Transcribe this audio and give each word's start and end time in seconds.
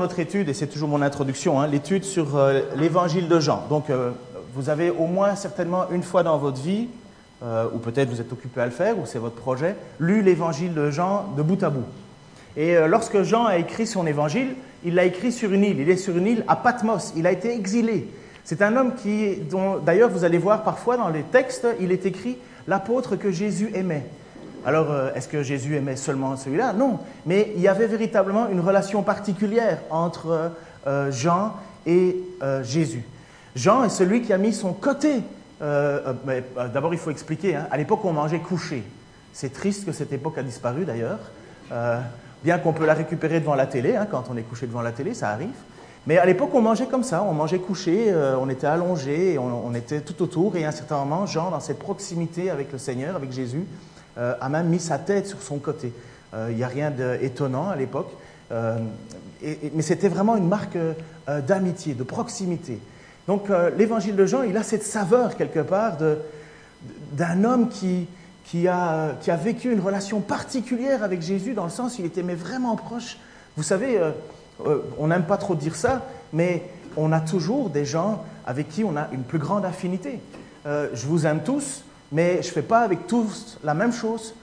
notre 0.00 0.18
étude, 0.18 0.48
et 0.48 0.54
c'est 0.54 0.66
toujours 0.66 0.88
mon 0.88 1.02
introduction, 1.02 1.60
hein, 1.60 1.66
l'étude 1.66 2.04
sur 2.04 2.36
euh, 2.36 2.62
l'évangile 2.76 3.28
de 3.28 3.38
Jean. 3.38 3.64
Donc, 3.68 3.90
euh, 3.90 4.10
vous 4.54 4.68
avez 4.68 4.90
au 4.90 5.06
moins 5.06 5.36
certainement 5.36 5.84
une 5.90 6.02
fois 6.02 6.22
dans 6.22 6.38
votre 6.38 6.60
vie, 6.60 6.88
euh, 7.42 7.66
ou 7.72 7.78
peut-être 7.78 8.08
vous 8.08 8.20
êtes 8.20 8.32
occupé 8.32 8.60
à 8.60 8.64
le 8.64 8.72
faire, 8.72 8.98
ou 8.98 9.02
c'est 9.04 9.18
votre 9.18 9.36
projet, 9.36 9.76
lu 10.00 10.22
l'évangile 10.22 10.74
de 10.74 10.90
Jean 10.90 11.32
de 11.36 11.42
bout 11.42 11.62
à 11.62 11.70
bout. 11.70 11.84
Et 12.56 12.74
lorsque 12.88 13.22
Jean 13.22 13.46
a 13.46 13.58
écrit 13.58 13.86
son 13.86 14.08
évangile, 14.08 14.56
il 14.84 14.96
l'a 14.96 15.04
écrit 15.04 15.30
sur 15.30 15.52
une 15.52 15.62
île. 15.62 15.78
Il 15.78 15.88
est 15.88 15.96
sur 15.96 16.16
une 16.16 16.26
île 16.26 16.44
à 16.48 16.56
Patmos. 16.56 17.12
Il 17.16 17.28
a 17.28 17.32
été 17.32 17.54
exilé. 17.54 18.08
C'est 18.42 18.60
un 18.60 18.76
homme 18.76 18.94
qui, 18.96 19.36
dont 19.36 19.76
d'ailleurs 19.76 20.10
vous 20.10 20.24
allez 20.24 20.36
voir 20.36 20.64
parfois 20.64 20.96
dans 20.96 21.10
les 21.10 21.22
textes, 21.22 21.68
il 21.78 21.92
est 21.92 22.06
écrit 22.06 22.38
l'apôtre 22.66 23.14
que 23.14 23.30
Jésus 23.30 23.70
aimait. 23.72 24.04
Alors, 24.64 24.90
euh, 24.90 25.14
est-ce 25.14 25.28
que 25.28 25.42
Jésus 25.42 25.76
aimait 25.76 25.96
seulement 25.96 26.36
celui-là? 26.36 26.72
Non, 26.72 26.98
mais 27.24 27.52
il 27.56 27.62
y 27.62 27.68
avait 27.68 27.86
véritablement 27.86 28.48
une 28.48 28.60
relation 28.60 29.02
particulière 29.02 29.78
entre 29.90 30.52
euh, 30.86 31.10
Jean 31.10 31.54
et 31.86 32.16
euh, 32.42 32.62
Jésus. 32.62 33.04
Jean 33.56 33.84
est 33.84 33.90
celui 33.90 34.22
qui 34.22 34.32
a 34.32 34.38
mis 34.38 34.52
son 34.52 34.72
côté. 34.72 35.22
D'abord, 35.60 36.94
il 36.94 36.98
faut 36.98 37.10
expliquer, 37.10 37.54
hein, 37.54 37.66
à 37.70 37.76
l'époque, 37.76 38.04
on 38.04 38.12
mangeait 38.12 38.38
couché. 38.38 38.82
C'est 39.32 39.52
triste 39.52 39.84
que 39.84 39.92
cette 39.92 40.12
époque 40.12 40.38
a 40.38 40.42
disparu 40.42 40.86
d'ailleurs, 40.86 41.18
bien 42.42 42.58
qu'on 42.58 42.72
peut 42.72 42.86
la 42.86 42.94
récupérer 42.94 43.40
devant 43.40 43.54
la 43.54 43.66
télé, 43.66 43.94
hein, 43.94 44.06
quand 44.10 44.24
on 44.30 44.36
est 44.38 44.42
couché 44.42 44.66
devant 44.66 44.80
la 44.80 44.92
télé, 44.92 45.12
ça 45.12 45.28
arrive. 45.28 45.48
Mais 46.06 46.16
à 46.16 46.24
l'époque, 46.24 46.50
on 46.54 46.62
mangeait 46.62 46.86
comme 46.86 47.02
ça, 47.02 47.22
on 47.22 47.34
mangeait 47.34 47.58
couché, 47.58 48.10
on 48.40 48.48
était 48.48 48.66
allongé, 48.66 49.36
on, 49.36 49.66
on, 49.66 49.74
était 49.74 50.00
tout 50.00 50.22
autour, 50.22 50.56
et 50.56 50.64
à 50.64 50.68
un 50.68 50.72
certain 50.72 50.96
moment, 50.96 51.26
Jean, 51.26 51.50
dans 51.50 51.60
cette 51.60 51.78
proximité 51.78 52.48
avec 52.48 52.72
le 52.72 52.78
Seigneur, 52.78 53.14
avec 53.14 53.30
Jésus, 53.30 53.66
euh, 53.66 53.89
a 54.16 54.48
même 54.48 54.68
mis 54.68 54.80
sa 54.80 54.98
tête 54.98 55.26
sur 55.26 55.42
son 55.42 55.58
côté. 55.58 55.92
Euh, 56.34 56.48
il 56.50 56.56
n'y 56.56 56.64
a 56.64 56.68
rien 56.68 56.90
d'étonnant 56.90 57.70
à 57.70 57.76
l'époque, 57.76 58.10
euh, 58.52 58.78
mais 59.74 59.82
c'était 59.82 60.08
vraiment 60.08 60.36
une 60.36 60.48
marque 60.48 60.78
d'amitié, 61.46 61.94
de 61.94 62.02
proximité. 62.02 62.78
Donc 63.26 63.48
l'évangile 63.76 64.16
de 64.16 64.26
Jean, 64.26 64.42
il 64.42 64.56
a 64.56 64.62
cette 64.64 64.82
saveur 64.82 65.36
quelque 65.36 65.60
part 65.60 65.98
d'un 67.12 67.44
homme 67.44 67.68
qui, 67.68 68.08
qui, 68.44 68.66
a, 68.66 69.12
qui, 69.20 69.30
a, 69.30 69.36
vécu 69.36 69.72
une 69.72 69.80
relation 69.80 70.20
particulière 70.20 71.04
avec 71.04 71.22
Jésus, 71.22 71.54
dans 71.54 71.64
le 71.64 71.70
sens 71.70 71.98
il 71.98 72.04
était 72.04 72.24
mais 72.24 72.34
vraiment 72.34 72.74
proche. 72.74 73.18
Vous 73.56 73.62
savez, 73.62 74.00
on 74.98 75.06
n'aime 75.06 75.24
pas 75.24 75.36
trop 75.36 75.54
dire 75.54 75.76
ça, 75.76 76.04
mais 76.32 76.64
on 76.96 77.12
a 77.12 77.20
toujours 77.20 77.70
des 77.70 77.84
gens 77.84 78.24
avec 78.44 78.68
qui 78.68 78.82
on 78.82 78.96
a 78.96 79.08
une 79.12 79.22
plus 79.22 79.38
grande 79.38 79.64
affinité. 79.64 80.18
je 80.64 81.06
vous 81.06 81.26
aime 81.26 81.42
tous, 81.44 81.84
mais 82.12 82.42
je 82.42 82.48
ne 82.48 82.52
fais 82.52 82.62
pas 82.62 82.80
avec 82.80 83.06
tous 83.06 83.58
la 83.62 83.74
même 83.74 83.92
chose. 83.92 84.34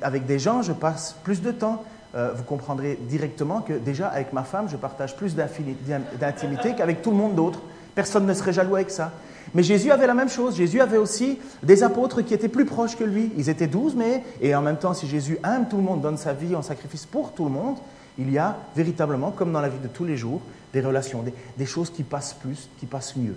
Avec, 0.00 0.24
des 0.24 0.38
gens, 0.38 0.62
je 0.62 0.72
passe 0.72 1.16
plus 1.24 1.42
de 1.42 1.50
temps. 1.50 1.84
Euh, 2.14 2.32
vous 2.34 2.42
comprendrez 2.42 2.98
directement 3.02 3.60
que 3.60 3.74
déjà 3.74 4.08
avec 4.08 4.32
ma 4.32 4.42
femme, 4.42 4.66
je 4.70 4.76
partage 4.76 5.14
plus 5.14 5.34
d'intimité 5.34 6.74
qu'avec 6.74 7.02
tout 7.02 7.10
le 7.10 7.16
monde 7.16 7.34
d'autre. 7.34 7.60
Personne 7.94 8.24
ne 8.24 8.32
serait 8.32 8.52
jaloux 8.52 8.76
avec 8.76 8.90
ça. 8.90 9.12
Mais 9.54 9.62
Jésus 9.62 9.90
avait 9.90 10.06
la 10.06 10.14
même 10.14 10.28
chose. 10.28 10.56
Jésus 10.56 10.80
avait 10.80 10.96
aussi 10.96 11.38
des 11.62 11.82
apôtres 11.82 12.22
qui 12.22 12.32
étaient 12.32 12.48
plus 12.48 12.64
proches 12.64 12.96
que 12.96 13.04
lui. 13.04 13.32
Ils 13.36 13.48
étaient 13.48 13.66
douze, 13.66 13.94
mais, 13.94 14.22
et 14.40 14.54
en 14.54 14.62
même 14.62 14.78
temps, 14.78 14.94
si 14.94 15.06
Jésus 15.06 15.38
aime 15.44 15.68
tout 15.68 15.76
le 15.76 15.82
monde, 15.82 16.00
donne 16.00 16.16
sa 16.16 16.32
vie 16.32 16.54
en 16.54 16.62
sacrifice 16.62 17.04
pour 17.04 17.32
tout 17.32 17.44
le 17.44 17.50
monde, 17.50 17.76
il 18.18 18.30
y 18.30 18.38
a 18.38 18.56
véritablement, 18.74 19.30
comme 19.30 19.52
dans 19.52 19.60
la 19.60 19.68
vie 19.68 19.78
de 19.78 19.88
tous 19.88 20.04
les 20.04 20.16
jours, 20.16 20.40
des 20.72 20.80
relations, 20.80 21.24
des 21.56 21.66
choses 21.66 21.90
qui 21.90 22.02
passent 22.02 22.34
plus, 22.34 22.68
qui 22.78 22.86
passent 22.86 23.16
mieux. 23.16 23.36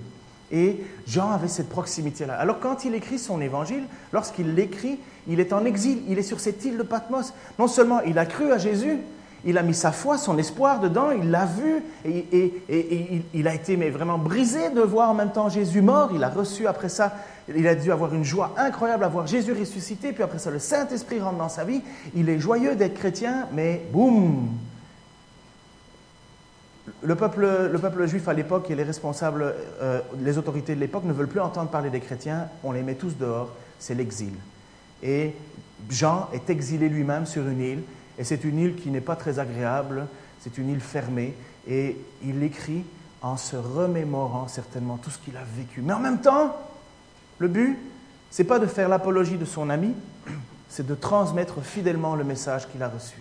Et 0.52 0.84
Jean 1.08 1.32
avait 1.32 1.48
cette 1.48 1.70
proximité-là. 1.70 2.36
Alors 2.36 2.60
quand 2.60 2.86
il 2.86 2.94
écrit 2.94 3.20
son 3.20 3.42
évangile, 3.42 3.84
lorsqu'il 4.12 4.54
l'écrit, 4.54 5.00
il 5.28 5.40
est 5.40 5.54
en 5.54 5.66
exil, 5.66 6.00
il 6.10 6.18
est 6.18 6.24
sur 6.24 6.40
cette 6.40 6.64
île 6.66 6.78
de 6.78 6.84
Patmos. 6.84 7.34
Non 7.60 7.68
seulement 7.68 8.02
il 8.02 8.18
a 8.18 8.26
cru 8.26 8.52
à 8.52 8.58
Jésus, 8.58 9.00
il 9.44 9.58
a 9.58 9.64
mis 9.64 9.74
sa 9.74 9.92
foi, 9.92 10.18
son 10.18 10.38
espoir 10.38 10.80
dedans, 10.80 11.10
il 11.12 11.32
l'a 11.32 11.46
vu, 11.46 11.84
et, 12.06 13.24
il 13.34 13.48
a 13.48 13.56
été 13.56 13.76
mais 13.76 13.90
vraiment 13.90 14.18
brisé 14.18 14.70
de 14.70 14.82
voir 14.82 15.10
en 15.10 15.14
même 15.14 15.32
temps 15.32 15.50
Jésus 15.50 15.82
mort. 15.82 16.12
Il 16.14 16.24
a 16.24 16.30
reçu 16.30 16.68
après 16.68 16.90
ça, 16.90 17.14
il 17.54 17.68
a 17.68 17.76
dû 17.76 17.92
avoir 17.92 18.14
une 18.14 18.24
joie 18.24 18.54
incroyable 18.58 19.04
à 19.04 19.08
voir 19.08 19.26
Jésus 19.26 19.54
ressuscité, 19.54 20.12
puis 20.12 20.24
après 20.24 20.38
ça 20.38 20.52
le 20.52 20.60
Saint-Esprit 20.60 21.20
rentre 21.20 21.38
dans 21.38 21.50
sa 21.50 21.64
vie. 21.64 21.82
Il 22.16 22.30
est 22.30 22.40
joyeux 22.40 22.76
d'être 22.76 22.94
chrétien, 22.94 23.48
mais 23.54 23.82
boum, 23.92 24.48
le 27.04 27.16
peuple, 27.16 27.70
le 27.72 27.80
peuple, 27.80 28.08
juif 28.08 28.28
à 28.28 28.34
l'époque 28.34 28.70
et 28.72 28.76
les 28.76 28.84
responsables, 28.84 29.54
euh, 29.82 30.02
les 30.20 30.38
autorités 30.38 30.76
de 30.76 30.80
l'époque 30.80 31.04
ne 31.04 31.14
veulent 31.14 31.28
plus 31.28 31.40
entendre 31.40 31.70
parler 31.70 31.90
des 31.90 32.00
chrétiens, 32.00 32.48
on 32.64 32.72
les 32.72 32.82
met 32.82 32.96
tous 32.96 33.18
dehors, 33.18 33.54
c'est 33.80 33.94
l'exil. 33.94 34.34
Et 35.04 35.34
Jean 35.90 36.30
est 36.34 36.50
exilé 36.50 36.90
lui-même 36.90 37.26
sur 37.26 37.48
une 37.48 37.62
île, 37.62 37.84
et 38.18 38.24
c'est 38.24 38.44
une 38.44 38.60
île 38.60 38.76
qui 38.76 38.90
n'est 38.90 39.02
pas 39.02 39.16
très 39.16 39.40
agréable, 39.40 40.08
c'est 40.40 40.58
une 40.58 40.70
île 40.70 40.82
fermée, 40.82 41.36
et 41.68 41.98
il 42.24 42.42
écrit 42.44 42.84
en 43.22 43.38
se 43.38 43.56
remémorant 43.56 44.48
certainement 44.48 44.98
tout 44.98 45.12
ce 45.12 45.20
qu'il 45.20 45.38
a 45.38 45.44
vécu. 45.56 45.82
Mais 45.82 45.94
en 45.94 46.00
même 46.00 46.22
temps, 46.22 46.56
le 47.38 47.48
but, 47.48 47.78
c'est 48.32 48.44
pas 48.44 48.60
de 48.60 48.66
faire 48.66 48.90
l'apologie 48.90 49.38
de 49.38 49.46
son 49.46 49.70
ami, 49.70 49.94
c'est 50.70 50.86
de 50.86 50.96
transmettre 50.96 51.62
fidèlement 51.62 52.16
le 52.16 52.24
message 52.24 52.68
qu'il 52.70 52.82
a 52.82 52.90
reçu. 52.90 53.18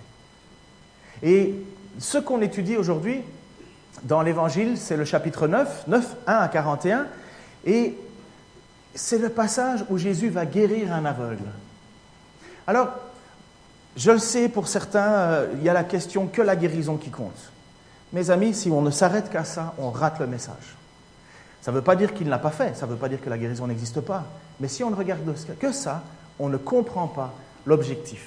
Et 1.22 1.54
ce 1.98 2.18
qu'on 2.18 2.40
étudie 2.40 2.76
aujourd'hui, 2.76 3.22
dans 4.04 4.22
l'Évangile, 4.22 4.76
c'est 4.78 4.96
le 4.96 5.04
chapitre 5.04 5.46
9, 5.46 5.84
9, 5.88 6.16
1 6.26 6.32
à 6.32 6.48
41, 6.48 7.06
et 7.64 7.96
c'est 8.94 9.18
le 9.18 9.28
passage 9.28 9.84
où 9.88 9.98
Jésus 9.98 10.30
va 10.30 10.46
guérir 10.46 10.92
un 10.92 11.04
aveugle. 11.04 11.44
Alors, 12.66 12.88
je 13.96 14.12
le 14.12 14.18
sais, 14.18 14.48
pour 14.48 14.68
certains, 14.68 15.12
euh, 15.12 15.46
il 15.54 15.62
y 15.62 15.68
a 15.68 15.72
la 15.72 15.84
question 15.84 16.26
que 16.26 16.42
la 16.42 16.56
guérison 16.56 16.96
qui 16.96 17.10
compte. 17.10 17.50
Mes 18.12 18.30
amis, 18.30 18.54
si 18.54 18.70
on 18.70 18.82
ne 18.82 18.90
s'arrête 18.90 19.30
qu'à 19.30 19.44
ça, 19.44 19.74
on 19.78 19.90
rate 19.90 20.18
le 20.20 20.26
message. 20.26 20.76
Ça 21.60 21.70
ne 21.70 21.76
veut 21.76 21.82
pas 21.82 21.96
dire 21.96 22.14
qu'il 22.14 22.26
ne 22.26 22.30
l'a 22.30 22.38
pas 22.38 22.50
fait, 22.50 22.76
ça 22.76 22.86
ne 22.86 22.92
veut 22.92 22.96
pas 22.96 23.08
dire 23.08 23.20
que 23.20 23.28
la 23.28 23.38
guérison 23.38 23.66
n'existe 23.66 24.00
pas. 24.00 24.24
Mais 24.60 24.68
si 24.68 24.82
on 24.82 24.90
ne 24.90 24.96
regarde 24.96 25.20
que 25.58 25.72
ça, 25.72 26.02
on 26.38 26.48
ne 26.48 26.56
comprend 26.56 27.06
pas 27.06 27.34
l'objectif. 27.66 28.26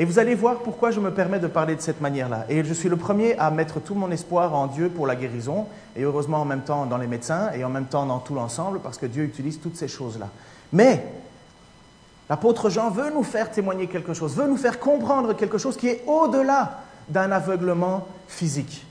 Et 0.00 0.04
vous 0.04 0.20
allez 0.20 0.36
voir 0.36 0.58
pourquoi 0.58 0.92
je 0.92 1.00
me 1.00 1.10
permets 1.10 1.40
de 1.40 1.48
parler 1.48 1.74
de 1.74 1.80
cette 1.80 2.00
manière-là. 2.00 2.44
Et 2.48 2.62
je 2.62 2.72
suis 2.72 2.88
le 2.88 2.96
premier 2.96 3.36
à 3.36 3.50
mettre 3.50 3.80
tout 3.80 3.96
mon 3.96 4.12
espoir 4.12 4.54
en 4.54 4.68
Dieu 4.68 4.90
pour 4.90 5.08
la 5.08 5.16
guérison, 5.16 5.66
et 5.96 6.04
heureusement 6.04 6.38
en 6.38 6.44
même 6.44 6.62
temps 6.62 6.86
dans 6.86 6.98
les 6.98 7.08
médecins, 7.08 7.50
et 7.52 7.64
en 7.64 7.68
même 7.68 7.86
temps 7.86 8.06
dans 8.06 8.20
tout 8.20 8.32
l'ensemble, 8.32 8.78
parce 8.78 8.96
que 8.96 9.06
Dieu 9.06 9.24
utilise 9.24 9.60
toutes 9.60 9.76
ces 9.76 9.88
choses-là. 9.88 10.28
Mais 10.72 11.04
l'apôtre 12.30 12.70
Jean 12.70 12.90
veut 12.90 13.10
nous 13.12 13.24
faire 13.24 13.50
témoigner 13.50 13.88
quelque 13.88 14.14
chose, 14.14 14.36
veut 14.36 14.46
nous 14.46 14.56
faire 14.56 14.78
comprendre 14.78 15.32
quelque 15.32 15.58
chose 15.58 15.76
qui 15.76 15.88
est 15.88 16.04
au-delà 16.06 16.78
d'un 17.08 17.32
aveuglement 17.32 18.06
physique. 18.28 18.86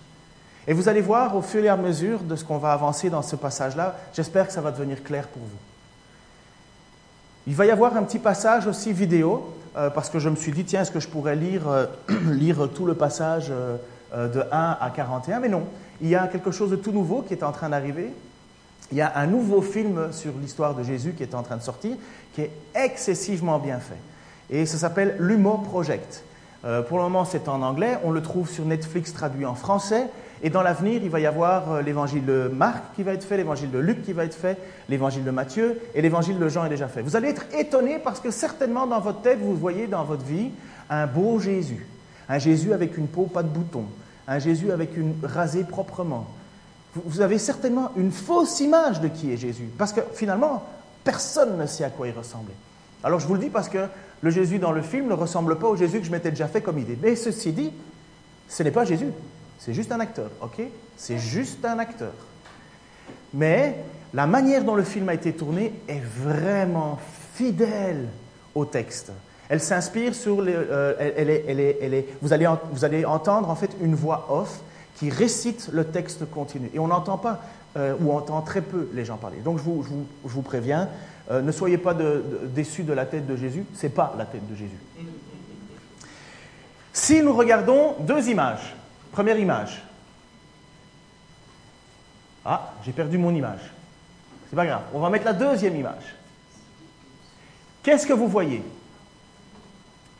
Et 0.67 0.73
vous 0.73 0.89
allez 0.89 0.99
voir 0.99 1.37
au 1.37 1.41
fur 1.41 1.63
et 1.63 1.69
à 1.69 1.77
mesure 1.77 2.19
de 2.19 2.35
ce 2.35 2.43
qu'on 2.43 2.57
va 2.57 2.73
avancer 2.73 3.09
dans 3.09 3.21
ce 3.21 3.37
passage-là, 3.37 3.95
j'espère 4.13 4.47
que 4.47 4.51
ça 4.51 4.59
va 4.59 4.71
devenir 4.71 5.01
clair 5.03 5.29
pour 5.29 5.41
vous. 5.41 5.66
Il 7.47 7.55
va 7.55 7.65
y 7.65 7.71
avoir 7.71 7.95
un 7.95 8.03
petit 8.03 8.19
passage 8.19 8.67
aussi 8.67 8.91
vidéo 8.91 9.53
euh, 9.77 9.89
parce 9.89 10.09
que 10.09 10.19
je 10.19 10.27
me 10.27 10.35
suis 10.35 10.51
dit, 10.51 10.65
tiens, 10.65 10.81
est-ce 10.81 10.91
que 10.91 10.99
je 10.99 11.07
pourrais 11.07 11.37
lire, 11.37 11.69
euh, 11.69 11.85
lire 12.25 12.67
tout 12.75 12.85
le 12.85 12.93
passage 12.93 13.47
euh, 13.49 13.77
de 14.27 14.41
1 14.51 14.77
à 14.81 14.91
41 14.93 15.39
Mais 15.39 15.47
non, 15.47 15.63
il 16.01 16.09
y 16.09 16.15
a 16.15 16.27
quelque 16.27 16.51
chose 16.51 16.69
de 16.69 16.75
tout 16.75 16.91
nouveau 16.91 17.21
qui 17.21 17.33
est 17.33 17.43
en 17.43 17.53
train 17.53 17.69
d'arriver. 17.69 18.11
Il 18.91 18.97
y 18.97 19.01
a 19.01 19.13
un 19.15 19.27
nouveau 19.27 19.61
film 19.61 20.11
sur 20.11 20.33
l'histoire 20.41 20.75
de 20.75 20.83
Jésus 20.83 21.13
qui 21.13 21.23
est 21.23 21.35
en 21.35 21.43
train 21.43 21.55
de 21.55 21.61
sortir, 21.61 21.95
qui 22.33 22.41
est 22.41 22.51
excessivement 22.75 23.59
bien 23.59 23.79
fait. 23.79 23.99
Et 24.49 24.65
ça 24.65 24.77
s'appelle 24.77 25.15
L'Humour 25.19 25.63
Project. 25.63 26.23
pour 26.87 26.97
le 26.97 27.03
moment, 27.03 27.25
c'est 27.25 27.49
en 27.49 27.61
anglais. 27.63 27.97
On 28.05 28.11
le 28.11 28.21
trouve 28.21 28.49
sur 28.49 28.63
Netflix 28.63 29.13
traduit 29.13 29.45
en 29.45 29.55
français. 29.55 30.07
Et 30.43 30.49
dans 30.49 30.61
l'avenir, 30.61 31.01
il 31.03 31.09
va 31.09 31.19
y 31.19 31.25
avoir 31.25 31.71
euh, 31.71 31.81
l'évangile 31.81 32.25
de 32.25 32.51
Marc 32.53 32.95
qui 32.95 33.03
va 33.03 33.13
être 33.13 33.23
fait, 33.23 33.37
l'évangile 33.37 33.71
de 33.71 33.79
Luc 33.79 34.03
qui 34.03 34.13
va 34.13 34.23
être 34.23 34.35
fait, 34.35 34.57
l'évangile 34.87 35.23
de 35.23 35.31
Matthieu 35.31 35.79
et 35.95 36.01
l'évangile 36.01 36.37
de 36.37 36.47
Jean 36.47 36.65
est 36.65 36.69
déjà 36.69 36.87
fait. 36.87 37.01
Vous 37.01 37.15
allez 37.15 37.29
être 37.29 37.45
étonné 37.57 37.97
parce 37.97 38.19
que 38.19 38.29
certainement 38.29 38.85
dans 38.85 38.99
votre 38.99 39.21
tête, 39.21 39.39
vous 39.41 39.55
voyez 39.55 39.87
dans 39.87 40.03
votre 40.03 40.23
vie 40.23 40.51
un 40.89 41.07
beau 41.07 41.39
Jésus. 41.39 41.87
Un 42.29 42.39
Jésus 42.39 42.73
avec 42.73 42.97
une 42.97 43.07
peau 43.07 43.23
pas 43.23 43.43
de 43.43 43.47
bouton. 43.47 43.85
Un 44.27 44.39
Jésus 44.39 44.71
avec 44.71 44.95
une 44.95 45.15
rasée 45.23 45.63
proprement. 45.63 46.27
Vous 46.93 47.21
avez 47.21 47.37
certainement 47.37 47.91
une 47.95 48.11
fausse 48.11 48.59
image 48.59 49.01
de 49.01 49.07
qui 49.07 49.31
est 49.31 49.37
Jésus. 49.37 49.69
Parce 49.77 49.93
que 49.93 50.01
finalement, 50.13 50.63
personne 51.03 51.57
ne 51.57 51.65
sait 51.65 51.83
à 51.83 51.89
quoi 51.89 52.07
il 52.07 52.13
ressemblait. 52.13 52.55
Alors 53.03 53.19
je 53.19 53.27
vous 53.27 53.35
le 53.35 53.39
dis 53.39 53.49
parce 53.49 53.69
que 53.69 53.87
le 54.21 54.29
Jésus 54.29 54.59
dans 54.59 54.71
le 54.71 54.81
film 54.81 55.07
ne 55.07 55.13
ressemble 55.13 55.57
pas 55.57 55.67
au 55.67 55.75
Jésus 55.75 55.99
que 55.99 56.05
je 56.05 56.11
m'étais 56.11 56.31
déjà 56.31 56.47
fait 56.47 56.61
comme 56.61 56.79
idée. 56.79 56.97
Mais 57.01 57.15
ceci 57.15 57.51
dit, 57.51 57.71
ce 58.49 58.63
n'est 58.63 58.71
pas 58.71 58.85
Jésus. 58.85 59.11
C'est 59.59 59.73
juste 59.73 59.91
un 59.91 59.99
acteur, 59.99 60.29
ok? 60.41 60.61
C'est 60.95 61.17
juste 61.17 61.63
un 61.65 61.79
acteur. 61.79 62.13
Mais 63.33 63.75
la 64.13 64.27
manière 64.27 64.63
dont 64.63 64.75
le 64.75 64.83
film 64.83 65.09
a 65.09 65.13
été 65.13 65.33
tourné 65.33 65.73
est 65.87 66.01
vraiment 66.01 66.99
fidèle 67.33 68.07
au 68.55 68.65
texte. 68.65 69.11
Elle 69.49 69.61
s'inspire 69.61 70.13
sur 70.13 70.39
euh, 70.41 70.93
elle, 70.99 71.29
est, 71.29 71.45
elle, 71.47 71.59
est, 71.59 71.77
elle 71.81 71.93
est, 71.93 72.07
vous, 72.21 72.33
allez, 72.33 72.47
vous 72.71 72.83
allez 72.83 73.05
entendre 73.05 73.49
en 73.49 73.55
fait 73.55 73.71
une 73.81 73.95
voix 73.95 74.27
off 74.29 74.59
qui 74.97 75.09
récite 75.09 75.69
le 75.71 75.85
texte 75.85 76.29
continu. 76.29 76.69
Et 76.73 76.79
on 76.79 76.87
n'entend 76.87 77.17
pas, 77.17 77.41
euh, 77.77 77.95
ou 77.99 78.11
on 78.11 78.17
entend 78.17 78.41
très 78.41 78.61
peu 78.61 78.89
les 78.93 79.05
gens 79.05 79.17
parler. 79.17 79.37
Donc 79.37 79.59
je 79.59 79.63
vous, 79.63 79.85
je 80.25 80.33
vous, 80.33 80.41
préviens, 80.41 80.89
euh, 81.31 81.41
ne 81.41 81.51
soyez 81.51 81.77
pas 81.77 81.95
déçus 82.43 82.83
de 82.83 82.93
la 82.93 83.05
tête 83.05 83.27
de 83.27 83.35
Jésus, 83.35 83.63
ce 83.75 83.85
n'est 83.85 83.93
pas 83.93 84.13
la 84.17 84.25
tête 84.25 84.49
de 84.49 84.55
Jésus. 84.55 84.79
Si 86.91 87.21
nous 87.21 87.33
regardons 87.33 87.93
deux 87.99 88.27
images, 88.29 88.75
Première 89.11 89.37
image. 89.39 89.81
Ah, 92.45 92.73
j'ai 92.83 92.93
perdu 92.93 93.17
mon 93.17 93.33
image. 93.33 93.71
C'est 94.49 94.55
pas 94.55 94.65
grave. 94.65 94.83
On 94.93 94.99
va 94.99 95.09
mettre 95.09 95.25
la 95.25 95.33
deuxième 95.33 95.75
image. 95.75 96.15
Qu'est-ce 97.83 98.07
que 98.07 98.13
vous 98.13 98.27
voyez? 98.27 98.63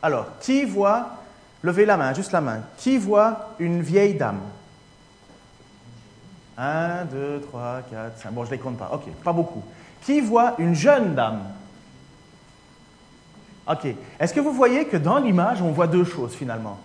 Alors, 0.02 0.38
qui 0.40 0.64
voit, 0.64 1.16
levez 1.62 1.86
la 1.86 1.96
main, 1.96 2.12
juste 2.12 2.32
la 2.32 2.40
main, 2.40 2.60
qui 2.76 2.98
voit 2.98 3.54
une 3.58 3.82
vieille 3.82 4.14
dame? 4.14 4.40
1, 6.56 7.04
2, 7.06 7.40
3, 7.48 7.82
4, 7.90 8.18
5. 8.18 8.32
Bon, 8.32 8.44
je 8.44 8.50
ne 8.50 8.56
les 8.56 8.60
compte 8.60 8.78
pas. 8.78 8.90
OK, 8.92 9.10
pas 9.24 9.32
beaucoup. 9.32 9.62
Qui 10.02 10.20
voit 10.20 10.54
une 10.58 10.74
jeune 10.74 11.14
dame? 11.14 11.42
OK. 13.68 13.86
Est-ce 14.18 14.34
que 14.34 14.40
vous 14.40 14.52
voyez 14.52 14.86
que 14.86 14.96
dans 14.96 15.18
l'image, 15.18 15.62
on 15.62 15.72
voit 15.72 15.86
deux 15.86 16.04
choses 16.04 16.34
finalement? 16.34 16.78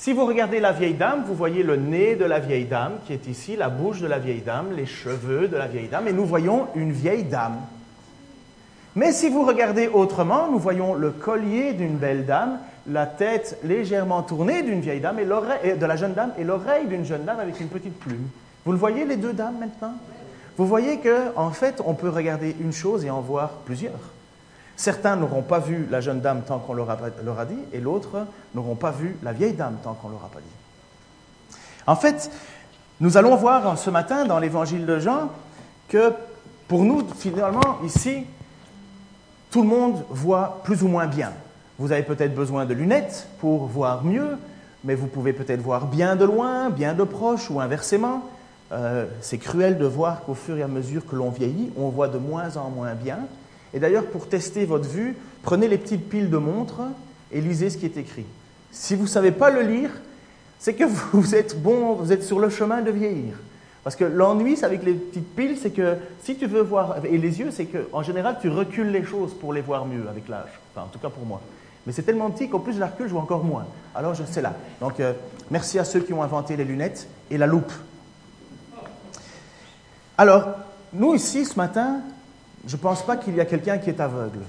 Si 0.00 0.14
vous 0.14 0.24
regardez 0.24 0.60
la 0.60 0.72
vieille 0.72 0.94
dame, 0.94 1.24
vous 1.26 1.34
voyez 1.34 1.62
le 1.62 1.76
nez 1.76 2.16
de 2.16 2.24
la 2.24 2.38
vieille 2.38 2.64
dame 2.64 2.92
qui 3.06 3.12
est 3.12 3.26
ici, 3.26 3.54
la 3.54 3.68
bouche 3.68 4.00
de 4.00 4.06
la 4.06 4.18
vieille 4.18 4.40
dame, 4.40 4.68
les 4.74 4.86
cheveux 4.86 5.46
de 5.46 5.58
la 5.58 5.66
vieille 5.66 5.88
dame, 5.88 6.08
et 6.08 6.14
nous 6.14 6.24
voyons 6.24 6.68
une 6.74 6.90
vieille 6.90 7.24
dame. 7.24 7.58
Mais 8.96 9.12
si 9.12 9.28
vous 9.28 9.44
regardez 9.44 9.88
autrement, 9.88 10.50
nous 10.50 10.58
voyons 10.58 10.94
le 10.94 11.10
collier 11.10 11.74
d'une 11.74 11.98
belle 11.98 12.24
dame, 12.24 12.60
la 12.86 13.04
tête 13.04 13.58
légèrement 13.62 14.22
tournée 14.22 14.62
d'une 14.62 14.80
vieille 14.80 15.00
dame 15.00 15.18
et 15.18 15.26
de 15.76 15.84
la 15.86 15.96
jeune 15.96 16.14
dame 16.14 16.32
et 16.38 16.44
l'oreille 16.44 16.86
d'une 16.86 17.04
jeune 17.04 17.26
dame 17.26 17.38
avec 17.38 17.60
une 17.60 17.68
petite 17.68 18.00
plume. 18.00 18.26
Vous 18.64 18.72
le 18.72 18.78
voyez, 18.78 19.04
les 19.04 19.16
deux 19.16 19.34
dames 19.34 19.58
maintenant? 19.60 19.92
Vous 20.56 20.64
voyez 20.64 20.96
que, 21.00 21.36
en 21.36 21.50
fait, 21.50 21.82
on 21.84 21.92
peut 21.92 22.08
regarder 22.08 22.56
une 22.58 22.72
chose 22.72 23.04
et 23.04 23.10
en 23.10 23.20
voir 23.20 23.50
plusieurs. 23.66 24.00
Certains 24.80 25.14
n'auront 25.14 25.42
pas 25.42 25.58
vu 25.58 25.86
la 25.90 26.00
jeune 26.00 26.22
dame 26.22 26.40
tant 26.40 26.58
qu'on 26.58 26.72
leur, 26.72 26.88
a, 26.88 27.44
dit, 27.44 27.58
et 27.74 27.80
l'autre 27.80 28.24
n'auront 28.54 28.76
pas 28.76 28.92
vu 28.92 29.14
la 29.22 29.34
vieille 29.34 29.52
dame 29.52 29.76
tant 29.84 29.92
qu'on 29.92 30.08
leur 30.08 30.24
a 30.24 30.30
pas 30.30 30.38
dit. 30.38 31.58
En 31.86 31.96
fait, 31.96 32.30
nous 32.98 33.18
allons 33.18 33.36
voir 33.36 33.76
ce 33.76 33.90
matin 33.90 34.24
dans 34.24 34.38
l'évangile 34.38 34.86
de 34.86 34.98
Jean 34.98 35.28
que 35.86 36.14
pour 36.66 36.82
nous, 36.82 37.06
finalement, 37.14 37.76
ici, 37.84 38.24
tout 39.50 39.60
le 39.60 39.68
monde 39.68 40.02
voit 40.08 40.62
plus 40.64 40.82
ou 40.82 40.88
moins 40.88 41.08
bien. 41.08 41.32
Vous 41.78 41.92
avez 41.92 42.02
peut-être 42.02 42.34
besoin 42.34 42.64
de 42.64 42.72
lunettes 42.72 43.28
pour 43.38 43.66
voir 43.66 44.02
mieux, 44.02 44.38
mais 44.82 44.94
vous 44.94 45.08
pouvez 45.08 45.34
peut-être 45.34 45.60
voir 45.60 45.88
bien 45.88 46.16
de 46.16 46.24
loin, 46.24 46.70
bien 46.70 46.94
de 46.94 47.04
proche 47.04 47.50
ou 47.50 47.60
inversement. 47.60 48.22
Euh, 48.72 49.04
c'est 49.20 49.36
cruel 49.36 49.76
de 49.76 49.84
voir 49.84 50.22
qu'au 50.22 50.32
fur 50.32 50.56
et 50.56 50.62
à 50.62 50.68
mesure 50.68 51.04
que 51.04 51.16
l'on 51.16 51.28
vieillit, 51.28 51.70
on 51.76 51.90
voit 51.90 52.08
de 52.08 52.16
moins 52.16 52.56
en 52.56 52.70
moins 52.70 52.94
bien. 52.94 53.18
Et 53.74 53.78
d'ailleurs, 53.80 54.06
pour 54.06 54.28
tester 54.28 54.64
votre 54.64 54.88
vue, 54.88 55.16
prenez 55.42 55.68
les 55.68 55.78
petites 55.78 56.08
piles 56.08 56.30
de 56.30 56.38
montres 56.38 56.80
et 57.32 57.40
lisez 57.40 57.70
ce 57.70 57.78
qui 57.78 57.86
est 57.86 57.96
écrit. 57.96 58.26
Si 58.72 58.94
vous 58.94 59.04
ne 59.04 59.08
savez 59.08 59.32
pas 59.32 59.50
le 59.50 59.62
lire, 59.62 59.90
c'est 60.58 60.74
que 60.74 60.84
vous 61.12 61.34
êtes 61.34 61.60
bon, 61.60 61.94
vous 61.94 62.12
êtes 62.12 62.22
sur 62.22 62.38
le 62.38 62.50
chemin 62.50 62.82
de 62.82 62.90
vieillir. 62.90 63.34
Parce 63.82 63.96
que 63.96 64.04
l'ennui, 64.04 64.62
avec 64.62 64.84
les 64.84 64.92
petites 64.92 65.34
piles, 65.34 65.56
c'est 65.60 65.70
que 65.70 65.96
si 66.22 66.36
tu 66.36 66.46
veux 66.46 66.60
voir, 66.60 66.96
et 67.04 67.16
les 67.16 67.40
yeux, 67.40 67.50
c'est 67.50 67.64
qu'en 67.64 68.02
général, 68.02 68.36
tu 68.40 68.50
recules 68.50 68.90
les 68.90 69.04
choses 69.04 69.32
pour 69.32 69.54
les 69.54 69.62
voir 69.62 69.86
mieux 69.86 70.06
avec 70.08 70.28
l'âge. 70.28 70.50
Enfin, 70.74 70.86
en 70.86 70.88
tout 70.88 70.98
cas 70.98 71.08
pour 71.08 71.24
moi. 71.24 71.40
Mais 71.86 71.92
c'est 71.94 72.02
tellement 72.02 72.30
petit 72.30 72.50
qu'au 72.50 72.58
plus 72.58 72.74
je 72.74 72.78
la 72.78 72.88
recule, 72.88 73.06
je 73.06 73.12
vois 73.12 73.22
encore 73.22 73.42
moins. 73.42 73.64
Alors, 73.94 74.14
c'est 74.30 74.42
là. 74.42 74.54
Donc, 74.80 75.00
euh, 75.00 75.14
merci 75.50 75.78
à 75.78 75.84
ceux 75.84 76.00
qui 76.00 76.12
ont 76.12 76.22
inventé 76.22 76.56
les 76.56 76.64
lunettes 76.64 77.08
et 77.30 77.38
la 77.38 77.46
loupe. 77.46 77.72
Alors, 80.18 80.44
nous 80.92 81.14
ici, 81.14 81.46
ce 81.46 81.56
matin, 81.56 82.00
je 82.66 82.76
ne 82.76 82.80
pense 82.80 83.04
pas 83.04 83.16
qu'il 83.16 83.34
y 83.34 83.40
a 83.40 83.44
quelqu'un 83.44 83.78
qui 83.78 83.90
est 83.90 84.00
aveugle. 84.00 84.40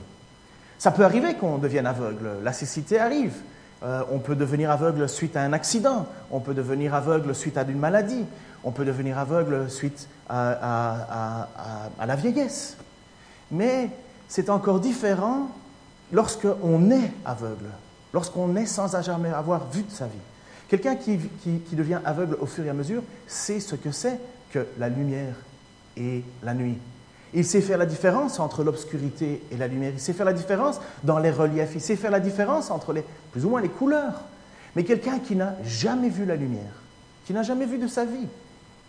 Ça 0.78 0.92
peut 0.92 1.06
arriver 1.06 1.36
qu'on 1.36 1.58
devienne 1.58 1.86
aveugle. 1.86 2.30
La 2.44 2.54
cécité 2.54 3.00
arrive. 3.00 3.36
Euh, 3.84 4.04
on 4.12 4.20
peut 4.20 4.36
devenir 4.36 4.72
aveugle 4.72 5.08
suite 5.08 5.36
à 5.36 5.42
un 5.42 5.54
accident. 5.54 6.08
On 6.32 6.40
peut 6.40 6.54
devenir 6.54 6.94
aveugle 6.94 7.34
suite 7.36 7.58
à 7.58 7.64
une 7.64 7.80
maladie. 7.80 8.26
On 8.64 8.72
peut 8.72 8.86
devenir 8.86 9.18
aveugle 9.18 9.70
suite 9.70 10.08
à, 10.30 11.48
la 12.06 12.16
vieillesse. 12.16 12.78
Mais 13.52 13.90
c'est 14.28 14.50
encore 14.50 14.80
différent 14.80 15.50
lorsqu'on 16.12 16.92
est 16.92 17.12
aveugle, 17.26 17.70
lorsqu'on 18.14 18.56
est 18.56 18.66
sans 18.66 19.02
jamais 19.02 19.30
avoir 19.30 19.68
vu 19.70 19.84
de 19.84 19.92
sa 19.92 20.06
vie. 20.06 20.18
Quelqu'un 20.68 20.96
qui, 20.96 21.20
qui 21.42 21.76
devient 21.76 22.00
aveugle 22.06 22.38
au 22.40 22.46
fur 22.46 22.66
et 22.66 22.70
à 22.70 22.74
mesure 22.74 23.04
sait 23.28 23.60
ce 23.60 23.76
que 23.76 23.92
c'est 23.92 24.20
que 24.52 24.68
la 24.78 24.90
lumière 24.90 25.36
et 25.98 26.24
la 26.44 26.54
nuit. 26.54 26.78
Il 27.34 27.46
sait 27.46 27.62
faire 27.62 27.78
la 27.78 27.86
différence 27.86 28.40
entre 28.40 28.64
l'obscurité 28.64 29.42
et 29.52 29.58
la 29.58 29.68
lumière. 29.68 29.94
Il 29.94 30.00
sait 30.00 30.14
faire 30.14 30.26
la 30.26 30.34
différence 30.34 30.82
dans 31.04 31.18
les 31.18 31.32
reliefs. 31.32 31.72
Il 31.76 31.82
sait 31.82 31.96
faire 31.96 32.12
la 32.12 32.20
différence 32.20 32.72
entre 32.72 32.92
les, 32.94 33.04
plus 33.32 33.46
ou 33.46 33.50
moins 33.50 33.62
les 33.62 33.70
couleurs. 33.70 34.22
Mais 34.76 34.84
quelqu'un 34.84 35.20
qui 35.20 35.36
n'a 35.36 35.56
jamais 35.64 36.10
vu 36.10 36.26
la 36.26 36.36
lumière, 36.36 36.74
qui 37.26 37.34
n'a 37.34 37.44
jamais 37.44 37.66
vu 37.66 37.78
de 37.78 37.88
sa 37.88 38.06
vie, 38.06 38.28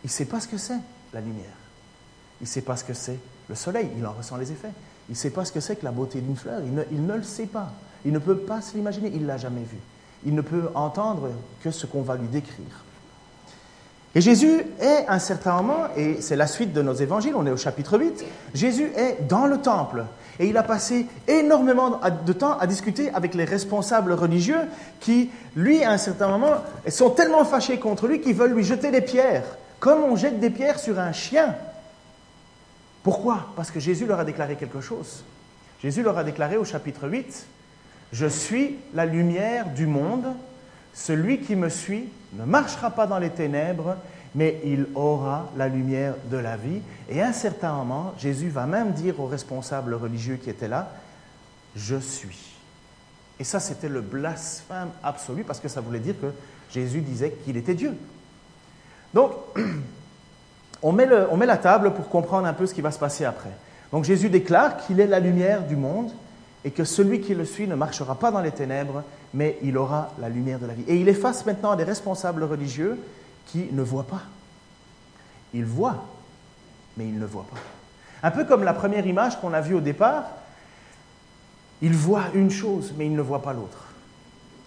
il 0.04 0.06
ne 0.06 0.10
sait 0.10 0.24
pas 0.24 0.40
ce 0.40 0.48
que 0.48 0.58
c'est 0.58 0.78
la 1.12 1.20
lumière. 1.20 1.44
Il 2.40 2.44
ne 2.44 2.48
sait 2.48 2.62
pas 2.62 2.76
ce 2.76 2.84
que 2.84 2.94
c'est 2.94 3.18
le 3.48 3.54
soleil. 3.54 3.88
Il 3.96 4.06
en 4.06 4.12
ressent 4.12 4.36
les 4.36 4.50
effets. 4.50 4.72
Il 5.08 5.12
ne 5.12 5.16
sait 5.16 5.30
pas 5.30 5.44
ce 5.44 5.52
que 5.52 5.60
c'est 5.60 5.76
que 5.76 5.84
la 5.84 5.92
beauté 5.92 6.20
d'une 6.20 6.36
fleur. 6.36 6.60
Il 6.64 6.74
ne, 6.74 6.82
il 6.90 7.06
ne, 7.06 7.14
le 7.14 7.22
sait 7.22 7.46
pas. 7.46 7.72
Il 8.04 8.12
ne 8.12 8.18
peut 8.18 8.38
pas 8.38 8.60
se 8.60 8.74
l'imaginer. 8.74 9.12
Il 9.14 9.22
ne 9.22 9.26
l'a 9.28 9.38
jamais 9.38 9.62
vu. 9.62 9.78
Il 10.24 10.34
ne 10.34 10.40
peut 10.40 10.70
entendre 10.74 11.30
que 11.62 11.70
ce 11.70 11.86
qu'on 11.86 12.02
va 12.02 12.16
lui 12.16 12.28
décrire. 12.28 12.84
Et 14.14 14.20
Jésus 14.20 14.62
est, 14.80 15.06
à 15.06 15.14
un 15.14 15.18
certain 15.18 15.56
moment, 15.56 15.86
et 15.96 16.20
c'est 16.20 16.36
la 16.36 16.46
suite 16.46 16.72
de 16.72 16.82
nos 16.82 16.92
évangiles, 16.92 17.34
on 17.34 17.46
est 17.46 17.50
au 17.50 17.56
chapitre 17.56 17.98
8, 17.98 18.24
Jésus 18.52 18.92
est 18.94 19.26
dans 19.26 19.46
le 19.46 19.58
temple. 19.58 20.04
Et 20.38 20.46
il 20.46 20.56
a 20.56 20.62
passé 20.62 21.06
énormément 21.28 22.00
de 22.26 22.32
temps 22.32 22.58
à 22.58 22.66
discuter 22.66 23.10
avec 23.14 23.34
les 23.34 23.44
responsables 23.44 24.12
religieux 24.12 24.60
qui, 25.00 25.30
lui, 25.56 25.82
à 25.82 25.92
un 25.92 25.98
certain 25.98 26.28
moment, 26.28 26.54
sont 26.88 27.10
tellement 27.10 27.44
fâchés 27.44 27.78
contre 27.78 28.06
lui 28.06 28.20
qu'ils 28.20 28.34
veulent 28.34 28.54
lui 28.54 28.64
jeter 28.64 28.90
des 28.90 29.00
pierres, 29.00 29.44
comme 29.80 30.02
on 30.02 30.16
jette 30.16 30.40
des 30.40 30.50
pierres 30.50 30.78
sur 30.78 30.98
un 30.98 31.12
chien. 31.12 31.54
Pourquoi? 33.02 33.48
Parce 33.56 33.70
que 33.70 33.80
Jésus 33.80 34.06
leur 34.06 34.20
a 34.20 34.24
déclaré 34.24 34.56
quelque 34.56 34.80
chose. 34.80 35.24
Jésus 35.82 36.02
leur 36.02 36.18
a 36.18 36.24
déclaré 36.24 36.56
au 36.56 36.64
chapitre 36.64 37.08
8, 37.08 37.46
Je 38.12 38.26
suis 38.26 38.76
la 38.94 39.06
lumière 39.06 39.70
du 39.70 39.86
monde, 39.86 40.26
celui 40.92 41.40
qui 41.40 41.56
me 41.56 41.68
suit 41.68 42.08
ne 42.34 42.44
marchera 42.44 42.90
pas 42.90 43.06
dans 43.06 43.18
les 43.18 43.30
ténèbres, 43.30 43.96
mais 44.34 44.60
il 44.64 44.86
aura 44.94 45.50
la 45.56 45.68
lumière 45.68 46.14
de 46.30 46.36
la 46.36 46.56
vie. 46.56 46.80
Et 47.08 47.20
à 47.20 47.28
un 47.28 47.32
certain 47.32 47.72
moment, 47.72 48.14
Jésus 48.18 48.48
va 48.48 48.66
même 48.66 48.92
dire 48.92 49.20
aux 49.20 49.26
responsables 49.26 49.94
religieux 49.94 50.36
qui 50.36 50.50
étaient 50.50 50.68
là, 50.68 50.90
Je 51.74 51.96
suis. 51.96 52.56
Et 53.40 53.44
ça, 53.44 53.60
c'était 53.60 53.88
le 53.88 54.02
blasphème 54.02 54.90
absolu, 55.02 55.42
parce 55.42 55.58
que 55.58 55.68
ça 55.68 55.80
voulait 55.80 55.98
dire 55.98 56.14
que 56.20 56.32
Jésus 56.70 57.00
disait 57.00 57.32
qu'il 57.44 57.56
était 57.56 57.74
Dieu. 57.74 57.94
Donc, 59.14 59.32
on 60.82 60.93
met, 60.93 61.08
on 61.31 61.36
met 61.36 61.46
la 61.46 61.56
table 61.56 61.94
pour 61.94 62.08
comprendre 62.08 62.46
un 62.46 62.52
peu 62.52 62.67
ce 62.67 62.74
qui 62.74 62.82
va 62.82 62.90
se 62.90 62.98
passer 62.98 63.24
après. 63.24 63.52
Donc 63.93 64.05
Jésus 64.05 64.31
déclare 64.31 64.78
qu'il 64.78 65.00
est 65.00 65.06
la 65.06 65.20
lumière 65.20 65.62
du 65.67 65.76
monde 65.76 66.10
et 66.64 66.70
que 66.70 66.84
celui 66.84 67.20
qui 67.20 67.34
le 67.34 67.44
suit 67.44 67.69
ne 67.69 67.74
marchera 67.74 68.14
pas 68.19 68.31
dans 68.31 68.40
les 68.40 68.50
ténèbres, 68.50 69.05
mais 69.34 69.58
il 69.62 69.79
aura 69.79 70.12
la 70.19 70.29
lumière 70.29 70.58
de 70.58 70.67
la 70.67 70.74
vie. 70.74 70.84
Et 70.86 70.96
il 70.96 71.08
est 71.08 71.15
face 71.15 71.46
maintenant 71.46 71.70
à 71.70 71.77
des 71.77 71.84
responsables 71.84 72.44
religieux 72.44 72.98
qui 73.46 73.69
ne 73.72 73.82
voient 73.82 74.06
pas. 74.06 74.22
Ils 75.55 75.65
voient, 75.65 76.05
mais 76.96 77.06
ils 77.06 77.19
ne 77.19 77.27
voient 77.27 77.46
pas. 77.51 77.58
Un 78.22 78.31
peu 78.31 78.44
comme 78.44 78.62
la 78.62 78.74
première 78.74 79.06
image 79.06 79.41
qu'on 79.41 79.53
a 79.53 79.60
vue 79.60 79.74
au 79.74 79.81
départ, 79.81 80.24
ils 81.81 81.94
voient 81.94 82.27
une 82.34 82.51
chose, 82.51 82.94
mais 82.96 83.06
ils 83.06 83.17
ne 83.17 83.22
voient 83.22 83.43
pas 83.43 83.53
l'autre. 83.53 83.86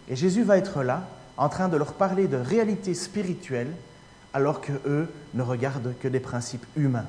Et 0.09 0.15
Jésus 0.15 0.43
va 0.43 0.57
être 0.57 0.83
là, 0.83 1.07
en 1.37 1.49
train 1.49 1.69
de 1.69 1.77
leur 1.77 1.93
parler 1.93 2.27
de 2.27 2.37
réalité 2.37 2.93
spirituelle, 2.93 3.71
alors 4.33 4.61
qu'eux 4.61 5.09
ne 5.33 5.41
regardent 5.41 5.93
que 6.01 6.07
des 6.07 6.19
principes 6.19 6.65
humains. 6.75 7.05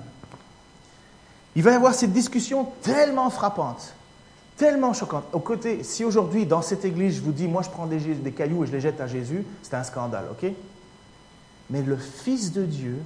Il 1.56 1.62
va 1.62 1.72
y 1.72 1.74
avoir 1.74 1.94
cette 1.94 2.12
discussion 2.12 2.68
tellement 2.82 3.30
frappante 3.30 3.95
tellement 4.56 4.92
choquante. 4.92 5.24
Au 5.32 5.40
côté, 5.40 5.82
si 5.82 6.04
aujourd'hui, 6.04 6.46
dans 6.46 6.62
cette 6.62 6.84
église, 6.84 7.16
je 7.16 7.22
vous 7.22 7.32
dis, 7.32 7.48
moi 7.48 7.62
je 7.62 7.70
prends 7.70 7.86
des, 7.86 7.98
des 7.98 8.32
cailloux 8.32 8.64
et 8.64 8.66
je 8.66 8.72
les 8.72 8.80
jette 8.80 9.00
à 9.00 9.06
Jésus, 9.06 9.44
c'est 9.62 9.74
un 9.74 9.84
scandale, 9.84 10.24
ok? 10.30 10.50
Mais 11.70 11.82
le 11.82 11.96
Fils 11.96 12.52
de 12.52 12.64
Dieu, 12.64 12.96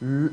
le, 0.00 0.30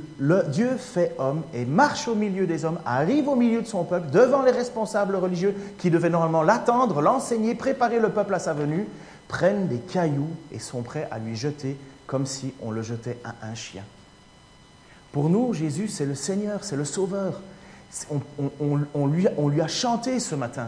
Dieu 0.49 0.75
fait 0.77 1.15
homme 1.17 1.43
et 1.53 1.65
marche 1.65 2.07
au 2.07 2.15
milieu 2.15 2.45
des 2.45 2.65
hommes, 2.65 2.79
arrive 2.85 3.29
au 3.29 3.35
milieu 3.35 3.61
de 3.61 3.67
son 3.67 3.83
peuple, 3.85 4.09
devant 4.11 4.41
les 4.41 4.51
responsables 4.51 5.15
religieux 5.15 5.55
qui 5.77 5.89
devaient 5.89 6.09
normalement 6.09 6.43
l'attendre, 6.43 7.01
l'enseigner, 7.01 7.55
préparer 7.55 7.99
le 7.99 8.09
peuple 8.09 8.33
à 8.33 8.39
sa 8.39 8.53
venue, 8.53 8.87
prennent 9.27 9.67
des 9.67 9.79
cailloux 9.79 10.29
et 10.51 10.59
sont 10.59 10.81
prêts 10.81 11.07
à 11.11 11.19
lui 11.19 11.35
jeter 11.35 11.77
comme 12.05 12.25
si 12.25 12.53
on 12.61 12.71
le 12.71 12.81
jetait 12.81 13.17
à 13.23 13.47
un 13.47 13.55
chien. 13.55 13.83
Pour 15.13 15.29
nous, 15.29 15.53
Jésus, 15.53 15.87
c'est 15.87 16.05
le 16.05 16.15
Seigneur, 16.15 16.63
c'est 16.63 16.75
le 16.75 16.85
Sauveur, 16.85 17.39
on, 18.59 19.07
lui, 19.07 19.61
a 19.61 19.67
chanté 19.67 20.19
ce 20.19 20.35
matin. 20.35 20.67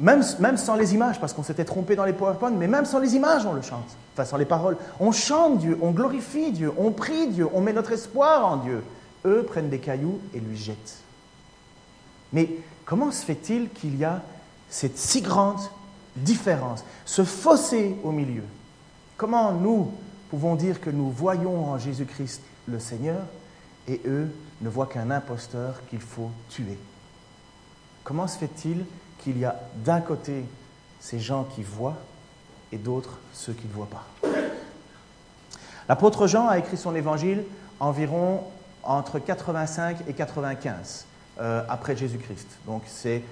même, 0.00 0.22
sans 0.56 0.76
les 0.76 0.94
images, 0.94 1.20
parce 1.20 1.32
qu'on 1.32 1.42
s'était 1.42 1.64
trompé 1.64 1.96
dans 1.96 2.04
les 2.04 2.12
PowerPoint, 2.12 2.50
mais 2.50 2.68
même 2.68 2.84
sans 2.84 2.98
les 2.98 3.14
images, 3.14 3.46
on 3.46 3.52
le 3.52 3.62
chante. 3.62 3.96
Enfin, 4.14 4.24
sans 4.24 4.36
les 4.36 4.44
paroles. 4.44 4.76
On 5.00 5.12
chante 5.12 5.58
Dieu, 5.58 5.78
on 5.82 5.90
glorifie 5.90 6.52
Dieu, 6.52 6.72
on 6.76 6.92
prie 6.92 7.28
Dieu, 7.28 7.48
on 7.52 7.60
met 7.60 7.72
notre 7.72 7.92
espoir 7.92 8.46
en 8.46 8.56
Dieu. 8.58 8.82
Eux 9.24 9.44
prennent 9.48 9.70
des 9.70 9.78
cailloux 9.78 10.20
et 10.34 10.40
lui 10.40 10.56
jettent. 10.56 10.98
Mais 12.32 12.48
comment 12.84 13.10
se 13.10 13.24
fait-il 13.24 13.70
qu'il 13.70 13.96
y 13.96 14.04
a 14.04 14.22
cette 14.68 14.98
si 14.98 15.22
grande 15.22 15.60
différence, 16.16 16.84
ce 17.04 17.24
fossé 17.24 17.96
au 18.04 18.10
milieu? 18.10 18.42
Comment 19.16 19.52
nous 19.52 19.92
pouvons 20.30 20.56
dire 20.56 20.80
que 20.80 20.90
nous 20.90 21.10
voyons 21.10 21.70
en 21.70 21.78
Jésus-Christ 21.78 22.42
le 22.66 22.78
Seigneur 22.78 23.20
et 23.88 24.00
eux 24.06 24.28
ne 24.60 24.68
voient 24.68 24.86
qu'un 24.86 25.10
imposteur 25.10 25.80
qu'il 25.88 26.00
faut 26.00 26.30
tuer. 26.48 26.78
Comment 28.02 28.26
se 28.26 28.38
fait-il 28.38 28.84
qu'il 29.18 29.38
y 29.38 29.44
a 29.44 29.60
d'un 29.84 30.00
côté 30.00 30.44
ces 31.00 31.18
gens 31.18 31.44
qui 31.44 31.62
voient 31.62 31.96
et 32.72 32.78
d'autres 32.78 33.18
ceux 33.32 33.52
qui 33.52 33.66
ne 33.66 33.72
voient 33.72 33.88
pas? 33.90 34.06
L'apôtre 35.88 36.26
Jean 36.26 36.48
a 36.48 36.58
écrit 36.58 36.76
son 36.76 36.94
évangile 36.94 37.44
environ 37.78 38.44
entre 38.82 39.18
85 39.18 39.98
et 40.08 40.12
95 40.12 41.06
euh, 41.40 41.62
après 41.68 41.96
Jésus-Christ. 41.96 42.46
Donc 42.66 42.82
c'est 42.86 43.22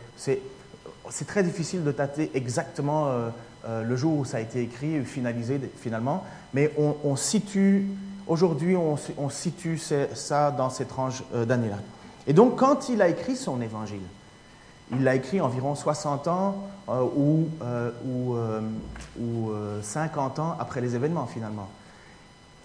très 1.27 1.43
difficile 1.43 1.85
de 1.85 1.93
dater 1.93 2.31
exactement 2.35 3.09
euh, 3.09 3.29
euh, 3.67 3.83
le 3.83 3.97
jour 3.97 4.19
où 4.19 4.25
ça 4.25 4.39
a 4.39 4.41
été 4.41 4.61
écrit 4.61 4.95
et 4.97 5.05
finalisé 5.05 5.61
finalement, 5.79 6.25
mais 6.53 6.73
on, 6.77 7.17
situe, 7.17 7.87
aujourd'hui 8.27 8.77
on, 8.77 9.29
situe 9.31 9.79
ça 9.79 10.51
dans 10.51 10.71
cette 10.71 10.89
tranche 10.89 11.23
d'années-là. 11.33 11.79
Et 12.27 12.33
donc 12.33 12.59
quand 12.59 12.89
il 12.89 13.03
a 13.03 13.09
écrit 13.09 13.37
son 13.37 13.61
évangile, 13.61 14.03
il 14.91 15.05
l'a 15.05 15.15
écrit 15.15 15.41
environ 15.41 15.75
60 15.75 16.29
ans 16.29 16.69
ou, 16.89 17.49
ou, 18.07 18.37
ou 19.21 19.51
50 19.83 20.39
ans 20.39 20.57
après 20.59 20.81
les 20.81 20.95
événements 20.95 21.27
finalement. 21.27 21.69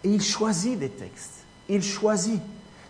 Et 0.03 0.09
il 0.09 0.21
choisit 0.21 0.77
des 0.77 0.89
textes. 0.89 1.43
Il 1.69 1.83
choisit. 1.83 2.41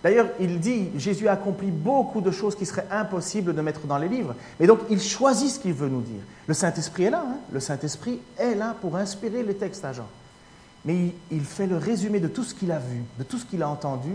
D'ailleurs, 0.04 0.28
il 0.40 0.60
dit, 0.60 0.90
Jésus 0.96 1.28
a 1.28 1.34
accompli 1.34 1.72
beaucoup 1.72 2.22
de 2.22 2.32
choses 2.32 2.56
qui 2.56 2.66
seraient 2.66 2.88
impossibles 2.92 3.56
de 3.56 3.62
mettre 3.62 3.88
dans 3.88 3.98
les 3.98 4.08
livres. 4.08 4.36
Mais 4.60 4.68
donc, 4.68 4.80
il 4.90 5.02
choisit 5.02 5.50
ce 5.50 5.60
qu'il 5.60 5.74
veut 5.74 5.90
nous 5.90 6.02
dire. 6.02 6.22
Le 6.46 6.54
Saint-Esprit 6.54 7.06
est 7.06 7.10
là. 7.10 7.26
Hein. 7.28 7.38
Le 7.52 7.60
Saint-Esprit 7.60 8.20
est 8.38 8.56
là 8.56 8.76
pour 8.80 8.96
inspirer 8.96 9.44
les 9.44 9.56
textes 9.56 9.84
à 9.84 9.94
Jean. 9.94 10.08
Mais 10.88 11.14
il, 11.32 11.44
fait 11.44 11.68
le 11.68 11.76
résumé 11.76 12.22
de 12.22 12.30
tout 12.30 12.46
ce 12.46 12.56
qu'il 12.56 12.72
a 12.72 12.80
vu, 12.80 13.04
de 13.20 13.24
tout 13.24 13.38
ce 13.38 13.46
qu'il 13.46 13.62
a 13.62 13.68
entendu, 13.68 14.14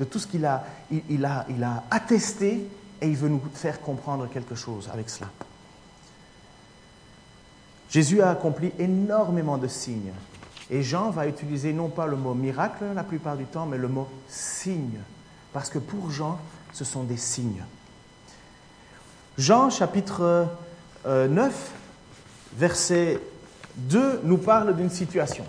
de 0.00 0.04
tout 0.04 0.18
ce 0.18 0.26
qu'il 0.26 0.46
a, 0.46 0.64
il, 0.90 1.22
a, 1.26 1.44
il 1.50 1.62
a 1.62 1.84
attesté, 1.90 2.66
et 3.02 3.08
il 3.08 3.14
veut 3.14 3.28
nous 3.28 3.42
faire 3.52 3.82
comprendre 3.82 4.26
quelque 4.30 4.54
chose 4.54 4.88
avec 4.90 5.10
cela. 5.10 5.28
Jésus 7.90 8.22
a 8.22 8.30
accompli 8.30 8.72
énormément 8.78 9.58
de 9.58 9.68
signes. 9.68 10.14
Et 10.70 10.82
Jean 10.82 11.10
va 11.10 11.28
utiliser 11.28 11.74
non 11.74 11.90
pas 11.90 12.06
le 12.06 12.16
mot 12.16 12.32
miracle 12.32 12.86
la 12.94 13.04
plupart 13.04 13.36
du 13.36 13.44
temps, 13.44 13.66
mais 13.66 13.76
le 13.76 13.88
mot 13.88 14.08
signe. 14.26 15.00
Parce 15.52 15.68
que 15.68 15.78
pour 15.78 16.10
Jean, 16.10 16.38
ce 16.72 16.86
sont 16.86 17.04
des 17.04 17.18
signes. 17.18 17.62
Jean 19.36 19.68
chapitre 19.68 20.48
9, 21.04 21.06
euh, 21.06 21.50
verset 22.56 23.20
2 23.76 24.22
nous 24.24 24.38
parle 24.38 24.74
d'une 24.74 24.88
situation. 24.88 25.44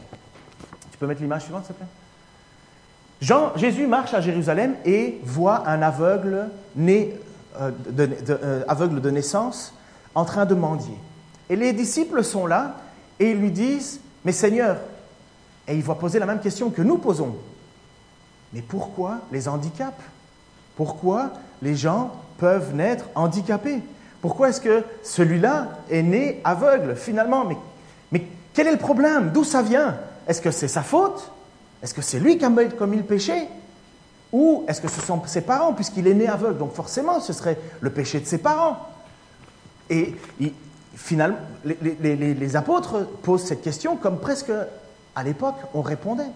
Tu 0.96 1.00
peux 1.00 1.08
mettre 1.08 1.22
l'image 1.22 1.42
suivante, 1.42 1.66
s'il 1.66 1.76
te 1.76 1.80
plaît? 1.82 3.58
Jésus 3.58 3.86
marche 3.86 4.14
à 4.14 4.22
Jérusalem 4.22 4.76
et 4.86 5.20
voit 5.26 5.68
un 5.68 5.82
aveugle, 5.82 6.48
né, 6.74 7.20
euh, 7.60 7.72
euh, 8.00 8.64
aveugle 8.70 9.02
de 9.02 9.10
naissance 9.10 9.74
en 10.14 10.24
train 10.24 10.46
de 10.46 10.56
mendier. 10.56 10.98
Et 11.50 11.58
les 11.58 11.74
disciples 11.74 12.24
sont 12.24 12.46
là 12.46 12.76
et 13.20 13.32
ils 13.32 13.38
lui 13.38 13.52
disent, 13.52 14.00
mais 14.24 14.32
Seigneur, 14.32 14.78
et 15.68 15.76
il 15.76 15.84
va 15.84 15.96
poser 15.96 16.18
la 16.18 16.26
même 16.26 16.40
question 16.40 16.70
que 16.70 16.82
nous 16.82 16.98
posons. 16.98 17.36
Mais 18.54 18.62
pourquoi 18.62 19.18
les 19.34 19.50
handicaps? 19.50 20.02
Pourquoi 20.78 21.32
les 21.62 21.76
gens 21.76 22.14
peuvent 22.38 22.74
naître 22.74 23.04
handicapés? 23.16 23.82
Pourquoi 24.22 24.48
est-ce 24.48 24.62
que 24.62 24.82
celui-là 25.04 25.68
est 25.90 26.04
né 26.04 26.40
aveugle 26.46 26.96
finalement? 26.96 27.44
Mais 28.14 28.26
quel 28.54 28.68
est 28.68 28.72
le 28.72 28.78
problème? 28.78 29.32
D'où 29.34 29.44
ça 29.44 29.62
vient? 29.62 29.98
Est-ce 30.28 30.42
que 30.42 30.52
c'est 30.52 30.68
sa 30.68 30.84
faute? 30.84 31.32
Est-ce 31.84 31.94
que 31.94 32.02
c'est 32.02 32.20
lui 32.20 32.38
qui 32.38 32.46
a 32.46 32.52
commis 32.78 32.98
le 32.98 33.04
péché? 33.04 33.48
Ou 34.32 34.66
est-ce 34.68 34.82
que 34.82 34.88
ce 34.88 35.02
sont 35.02 35.22
ses 35.28 35.42
parents 35.42 35.74
puisqu'il 35.74 36.08
est 36.08 36.14
né 36.14 36.28
aveugle? 36.28 36.58
Donc 36.58 36.74
forcément, 36.74 37.20
ce 37.20 37.34
serait 37.34 37.58
le 37.80 37.90
péché 37.90 38.20
de 38.20 38.26
ses 38.26 38.40
parents. 38.40 38.78
Et 39.90 40.16
finalement, 40.96 41.38
les, 41.64 42.16
les 42.16 42.56
apôtres 42.56 43.08
posent 43.22 43.46
cette 43.46 43.62
question 43.62 43.98
comme 43.98 44.20
presque 44.20 44.52
à 45.16 45.24
l'époque, 45.24 45.56
on 45.74 45.82
répondait. 45.82 46.30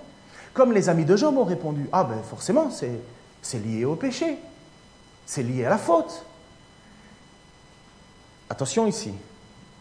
Comme 0.54 0.72
les 0.72 0.90
amis 0.90 1.06
de 1.06 1.16
Job 1.16 1.38
ont 1.38 1.44
répondu 1.44 1.88
Ah 1.92 2.04
ben 2.04 2.22
forcément, 2.24 2.70
c'est 2.72 3.60
lié 3.60 3.86
au 3.86 3.96
péché, 3.96 4.38
c'est 5.26 5.44
lié 5.44 5.66
à 5.66 5.70
la 5.70 5.78
faute. 5.78 6.26
Attention 8.50 8.88
ici, 8.88 9.14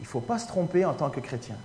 il 0.00 0.02
ne 0.02 0.06
faut 0.06 0.20
pas 0.20 0.38
se 0.38 0.46
tromper 0.46 0.84
en 0.84 0.92
tant 0.92 1.10
que 1.10 1.20
chrétien. 1.20 1.56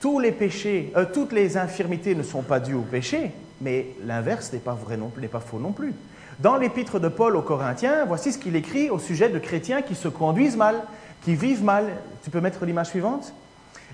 Tous 0.00 0.18
les 0.18 0.32
péchés, 0.32 0.92
euh, 0.96 1.04
toutes 1.12 1.32
les 1.32 1.58
infirmités 1.58 2.14
ne 2.14 2.22
sont 2.22 2.42
pas 2.42 2.58
dues 2.58 2.74
au 2.74 2.82
péché, 2.82 3.32
mais 3.60 3.86
l'inverse 4.06 4.52
n'est 4.52 4.58
pas 4.58 4.72
vrai 4.72 4.96
non 4.96 5.12
n'est 5.20 5.28
pas 5.28 5.40
faux 5.40 5.58
non 5.58 5.72
plus. 5.72 5.92
Dans 6.38 6.56
l'épître 6.56 6.98
de 6.98 7.08
Paul 7.08 7.36
aux 7.36 7.42
Corinthiens, 7.42 8.06
voici 8.06 8.32
ce 8.32 8.38
qu'il 8.38 8.56
écrit 8.56 8.88
au 8.88 8.98
sujet 8.98 9.28
de 9.28 9.38
chrétiens 9.38 9.82
qui 9.82 9.94
se 9.94 10.08
conduisent 10.08 10.56
mal, 10.56 10.76
qui 11.22 11.34
vivent 11.34 11.62
mal. 11.62 11.84
Tu 12.24 12.30
peux 12.30 12.40
mettre 12.40 12.64
l'image 12.64 12.88
suivante? 12.88 13.34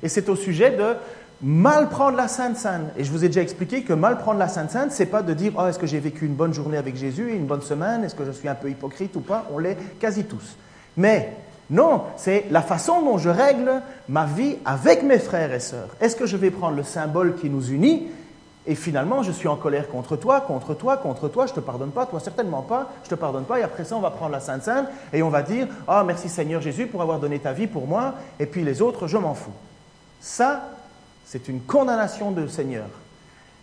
Et 0.01 0.09
c'est 0.09 0.29
au 0.29 0.37
sujet 0.37 0.71
de 0.71 0.95
mal 1.43 1.89
prendre 1.89 2.17
la 2.17 2.29
Sainte 2.29 2.57
Sainte. 2.57 2.93
Et 2.97 3.03
je 3.03 3.11
vous 3.11 3.25
ai 3.25 3.29
déjà 3.29 3.43
expliqué 3.43 3.83
que 3.83 3.93
mal 3.93 4.19
prendre 4.19 4.39
la 4.39 4.47
Sainte 4.47 4.71
Sainte, 4.71 4.93
c'est 4.93 5.07
pas 5.07 5.23
de 5.23 5.35
dire 5.35 5.55
oh, 5.59 5.67
est-ce 5.67 5.79
que 5.81 5.89
j'ai 5.89 5.99
vécu 5.99 6.25
une 6.25 6.35
bonne 6.35 6.55
journée 6.55 6.77
avec 6.77 6.95
Jésus, 6.95 7.33
une 7.33 7.47
bonne 7.47 7.63
semaine, 7.63 8.05
est-ce 8.05 8.15
que 8.15 8.25
je 8.25 8.31
suis 8.31 8.49
un 8.49 8.55
peu 8.55 8.71
hypocrite 8.71 9.17
ou 9.17 9.21
pas? 9.21 9.45
On 9.53 9.59
l'est 9.59 9.77
quasi 9.99 10.23
tous. 10.23 10.57
Mais 10.97 11.33
non, 11.71 12.05
c'est 12.17 12.47
la 12.51 12.63
façon 12.63 13.03
dont 13.03 13.19
je 13.19 13.29
règle 13.29 13.83
ma 14.09 14.25
vie 14.25 14.57
avec 14.65 15.03
mes 15.03 15.19
frères 15.19 15.53
et 15.53 15.61
sœurs. 15.61 15.89
Est-ce 16.01 16.15
que 16.15 16.27
je 16.27 16.37
vais 16.37 16.51
prendre 16.51 16.77
le 16.77 16.85
symbole 16.85 17.35
qui 17.37 17.51
nous 17.51 17.71
unit 17.71 18.07
et 18.69 18.75
finalement 18.75 19.23
je 19.23 19.31
suis 19.31 19.49
en 19.49 19.57
colère 19.57 19.89
contre 19.89 20.17
toi, 20.17 20.41
contre 20.41 20.75
toi, 20.75 20.97
contre 20.97 21.29
toi, 21.29 21.47
je 21.47 21.53
te 21.53 21.61
pardonne 21.61 21.91
pas, 21.91 22.07
toi 22.07 22.21
certainement 22.21 22.63
pas, 22.63 22.91
je 23.05 23.11
te 23.11 23.15
pardonne 23.15 23.45
pas, 23.45 23.61
et 23.61 23.63
après 23.63 23.85
ça 23.85 23.97
on 23.97 24.01
va 24.01 24.11
prendre 24.11 24.33
la 24.33 24.41
Sainte 24.41 24.65
Sainte 24.65 24.89
et 25.13 25.23
on 25.23 25.29
va 25.29 25.43
dire 25.43 25.69
Ah, 25.87 26.03
merci 26.05 26.29
Seigneur 26.29 26.61
Jésus 26.61 26.87
pour 26.87 27.03
avoir 27.03 27.21
donné 27.21 27.39
ta 27.39 27.53
vie 27.53 27.67
pour 27.67 27.87
moi, 27.87 28.15
et 28.41 28.47
puis 28.47 28.63
les 28.65 28.83
autres, 28.83 29.07
je 29.07 29.19
m'en 29.19 29.35
fous. 29.35 29.53
Ça, 30.21 30.69
c'est 31.25 31.49
une 31.49 31.61
condamnation 31.61 32.31
de 32.31 32.47
Seigneur. 32.47 32.87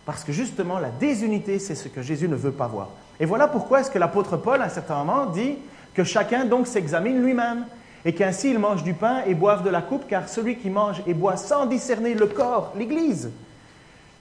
Parce 0.06 0.24
que 0.24 0.32
justement, 0.32 0.78
la 0.78 0.90
désunité, 0.90 1.58
c'est 1.58 1.74
ce 1.74 1.88
que 1.88 2.02
Jésus 2.02 2.28
ne 2.28 2.36
veut 2.36 2.52
pas 2.52 2.66
voir. 2.66 2.88
Et 3.20 3.24
voilà 3.24 3.48
pourquoi 3.48 3.80
est-ce 3.80 3.90
que 3.90 3.98
l'apôtre 3.98 4.36
Paul, 4.36 4.60
à 4.60 4.66
un 4.66 4.68
certain 4.68 5.02
moment, 5.02 5.26
dit 5.26 5.56
que 5.94 6.04
chacun 6.04 6.44
donc 6.44 6.66
s'examine 6.66 7.22
lui-même, 7.22 7.64
et 8.04 8.14
qu'ainsi 8.14 8.50
il 8.50 8.58
mange 8.58 8.82
du 8.82 8.94
pain 8.94 9.22
et 9.26 9.34
boive 9.34 9.64
de 9.64 9.70
la 9.70 9.82
coupe, 9.82 10.06
car 10.08 10.28
celui 10.28 10.56
qui 10.56 10.70
mange 10.70 11.02
et 11.06 11.14
boit 11.14 11.36
sans 11.36 11.66
discerner 11.66 12.14
le 12.14 12.26
corps, 12.26 12.72
l'Église, 12.76 13.30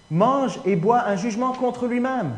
mange 0.09 0.59
et 0.65 0.75
boit 0.75 1.05
un 1.05 1.15
jugement 1.15 1.53
contre 1.53 1.87
lui-même. 1.87 2.31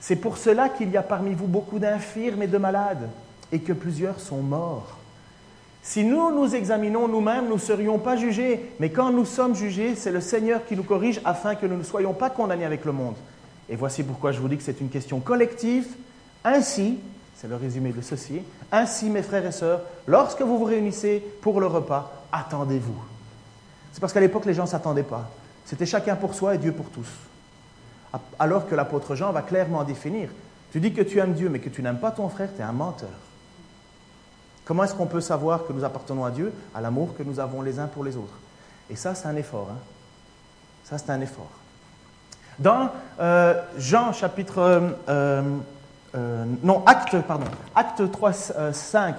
C'est 0.00 0.16
pour 0.16 0.38
cela 0.38 0.68
qu'il 0.68 0.90
y 0.90 0.96
a 0.96 1.02
parmi 1.02 1.34
vous 1.34 1.46
beaucoup 1.46 1.78
d'infirmes 1.78 2.42
et 2.42 2.46
de 2.46 2.58
malades, 2.58 3.08
et 3.52 3.60
que 3.60 3.72
plusieurs 3.72 4.20
sont 4.20 4.42
morts. 4.42 4.96
Si 5.86 6.02
nous 6.02 6.32
nous 6.32 6.52
examinons 6.52 7.06
nous-mêmes, 7.06 7.46
nous 7.46 7.54
ne 7.54 7.60
serions 7.60 7.98
pas 7.98 8.16
jugés. 8.16 8.72
Mais 8.80 8.90
quand 8.90 9.12
nous 9.12 9.24
sommes 9.24 9.54
jugés, 9.54 9.94
c'est 9.94 10.10
le 10.10 10.20
Seigneur 10.20 10.66
qui 10.66 10.74
nous 10.74 10.82
corrige 10.82 11.20
afin 11.24 11.54
que 11.54 11.64
nous 11.64 11.76
ne 11.76 11.84
soyons 11.84 12.12
pas 12.12 12.28
condamnés 12.28 12.64
avec 12.64 12.84
le 12.84 12.90
monde. 12.90 13.14
Et 13.68 13.76
voici 13.76 14.02
pourquoi 14.02 14.32
je 14.32 14.40
vous 14.40 14.48
dis 14.48 14.56
que 14.56 14.64
c'est 14.64 14.80
une 14.80 14.88
question 14.88 15.20
collective. 15.20 15.86
Ainsi, 16.44 16.98
le 17.48 17.56
résumé 17.56 17.92
de 17.92 18.00
ceci, 18.00 18.42
ainsi 18.72 19.10
mes 19.10 19.22
frères 19.22 19.46
et 19.46 19.52
sœurs, 19.52 19.80
lorsque 20.06 20.42
vous 20.42 20.58
vous 20.58 20.64
réunissez 20.64 21.22
pour 21.40 21.60
le 21.60 21.66
repas, 21.66 22.24
attendez-vous. 22.32 23.02
C'est 23.92 24.00
parce 24.00 24.12
qu'à 24.12 24.20
l'époque, 24.20 24.44
les 24.44 24.54
gens 24.54 24.64
ne 24.64 24.68
s'attendaient 24.68 25.02
pas. 25.02 25.30
C'était 25.64 25.86
chacun 25.86 26.16
pour 26.16 26.34
soi 26.34 26.54
et 26.54 26.58
Dieu 26.58 26.72
pour 26.72 26.90
tous. 26.90 27.08
Alors 28.38 28.68
que 28.68 28.74
l'apôtre 28.74 29.14
Jean 29.14 29.32
va 29.32 29.42
clairement 29.42 29.84
définir, 29.84 30.30
tu 30.70 30.80
dis 30.80 30.92
que 30.92 31.02
tu 31.02 31.18
aimes 31.18 31.34
Dieu 31.34 31.48
mais 31.48 31.58
que 31.58 31.68
tu 31.68 31.82
n'aimes 31.82 31.98
pas 31.98 32.10
ton 32.10 32.28
frère, 32.28 32.48
tu 32.54 32.60
es 32.60 32.64
un 32.64 32.72
menteur. 32.72 33.08
Comment 34.64 34.84
est-ce 34.84 34.94
qu'on 34.94 35.06
peut 35.06 35.20
savoir 35.20 35.66
que 35.66 35.72
nous 35.72 35.84
appartenons 35.84 36.24
à 36.24 36.30
Dieu? 36.30 36.52
À 36.74 36.80
l'amour 36.80 37.16
que 37.16 37.22
nous 37.22 37.38
avons 37.40 37.62
les 37.62 37.78
uns 37.78 37.86
pour 37.86 38.04
les 38.04 38.16
autres. 38.16 38.34
Et 38.90 38.96
ça, 38.96 39.14
c'est 39.14 39.28
un 39.28 39.36
effort. 39.36 39.68
Hein. 39.70 39.78
Ça, 40.84 40.98
c'est 40.98 41.10
un 41.10 41.20
effort. 41.20 41.50
Dans 42.58 42.90
euh, 43.20 43.60
Jean 43.76 44.12
chapitre... 44.12 44.58
Euh, 44.58 44.90
euh, 45.08 45.42
non, 46.62 46.82
acte, 46.86 47.16
pardon, 47.22 47.46
acte 47.74 48.10
3, 48.10 48.32
5, 48.72 49.14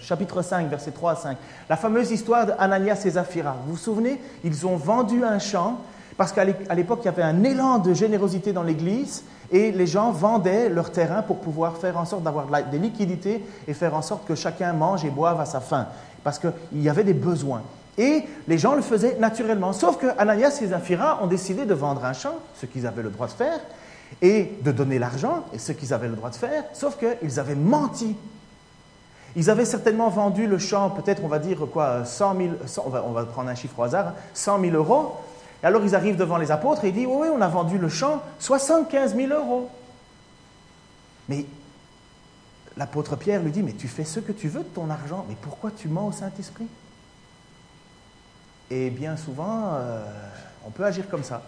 chapitre 0.00 0.42
5, 0.42 0.68
verset 0.68 0.90
3 0.90 1.12
à 1.12 1.16
5, 1.16 1.36
la 1.68 1.76
fameuse 1.76 2.10
histoire 2.10 2.46
d'Ananias 2.46 3.02
et 3.04 3.10
Zaphira. 3.10 3.56
Vous 3.64 3.72
vous 3.72 3.78
souvenez? 3.78 4.20
Ils 4.44 4.66
ont 4.66 4.76
vendu 4.76 5.24
un 5.24 5.38
champ 5.38 5.78
parce 6.16 6.32
qu'à 6.32 6.44
l'époque, 6.44 7.00
il 7.02 7.06
y 7.06 7.08
avait 7.08 7.22
un 7.22 7.42
élan 7.44 7.78
de 7.78 7.94
générosité 7.94 8.52
dans 8.52 8.62
l'Église 8.62 9.24
et 9.50 9.72
les 9.72 9.86
gens 9.86 10.10
vendaient 10.10 10.68
leur 10.68 10.92
terrain 10.92 11.22
pour 11.22 11.38
pouvoir 11.38 11.78
faire 11.78 11.96
en 11.96 12.04
sorte 12.04 12.22
d'avoir 12.22 12.46
des 12.70 12.78
liquidités 12.78 13.42
et 13.66 13.72
faire 13.72 13.94
en 13.94 14.02
sorte 14.02 14.26
que 14.26 14.34
chacun 14.34 14.72
mange 14.74 15.04
et 15.04 15.10
boive 15.10 15.40
à 15.40 15.46
sa 15.46 15.60
faim, 15.60 15.86
parce 16.22 16.38
qu'il 16.38 16.52
y 16.74 16.88
avait 16.88 17.04
des 17.04 17.14
besoins. 17.14 17.62
Et 17.98 18.24
les 18.46 18.58
gens 18.58 18.74
le 18.74 18.82
faisaient 18.82 19.16
naturellement. 19.18 19.72
Sauf 19.72 19.96
que 19.96 20.06
Ananias 20.18 20.58
et 20.62 20.66
Zaphira 20.68 21.20
ont 21.22 21.26
décidé 21.26 21.64
de 21.64 21.74
vendre 21.74 22.04
un 22.04 22.12
champ, 22.12 22.34
ce 22.54 22.66
qu'ils 22.66 22.86
avaient 22.86 23.02
le 23.02 23.10
droit 23.10 23.26
de 23.26 23.32
faire, 23.32 23.58
et 24.22 24.52
de 24.62 24.72
donner 24.72 24.98
l'argent, 24.98 25.44
et 25.52 25.58
ce 25.58 25.72
qu'ils 25.72 25.94
avaient 25.94 26.08
le 26.08 26.16
droit 26.16 26.30
de 26.30 26.36
faire, 26.36 26.64
sauf 26.72 26.96
qu'ils 26.98 27.40
avaient 27.40 27.54
menti. 27.54 28.16
Ils 29.36 29.48
avaient 29.48 29.64
certainement 29.64 30.08
vendu 30.08 30.46
le 30.46 30.58
champ, 30.58 30.90
peut-être 30.90 31.22
on 31.24 31.28
va 31.28 31.38
dire 31.38 31.58
quoi, 31.72 32.04
100 32.04 32.36
000, 32.36 32.48
on, 32.84 32.90
va, 33.12 33.24
prendre 33.24 33.48
un 33.48 33.54
chiffre 33.54 33.78
au 33.78 33.82
hasard, 33.84 34.14
100 34.34 34.54
hein, 34.56 34.60
000 34.62 34.76
euros, 34.76 35.14
et 35.62 35.66
alors 35.66 35.84
ils 35.84 35.94
arrivent 35.94 36.16
devant 36.16 36.36
les 36.36 36.50
apôtres 36.50 36.84
et 36.84 36.88
ils 36.88 36.94
disent 36.94 37.06
Oui, 37.06 37.28
on 37.32 37.40
a 37.40 37.48
vendu 37.48 37.78
le 37.78 37.88
champ 37.88 38.22
75 38.38 39.14
000 39.14 39.32
euros. 39.32 39.70
Mais 41.28 41.46
l'apôtre 42.76 43.16
Pierre 43.16 43.42
lui 43.42 43.52
dit, 43.52 43.62
mais 43.62 43.72
tu 43.72 43.86
fais 43.86 44.04
ce 44.04 44.20
que 44.20 44.32
tu 44.32 44.48
veux 44.48 44.60
de 44.60 44.68
ton 44.68 44.90
argent, 44.90 45.24
mais 45.28 45.36
pourquoi 45.40 45.70
tu 45.70 45.88
mens 45.88 46.08
au 46.08 46.12
Saint-Esprit? 46.12 46.66
Et 48.70 48.90
bien 48.90 49.16
souvent, 49.16 49.74
euh, 49.74 50.04
on 50.66 50.70
peut 50.70 50.84
agir 50.84 51.08
comme 51.08 51.22
ça. 51.22 51.42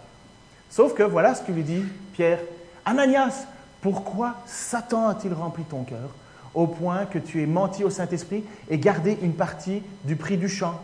Sauf 0.69 0.93
que 0.93 1.03
voilà 1.03 1.35
ce 1.35 1.41
que 1.41 1.51
lui 1.51 1.63
dit 1.63 1.83
Pierre. 2.13 2.39
Ananias, 2.85 3.45
pourquoi 3.81 4.35
Satan 4.45 5.07
a-t-il 5.07 5.33
rempli 5.33 5.63
ton 5.63 5.83
cœur 5.83 6.09
au 6.53 6.67
point 6.67 7.05
que 7.05 7.19
tu 7.19 7.41
aies 7.41 7.47
menti 7.47 7.83
au 7.83 7.89
Saint-Esprit 7.89 8.43
et 8.69 8.77
gardé 8.77 9.17
une 9.21 9.33
partie 9.33 9.81
du 10.03 10.15
prix 10.15 10.37
du 10.37 10.49
champ? 10.49 10.79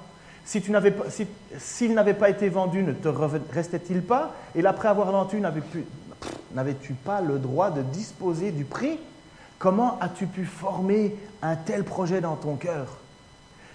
Si 0.46 0.64
S'il 1.60 1.94
n'avait 1.94 2.14
pas 2.14 2.30
été 2.30 2.50
vendu, 2.50 2.82
ne 2.82 2.94
te 2.94 3.08
restait-il 3.08 4.02
pas? 4.02 4.34
Et 4.56 4.62
l'après 4.62 4.88
avoir 4.88 5.12
vendu, 5.12 5.40
n'avais-tu 5.40 6.94
pas 6.94 7.22
le 7.22 7.38
droit 7.38 7.70
de 7.70 7.84
disposer 7.84 8.52
du 8.52 8.66
prix? 8.66 9.00
Comment 9.60 10.00
as-tu 10.00 10.26
pu 10.26 10.46
former 10.46 11.16
un 11.42 11.56
tel 11.56 11.84
projet 11.84 12.22
dans 12.22 12.36
ton 12.36 12.56
cœur? 12.56 12.98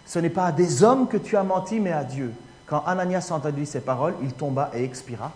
Ce 0.04 0.18
n'est 0.18 0.30
pas 0.30 0.46
à 0.46 0.52
des 0.52 0.82
hommes 0.82 1.06
que 1.06 1.16
tu 1.16 1.36
as 1.36 1.44
menti, 1.44 1.78
mais 1.78 1.92
à 1.92 2.04
Dieu. 2.04 2.32
Quand 2.66 2.82
Ananias 2.86 3.28
entendit 3.30 3.66
ces 3.66 3.80
paroles, 3.80 4.14
il 4.22 4.32
tomba 4.32 4.70
et 4.74 4.82
expira, 4.82 5.30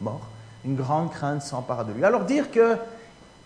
mort. 0.00 0.26
Une 0.64 0.76
grande 0.76 1.10
crainte 1.10 1.42
s'empara 1.42 1.84
de 1.84 1.92
lui. 1.92 2.04
Alors 2.04 2.24
dire 2.24 2.50
que 2.50 2.76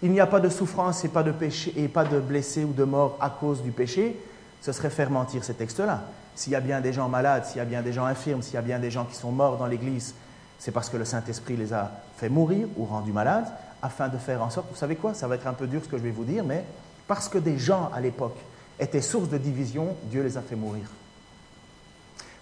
il 0.02 0.10
n'y 0.10 0.20
a 0.20 0.26
pas 0.26 0.40
de 0.40 0.48
souffrance 0.50 1.04
et 1.04 1.08
pas 1.08 1.22
de 1.22 1.32
péché 1.32 1.72
et 1.76 1.88
pas 1.88 2.04
de 2.04 2.20
blessés 2.20 2.64
ou 2.64 2.72
de 2.72 2.84
mort 2.84 3.16
à 3.20 3.30
cause 3.30 3.62
du 3.62 3.70
péché, 3.70 4.20
ce 4.60 4.72
serait 4.72 4.90
faire 4.90 5.10
mentir 5.10 5.42
ces 5.44 5.54
textes-là. 5.54 6.02
S'il 6.34 6.52
y 6.52 6.56
a 6.56 6.60
bien 6.60 6.80
des 6.80 6.92
gens 6.92 7.08
malades, 7.08 7.46
s'il 7.46 7.56
y 7.56 7.60
a 7.60 7.64
bien 7.64 7.80
des 7.80 7.92
gens 7.92 8.04
infirmes, 8.04 8.42
s'il 8.42 8.54
y 8.54 8.58
a 8.58 8.62
bien 8.62 8.78
des 8.78 8.90
gens 8.90 9.04
qui 9.04 9.14
sont 9.14 9.30
morts 9.30 9.56
dans 9.56 9.66
l'Église, 9.66 10.14
c'est 10.58 10.72
parce 10.72 10.90
que 10.90 10.96
le 10.96 11.04
Saint-Esprit 11.04 11.56
les 11.56 11.72
a 11.72 11.90
fait 12.16 12.28
mourir 12.28 12.66
ou 12.76 12.84
rendus 12.84 13.12
malades, 13.12 13.46
afin 13.82 14.08
de 14.08 14.18
faire 14.18 14.42
en 14.42 14.50
sorte, 14.50 14.66
vous 14.70 14.76
savez 14.76 14.96
quoi, 14.96 15.14
ça 15.14 15.28
va 15.28 15.36
être 15.36 15.46
un 15.46 15.52
peu 15.52 15.66
dur 15.66 15.82
ce 15.84 15.88
que 15.88 15.98
je 15.98 16.02
vais 16.02 16.10
vous 16.10 16.24
dire, 16.24 16.44
mais 16.44 16.64
parce 17.06 17.28
que 17.28 17.38
des 17.38 17.58
gens 17.58 17.90
à 17.94 18.00
l'époque 18.00 18.36
étaient 18.80 19.00
source 19.00 19.28
de 19.28 19.38
division, 19.38 19.96
Dieu 20.04 20.22
les 20.22 20.36
a 20.36 20.42
fait 20.42 20.56
mourir. 20.56 20.84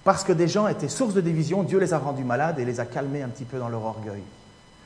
Parce 0.05 0.25
que 0.25 0.33
des 0.33 0.49
gens 0.49 0.67
étaient 0.69 0.89
source 0.89 1.15
de 1.15 1.21
division, 1.21 1.63
Dieu 1.63 1.79
les 1.79 1.93
a 1.93 1.99
rendus 1.99 2.25
malades 2.25 2.59
et 2.59 2.65
les 2.65 2.81
a 2.81 2.87
calmés 2.87 3.23
un 3.23 3.29
petit 3.29 3.45
peu 3.45 3.59
dans 3.59 3.69
leur 3.69 3.85
orgueil. 3.85 4.23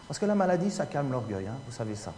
Parce 0.09 0.19
que 0.19 0.27
la 0.27 0.35
maladie, 0.35 0.71
ça 0.71 0.87
calme 0.87 1.11
l'orgueil, 1.11 1.47
hein, 1.49 1.57
vous 1.67 1.75
savez 1.75 1.95
ça. 1.95 2.13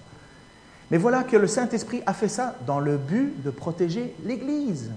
Mais 0.90 0.98
voilà 0.98 1.22
que 1.22 1.36
le 1.36 1.46
Saint-Esprit 1.46 2.02
a 2.06 2.14
fait 2.14 2.28
ça 2.28 2.54
dans 2.66 2.80
le 2.80 2.96
but 2.96 3.42
de 3.42 3.50
protéger 3.50 4.14
l'Église. 4.24 4.90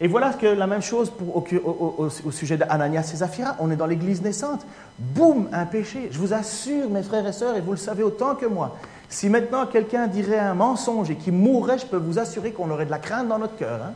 Et 0.00 0.08
voilà 0.08 0.32
que 0.32 0.46
la 0.46 0.66
même 0.66 0.82
chose 0.82 1.10
pour, 1.10 1.44
au, 1.64 2.30
sujet 2.30 2.56
d'Ananias 2.56 3.10
et 3.12 3.18
Zaphira. 3.18 3.56
On 3.60 3.70
est 3.70 3.76
dans 3.76 3.86
l'Église 3.86 4.22
naissante. 4.22 4.66
Boum, 4.98 5.48
un 5.52 5.66
péché. 5.66 6.08
Je 6.10 6.18
vous 6.18 6.32
assure, 6.32 6.90
mes 6.90 7.02
frères 7.02 7.26
et 7.26 7.32
sœurs, 7.32 7.56
et 7.56 7.60
vous 7.60 7.70
le 7.70 7.76
savez 7.76 8.02
autant 8.02 8.34
que 8.34 8.46
moi, 8.46 8.76
si 9.08 9.28
maintenant 9.28 9.66
quelqu'un 9.66 10.08
dirait 10.08 10.38
un 10.38 10.54
mensonge 10.54 11.10
et 11.10 11.16
qu'il 11.16 11.34
mourrait, 11.34 11.78
je 11.78 11.86
peux 11.86 11.96
vous 11.96 12.18
assurer 12.18 12.52
qu'on 12.52 12.70
aurait 12.70 12.86
de 12.86 12.90
la 12.90 12.98
crainte 12.98 13.28
dans 13.28 13.38
notre 13.38 13.56
cœur. 13.56 13.80
Hein. 13.82 13.92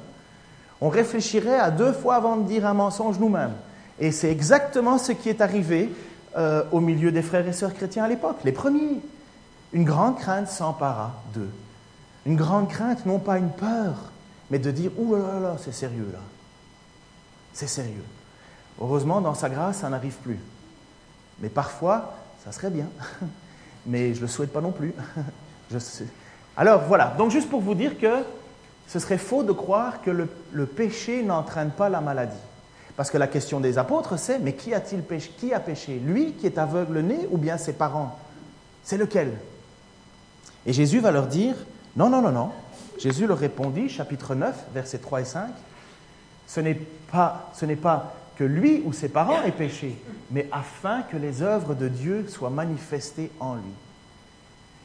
On 0.80 0.88
réfléchirait 0.88 1.58
à 1.58 1.70
deux 1.70 1.92
fois 1.92 2.14
avant 2.14 2.36
de 2.36 2.46
dire 2.46 2.66
un 2.66 2.74
mensonge 2.74 3.18
nous-mêmes. 3.18 3.54
Et 3.98 4.12
c'est 4.12 4.30
exactement 4.30 4.98
ce 4.98 5.10
qui 5.10 5.28
est 5.28 5.40
arrivé 5.40 5.90
euh, 6.36 6.62
au 6.72 6.80
milieu 6.80 7.10
des 7.10 7.22
frères 7.22 7.46
et 7.46 7.52
sœurs 7.52 7.74
chrétiens 7.74 8.04
à 8.04 8.08
l'époque, 8.08 8.38
les 8.44 8.52
premiers. 8.52 9.00
Une 9.72 9.84
grande 9.84 10.18
crainte 10.18 10.48
s'empara 10.48 11.22
d'eux. 11.34 11.50
Une 12.26 12.36
grande 12.36 12.68
crainte, 12.68 13.06
non 13.06 13.18
pas 13.18 13.38
une 13.38 13.50
peur, 13.50 14.12
mais 14.50 14.58
de 14.58 14.70
dire 14.70 14.90
Ouh 14.98 15.14
là 15.14 15.40
là, 15.40 15.56
c'est 15.58 15.72
sérieux 15.72 16.08
là. 16.12 16.20
C'est 17.52 17.66
sérieux. 17.66 18.04
Heureusement, 18.80 19.20
dans 19.20 19.34
sa 19.34 19.48
grâce, 19.48 19.78
ça 19.78 19.88
n'arrive 19.88 20.16
plus. 20.16 20.38
Mais 21.40 21.48
parfois, 21.48 22.14
ça 22.44 22.52
serait 22.52 22.70
bien. 22.70 22.86
Mais 23.86 24.12
je 24.12 24.18
ne 24.18 24.22
le 24.22 24.28
souhaite 24.28 24.52
pas 24.52 24.60
non 24.60 24.72
plus. 24.72 24.94
Alors 26.56 26.82
voilà, 26.82 27.14
donc 27.18 27.30
juste 27.30 27.48
pour 27.48 27.60
vous 27.60 27.74
dire 27.74 27.98
que 27.98 28.22
ce 28.86 28.98
serait 28.98 29.18
faux 29.18 29.42
de 29.42 29.52
croire 29.52 30.02
que 30.02 30.10
le 30.10 30.66
péché 30.66 31.22
n'entraîne 31.22 31.70
pas 31.70 31.88
la 31.88 32.00
maladie. 32.00 32.36
Parce 32.98 33.12
que 33.12 33.16
la 33.16 33.28
question 33.28 33.60
des 33.60 33.78
apôtres, 33.78 34.18
c'est 34.18 34.40
mais 34.40 34.54
qui 34.54 34.74
a-t-il 34.74 35.02
péché 35.02 35.30
Qui 35.38 35.54
a 35.54 35.60
péché? 35.60 36.00
Lui 36.04 36.32
qui 36.32 36.46
est 36.46 36.58
aveugle-né 36.58 37.28
ou 37.30 37.38
bien 37.38 37.56
ses 37.56 37.74
parents? 37.74 38.18
C'est 38.82 38.96
lequel? 38.96 39.34
Et 40.66 40.72
Jésus 40.72 40.98
va 40.98 41.12
leur 41.12 41.28
dire, 41.28 41.54
non, 41.94 42.10
non, 42.10 42.20
non, 42.20 42.32
non. 42.32 42.50
Jésus 42.98 43.28
leur 43.28 43.38
répondit, 43.38 43.88
chapitre 43.88 44.34
9, 44.34 44.52
versets 44.74 44.98
3 44.98 45.20
et 45.20 45.24
5, 45.24 45.48
ce 46.48 46.58
n'est 46.58 46.74
pas, 47.12 47.52
ce 47.54 47.66
n'est 47.66 47.76
pas 47.76 48.16
que 48.34 48.42
lui 48.42 48.82
ou 48.84 48.92
ses 48.92 49.10
parents 49.10 49.44
aient 49.44 49.52
péché, 49.52 49.96
mais 50.32 50.48
afin 50.50 51.02
que 51.02 51.16
les 51.16 51.42
œuvres 51.42 51.74
de 51.74 51.86
Dieu 51.86 52.26
soient 52.26 52.50
manifestées 52.50 53.30
en 53.38 53.54
lui. 53.54 53.72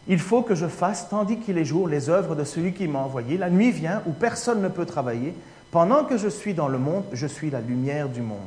Il 0.07 0.19
faut 0.19 0.43
que 0.43 0.53
je 0.53 0.67
fasse, 0.67 1.09
tandis 1.09 1.39
qu'il 1.39 1.57
est 1.57 1.65
jour, 1.65 1.87
les 1.87 2.11
œuvres 2.11 2.35
de 2.35 2.43
celui 2.43 2.73
qui 2.73 2.87
m'a 2.87 2.99
envoyé. 2.99 3.37
La 3.39 3.49
nuit 3.49 3.71
vient 3.71 4.03
où 4.05 4.11
personne 4.11 4.61
ne 4.61 4.67
peut 4.67 4.85
travailler. 4.85 5.33
Pendant 5.73 6.05
que 6.05 6.17
je 6.17 6.27
suis 6.27 6.53
dans 6.53 6.67
le 6.67 6.77
monde, 6.77 7.03
je 7.13 7.25
suis 7.25 7.49
la 7.49 7.59
lumière 7.59 8.07
du 8.07 8.21
monde. 8.21 8.37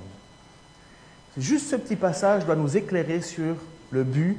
Juste 1.36 1.68
ce 1.68 1.74
petit 1.74 1.96
passage 1.96 2.46
doit 2.46 2.54
nous 2.54 2.76
éclairer 2.76 3.20
sur 3.20 3.56
le 3.90 4.04
but 4.04 4.38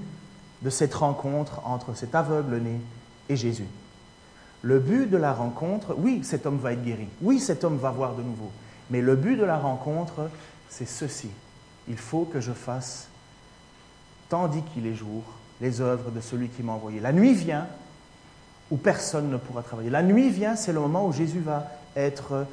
de 0.62 0.70
cette 0.70 0.94
rencontre 0.94 1.60
entre 1.66 1.94
cet 1.98 2.16
aveugle-né 2.16 2.80
et 3.28 3.36
Jésus. 3.36 3.68
Le 4.62 4.80
but 4.80 5.10
de 5.10 5.18
la 5.18 5.34
rencontre, 5.34 5.96
oui, 5.98 6.22
cet 6.24 6.46
homme 6.46 6.60
va 6.60 6.72
être 6.72 6.82
guéri, 6.82 7.10
oui, 7.22 7.42
cet 7.42 7.66
homme 7.66 7.76
va 7.76 7.92
voir 7.92 8.16
de 8.16 8.24
nouveau, 8.24 8.52
mais 8.90 9.02
le 9.02 9.18
but 9.18 9.36
de 9.36 9.44
la 9.44 9.58
rencontre, 9.58 10.30
c'est 10.70 10.88
ceci. 10.88 11.30
Il 11.90 11.98
faut 11.98 12.24
que 12.24 12.40
je 12.40 12.54
fasse, 12.54 13.10
tandis 14.30 14.62
qu'il 14.74 14.88
est 14.88 14.96
jour, 14.96 15.24
les 15.60 15.82
œuvres 15.82 16.10
de 16.10 16.22
celui 16.22 16.48
qui 16.48 16.64
m'a 16.64 16.72
envoyé. 16.72 17.02
La 17.02 17.12
nuit 17.12 17.34
vient 17.34 17.68
où 18.72 18.78
personne 18.78 19.30
ne 19.30 19.36
pourra 19.36 19.62
travailler. 19.62 19.90
La 19.90 20.04
nuit 20.04 20.30
vient, 20.30 20.56
c'est 20.56 20.72
le 20.72 20.80
moment 20.80 21.06
où 21.06 21.12
Jésus 21.12 21.42
va 21.42 21.68
être 21.98 22.48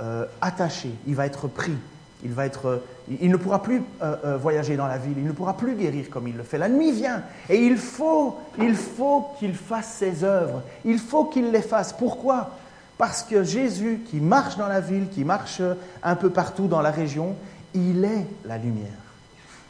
euh, 0.00 0.26
attaché, 0.40 0.90
il 1.06 1.14
va 1.14 1.26
être 1.26 1.48
pris, 1.48 1.76
il, 2.24 2.32
va 2.32 2.46
être, 2.46 2.82
il 3.20 3.30
ne 3.30 3.36
pourra 3.36 3.62
plus 3.62 3.82
euh, 4.02 4.16
euh, 4.24 4.36
voyager 4.36 4.76
dans 4.76 4.86
la 4.86 4.98
ville, 4.98 5.14
il 5.16 5.26
ne 5.26 5.32
pourra 5.32 5.56
plus 5.56 5.74
guérir 5.74 6.08
comme 6.10 6.28
il 6.28 6.36
le 6.36 6.44
fait. 6.44 6.58
La 6.58 6.68
nuit 6.68 6.92
vient 6.92 7.22
et 7.48 7.56
il 7.56 7.76
faut, 7.76 8.36
il 8.58 8.74
faut 8.74 9.30
qu'il 9.38 9.54
fasse 9.54 9.94
ses 9.94 10.22
œuvres, 10.22 10.62
il 10.84 10.98
faut 10.98 11.24
qu'il 11.24 11.50
les 11.50 11.62
fasse. 11.62 11.92
Pourquoi? 11.92 12.50
Parce 12.96 13.22
que 13.22 13.42
Jésus, 13.42 14.02
qui 14.08 14.20
marche 14.20 14.56
dans 14.56 14.68
la 14.68 14.80
ville, 14.80 15.08
qui 15.08 15.24
marche 15.24 15.62
un 16.02 16.16
peu 16.16 16.30
partout 16.30 16.68
dans 16.68 16.80
la 16.80 16.90
région, 16.90 17.34
il 17.74 18.04
est 18.04 18.26
la 18.44 18.58
lumière. 18.58 18.86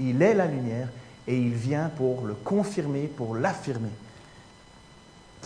Il 0.01 0.23
est 0.23 0.35
la 0.35 0.47
lumière 0.47 0.89
et 1.27 1.37
il 1.37 1.55
vient 1.55 1.91
pour 1.97 2.27
le 2.27 2.35
confirmer, 2.35 3.07
pour 3.07 3.35
l'affirmer. 3.35 3.91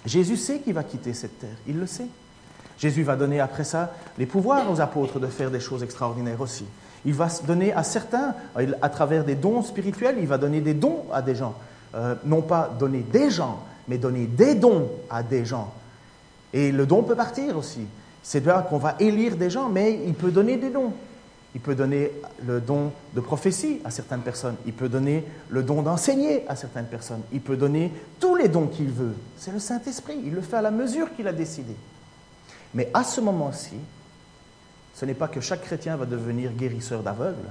Jésus 0.05 0.37
sait 0.37 0.59
qu'il 0.59 0.75
va 0.75 0.83
quitter 0.83 1.15
cette 1.15 1.39
terre, 1.39 1.57
il 1.67 1.79
le 1.79 1.87
sait. 1.87 2.09
Jésus 2.83 3.05
va 3.05 3.15
donner 3.15 3.39
après 3.39 3.63
ça 3.63 3.93
les 4.19 4.27
pouvoirs 4.27 4.69
aux 4.69 4.81
apôtres 4.81 5.21
de 5.21 5.29
faire 5.29 5.53
des 5.53 5.61
choses 5.61 5.85
extraordinaires 5.85 6.41
aussi. 6.41 6.65
Il 7.05 7.15
va 7.15 7.29
donner 7.47 7.73
à 7.73 7.85
certains, 7.85 8.35
à 8.57 8.89
travers 8.89 9.25
des 9.25 9.37
dons 9.37 9.63
spirituels, 9.63 10.17
il 10.19 10.27
va 10.27 10.37
donner 10.37 10.61
des 10.61 10.75
dons 10.75 11.05
à 11.13 11.23
des 11.23 11.37
gens. 11.37 11.55
Euh, 11.95 12.17
non 12.25 12.43
pas 12.43 12.69
donner 12.77 12.99
des 12.99 13.31
gens, 13.31 13.61
mais 13.87 13.99
donner 13.99 14.27
des 14.27 14.57
dons 14.57 14.91
à 15.09 15.23
des 15.23 15.45
gens. 15.45 15.73
Et 16.53 16.73
le 16.73 16.85
don 16.85 17.05
peut 17.05 17.15
partir 17.15 17.57
aussi. 17.57 17.87
C'est 18.21 18.45
là 18.45 18.67
qu'on 18.69 18.79
va 18.79 18.97
élire 18.99 19.37
des 19.37 19.49
gens, 19.49 19.69
mais 19.69 20.01
il 20.05 20.15
peut 20.15 20.33
donner 20.33 20.57
des 20.57 20.71
dons. 20.71 20.93
Il 21.55 21.61
peut 21.61 21.77
donner 21.77 22.11
le 22.45 22.61
don 22.61 22.91
de 23.15 23.21
prophétie 23.21 23.81
à 23.85 23.93
certaines 23.93 24.23
personnes. 24.23 24.57
Il 24.67 24.73
peut 24.73 24.89
donner 24.89 25.25
le 25.51 25.63
don 25.63 25.83
d'enseigner 25.83 26.45
à 26.49 26.57
certaines 26.57 26.87
personnes. 26.87 27.23
Il 27.33 27.43
peut 27.43 27.57
donner 27.57 27.93
tous 28.19 28.35
les 28.35 28.49
dons 28.49 28.67
qu'il 28.67 28.91
veut. 28.91 29.15
C'est 29.37 29.53
le 29.53 29.61
Saint-Esprit. 29.61 30.19
Il 30.25 30.35
le 30.35 30.41
fait 30.41 30.57
à 30.57 30.63
la 30.63 30.73
mesure 30.73 31.15
qu'il 31.15 31.29
a 31.29 31.33
décidé. 31.33 31.77
Mais 32.75 32.91
à 32.95 33.05
ce 33.05 33.21
moment-ci, 33.21 33.77
ce 34.95 35.05
n'est 35.05 35.15
pas 35.15 35.29
que 35.29 35.41
chaque 35.41 35.63
chrétien 35.63 35.97
va 35.97 36.07
devenir 36.07 36.53
guérisseur 36.53 37.03
d'aveugles. 37.03 37.51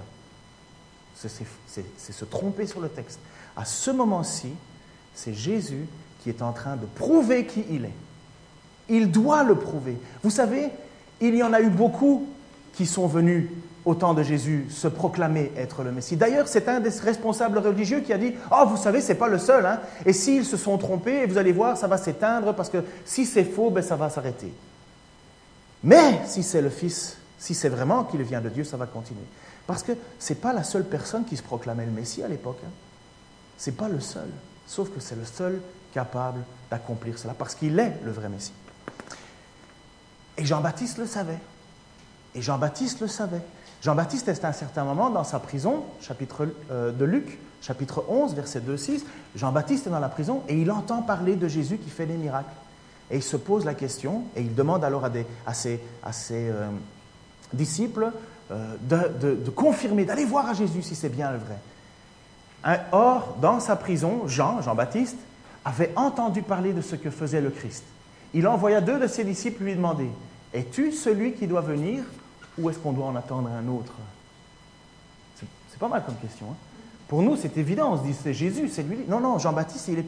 C'est 1.16 2.14
se 2.14 2.26
tromper 2.26 2.66
sur 2.66 2.82
le 2.82 2.90
texte. 2.90 3.20
À 3.56 3.66
ce 3.66 3.92
moment-ci, 3.92 4.54
c'est 5.14 5.34
Jésus 5.34 5.86
qui 6.24 6.30
est 6.30 6.42
en 6.42 6.54
train 6.54 6.76
de 6.76 6.86
prouver 6.86 7.46
qui 7.46 7.66
il 7.70 7.86
est. 7.86 7.94
Il 8.90 9.12
doit 9.12 9.44
le 9.44 9.56
prouver. 9.56 9.98
Vous 10.24 10.30
savez, 10.30 10.70
il 11.20 11.36
y 11.36 11.44
en 11.44 11.54
a 11.54 11.62
eu 11.62 11.70
beaucoup 11.70 12.28
qui 12.74 12.86
sont 12.86 13.08
venus 13.08 13.50
au 13.84 13.96
temps 13.96 14.14
de 14.14 14.22
Jésus 14.22 14.68
se 14.70 14.88
proclamer 14.88 15.52
être 15.58 15.84
le 15.84 15.92
Messie. 15.92 16.16
D'ailleurs, 16.16 16.48
c'est 16.48 16.68
un 16.68 16.80
des 16.80 16.90
responsables 16.90 17.58
religieux 17.58 18.02
qui 18.02 18.14
a 18.14 18.18
dit 18.18 18.34
Oh, 18.52 18.66
vous 18.68 18.78
savez, 18.78 19.02
ce 19.02 19.10
n'est 19.10 19.18
pas 19.18 19.28
le 19.28 19.40
seul. 19.40 19.66
Hein. 19.66 19.80
Et 20.06 20.14
s'ils 20.14 20.46
se 20.46 20.58
sont 20.58 20.78
trompés, 20.78 21.26
vous 21.26 21.38
allez 21.38 21.52
voir, 21.52 21.78
ça 21.78 21.88
va 21.88 21.98
s'éteindre 21.98 22.54
parce 22.54 22.70
que 22.70 22.84
si 23.06 23.26
c'est 23.26 23.44
faux, 23.44 23.72
ben, 23.72 23.82
ça 23.82 23.96
va 23.96 24.10
s'arrêter. 24.10 24.52
Mais 25.84 26.22
si 26.26 26.44
c'est 26.44 26.62
le 26.62 26.70
Fils 26.70 27.18
si 27.42 27.56
c'est 27.56 27.70
vraiment 27.70 28.04
qu'il 28.04 28.22
vient 28.22 28.40
de 28.40 28.50
Dieu, 28.50 28.64
ça 28.64 28.78
va 28.78 28.86
continuer. 28.86 29.26
Parce 29.66 29.82
que 29.82 29.94
ce 30.20 30.32
n'est 30.32 30.40
pas 30.40 30.54
la 30.54 30.64
seule 30.64 30.86
personne 30.86 31.26
qui 31.26 31.36
se 31.36 31.42
proclamait 31.42 31.88
le 31.88 31.92
Messie 31.92 32.22
à 32.22 32.28
l'époque. 32.28 32.60
Hein. 32.64 32.70
Ce 33.58 33.72
n'est 33.72 33.76
pas 33.76 33.90
le 33.90 34.00
seul. 34.00 34.30
Sauf 34.68 34.94
que 34.94 35.00
c'est 35.00 35.16
le 35.16 35.26
seul 35.26 35.60
capable 35.92 36.42
d'accomplir 36.70 37.18
cela, 37.18 37.34
parce 37.34 37.56
qu'il 37.56 37.80
est 37.80 37.98
le 38.04 38.12
vrai 38.12 38.30
Messie. 38.30 38.54
Et 40.38 40.46
Jean-Baptiste 40.46 41.00
le 41.00 41.08
savait. 41.08 41.40
Et 42.36 42.44
Jean-Baptiste 42.44 43.02
le 43.02 43.08
savait. 43.08 43.42
Jean-Baptiste 43.82 44.28
est 44.28 44.46
à 44.46 44.50
un 44.50 44.54
certain 44.54 44.84
moment 44.84 45.10
dans 45.10 45.24
sa 45.24 45.40
prison, 45.40 45.84
chapitre 46.00 46.48
euh, 46.70 46.92
de 46.92 47.06
Luc, 47.06 47.40
chapitre 47.60 48.06
11, 48.08 48.36
verset 48.36 48.60
2-6. 48.60 49.02
Jean-Baptiste 49.36 49.88
est 49.88 49.90
dans 49.90 50.00
la 50.00 50.10
prison 50.10 50.44
et 50.48 50.62
il 50.62 50.70
entend 50.70 51.02
parler 51.02 51.36
de 51.36 51.48
Jésus 51.48 51.80
qui 51.80 51.90
fait 51.90 52.06
des 52.06 52.18
miracles. 52.18 52.54
Et 53.12 53.18
il 53.18 53.24
se 53.24 53.38
pose 53.38 53.66
la 53.66 53.74
question, 53.74 54.24
et 54.36 54.42
il 54.42 54.56
demande 54.56 54.84
alors 54.84 55.04
à, 55.46 55.54
ses, 55.54 55.80
euh, 56.32 56.70
disciples 57.54 58.12
euh, 58.52 58.76
de, 58.82 59.50
confirmer, 59.50 60.06
d'aller 60.06 60.26
voir 60.26 60.48
à 60.48 60.54
Jésus 60.54 60.82
si 60.82 60.96
c'est 60.96 61.10
bien 61.10 61.32
le 61.32 61.38
vrai. 61.38 62.80
Or, 62.92 63.38
dans 63.42 63.60
sa 63.60 63.76
prison, 63.76 64.28
Jean, 64.28 64.62
Jean-Baptiste, 64.62 65.18
avait 65.66 65.92
entendu 65.96 66.42
parler 66.42 66.74
de 66.74 66.82
ce 66.82 66.96
que 66.96 67.10
faisait 67.10 67.42
le 67.42 67.50
Christ. 67.50 67.84
Il 68.34 68.48
envoya 68.48 68.82
deux 68.82 69.00
de 69.00 69.08
ses 69.08 69.24
disciples 69.24 69.64
lui 69.64 69.76
demander, 69.76 70.10
Es-tu 70.54 70.92
celui 70.92 71.34
qui 71.34 71.48
doit 71.48 71.62
venir 71.62 72.04
ou 72.58 72.70
est-ce 72.70 72.80
qu'on 72.80 72.92
doit 72.92 73.06
en 73.06 73.16
attendre 73.16 73.50
un 73.50 73.68
autre? 73.68 73.94
C'est 75.38 75.80
pas 75.80 75.88
mal 75.88 76.04
comme 76.06 76.16
question. 76.16 76.48
Hein. 76.52 76.56
Pour 77.08 77.24
nous, 77.24 77.36
c'est 77.36 77.58
évident, 77.58 77.94
on 77.94 77.98
se 77.98 78.04
dit, 78.04 78.14
c'est 78.14 78.34
Jésus, 78.34 78.70
c'est 78.70 78.84
lui. 78.84 79.00
Non, 79.08 79.20
non, 79.20 79.38
Jean-Baptiste, 79.38 79.88
il 79.90 80.00
est 80.00 80.06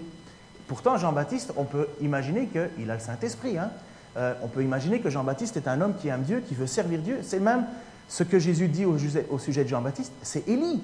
Pourtant, 0.67 0.97
Jean-Baptiste, 0.97 1.53
on 1.57 1.65
peut 1.65 1.87
imaginer 2.01 2.47
qu'il 2.47 2.89
a 2.89 2.95
le 2.95 2.99
Saint-Esprit. 2.99 3.57
Hein. 3.57 3.69
Euh, 4.17 4.33
on 4.43 4.47
peut 4.47 4.63
imaginer 4.63 4.99
que 4.99 5.09
Jean-Baptiste 5.09 5.57
est 5.57 5.67
un 5.67 5.81
homme 5.81 5.95
qui 5.99 6.07
aime 6.07 6.21
Dieu, 6.21 6.43
qui 6.47 6.55
veut 6.55 6.67
servir 6.67 6.99
Dieu. 6.99 7.19
C'est 7.23 7.39
même 7.39 7.65
ce 8.07 8.23
que 8.23 8.39
Jésus 8.39 8.67
dit 8.67 8.85
au, 8.85 8.97
sujet 9.39 9.63
de 9.63 9.69
Jean-Baptiste, 9.69 10.13
c'est 10.21 10.47
Élie. 10.47 10.81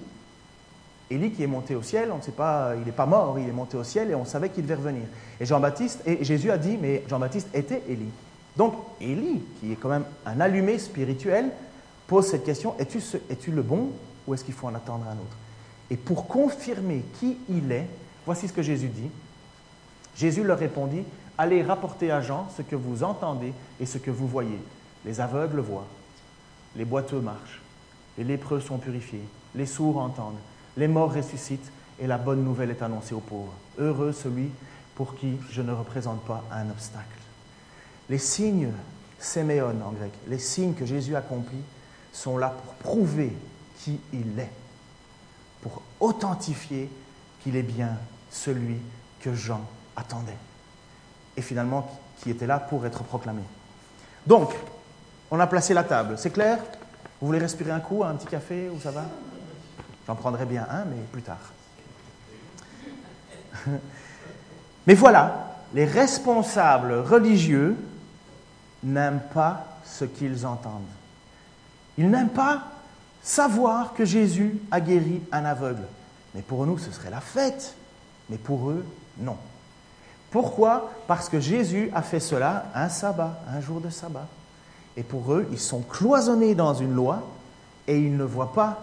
Élie 1.11 1.31
qui 1.31 1.43
est 1.43 1.47
monté 1.47 1.75
au 1.75 1.81
ciel, 1.81 2.11
on 2.11 2.17
ne 2.17 2.21
sait 2.21 2.31
pas, 2.31 2.73
il 2.75 2.85
n'est 2.85 2.91
pas 2.91 3.05
mort, 3.05 3.37
il 3.39 3.47
est 3.47 3.53
monté 3.53 3.77
au 3.77 3.83
ciel 3.83 4.11
et 4.11 4.15
on 4.15 4.25
savait 4.25 4.49
qu'il 4.49 4.63
devait 4.63 4.75
revenir. 4.75 5.03
Et 5.39 5.45
Jean-Baptiste, 5.45 6.01
et 6.05 6.23
Jésus 6.23 6.51
a 6.51 6.57
dit, 6.57 6.77
mais 6.79 7.03
Jean-Baptiste 7.07 7.49
était 7.53 7.83
Élie. 7.87 8.11
Donc 8.57 8.75
Élie, 8.99 9.43
qui 9.59 9.71
est 9.71 9.75
quand 9.75 9.89
même 9.89 10.05
un 10.25 10.39
allumé 10.39 10.77
spirituel, 10.77 11.51
pose 12.07 12.27
cette 12.27 12.43
question, 12.43 12.75
es-tu, 12.79 12.99
es-tu 13.29 13.51
le 13.51 13.61
bon 13.61 13.91
ou 14.27 14.33
est-ce 14.33 14.43
qu'il 14.43 14.53
faut 14.53 14.67
en 14.67 14.75
attendre 14.75 15.05
un 15.07 15.13
autre? 15.13 15.37
Et 15.89 15.97
pour 15.97 16.27
confirmer 16.27 17.03
qui 17.19 17.37
il 17.49 17.71
est, 17.71 17.87
voici 18.25 18.47
ce 18.47 18.53
que 18.53 18.61
Jésus 18.61 18.89
dit. 18.89 19.09
Jésus 20.19 20.43
leur 20.43 20.59
répondit, 20.59 21.05
Allez 21.37 21.63
rapporter 21.63 22.11
à 22.11 22.19
Jean 22.19 22.49
ce 22.57 22.61
que 22.61 22.75
vous 22.75 23.03
entendez 23.03 23.53
et 23.79 23.85
ce 23.85 23.97
que 23.97 24.11
vous 24.11 24.27
voyez. 24.27 24.59
Les 25.05 25.21
aveugles 25.21 25.61
voient, 25.61 25.87
les 26.75 26.83
boiteux 26.83 27.21
marchent, 27.21 27.61
les 28.17 28.25
lépreux 28.25 28.59
sont 28.59 28.79
purifiés, 28.79 29.23
les 29.55 29.65
sourds 29.65 29.97
entendent, 29.97 30.39
les 30.75 30.89
morts 30.89 31.13
ressuscitent 31.13 31.71
et 31.97 32.07
la 32.07 32.17
bonne 32.17 32.43
nouvelle 32.43 32.71
est 32.71 32.81
annoncée 32.81 33.15
aux 33.15 33.21
pauvres. 33.21 33.53
Heureux 33.77 34.11
celui 34.11 34.49
pour 34.95 35.15
qui 35.15 35.37
je 35.49 35.61
ne 35.61 35.71
représente 35.71 36.21
pas 36.25 36.43
un 36.51 36.69
obstacle. 36.69 37.07
Les 38.09 38.17
signes, 38.17 38.73
séméon 39.19 39.77
en 39.87 39.93
grec, 39.93 40.11
les 40.27 40.39
signes 40.39 40.73
que 40.73 40.85
Jésus 40.85 41.15
accomplit 41.15 41.63
sont 42.11 42.37
là 42.37 42.49
pour 42.49 42.73
prouver 42.73 43.31
qui 43.77 43.97
il 44.11 44.37
est, 44.37 44.51
pour 45.61 45.81
authentifier 46.01 46.89
qu'il 47.41 47.55
est 47.55 47.63
bien 47.63 47.97
celui 48.29 48.75
que 49.21 49.33
Jean 49.33 49.61
attendait. 49.99 50.37
Et 51.37 51.41
finalement, 51.41 51.99
qui 52.21 52.29
était 52.29 52.47
là 52.47 52.59
pour 52.59 52.85
être 52.85 53.03
proclamé. 53.03 53.41
Donc, 54.25 54.53
on 55.31 55.39
a 55.39 55.47
placé 55.47 55.73
la 55.73 55.83
table. 55.83 56.17
C'est 56.17 56.31
clair? 56.31 56.59
Vous 57.19 57.27
voulez 57.27 57.39
respirer 57.39 57.71
un 57.71 57.79
coup, 57.79 58.03
un 58.03 58.15
petit 58.15 58.27
café, 58.27 58.69
ou 58.69 58.79
ça 58.79 58.91
va? 58.91 59.05
J'en 60.07 60.15
prendrai 60.15 60.45
bien 60.45 60.65
un, 60.69 60.85
mais 60.85 60.97
plus 61.11 61.21
tard. 61.21 61.51
mais 64.87 64.95
voilà, 64.95 65.55
les 65.73 65.85
responsables 65.85 66.93
religieux 66.93 67.75
n'aiment 68.83 69.21
pas 69.33 69.65
ce 69.85 70.05
qu'ils 70.05 70.45
entendent. 70.45 70.81
Ils 71.97 72.09
n'aiment 72.09 72.29
pas 72.29 72.63
savoir 73.21 73.93
que 73.93 74.05
Jésus 74.05 74.59
a 74.71 74.79
guéri 74.79 75.21
un 75.31 75.45
aveugle. 75.45 75.83
Mais 76.33 76.41
pour 76.41 76.65
nous, 76.65 76.77
ce 76.77 76.91
serait 76.91 77.09
la 77.09 77.21
fête. 77.21 77.75
Mais 78.29 78.37
pour 78.37 78.69
eux, 78.69 78.85
non. 79.17 79.37
Pourquoi? 80.31 80.91
Parce 81.07 81.29
que 81.29 81.39
Jésus 81.39 81.89
a 81.93 82.01
fait 82.01 82.19
cela 82.19 82.65
un 82.75 82.89
sabbat, 82.89 83.39
un 83.51 83.61
jour 83.61 83.81
de 83.81 83.89
sabbat. 83.89 84.27
Et 84.95 85.03
pour 85.03 85.33
eux, 85.33 85.47
ils 85.51 85.59
sont 85.59 85.81
cloisonnés 85.81 86.55
dans 86.55 86.73
une 86.73 86.93
loi 86.93 87.23
et 87.87 87.97
ils 87.97 88.15
ne 88.15 88.23
voient 88.23 88.53
pas 88.53 88.79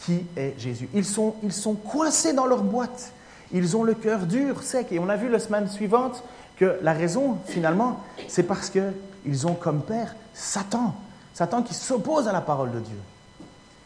qui 0.00 0.24
est 0.36 0.58
Jésus. 0.58 0.88
Ils 0.94 1.04
sont, 1.04 1.34
ils 1.42 1.52
coincés 1.84 2.32
dans 2.32 2.46
leur 2.46 2.62
boîte. 2.62 3.12
Ils 3.52 3.76
ont 3.76 3.84
le 3.84 3.94
cœur 3.94 4.20
dur, 4.26 4.62
sec. 4.62 4.88
Et 4.90 4.98
on 4.98 5.08
a 5.08 5.16
vu 5.16 5.28
la 5.28 5.38
semaine 5.38 5.68
suivante 5.68 6.22
que 6.56 6.78
la 6.82 6.92
raison, 6.92 7.38
finalement, 7.46 8.00
c'est 8.28 8.42
parce 8.42 8.70
qu'ils 8.70 9.46
ont 9.46 9.54
comme 9.54 9.82
père 9.82 10.14
Satan. 10.34 10.94
Satan 11.32 11.62
qui 11.62 11.74
s'oppose 11.74 12.26
à 12.26 12.32
la 12.32 12.40
parole 12.40 12.72
de 12.72 12.80
Dieu. 12.80 12.98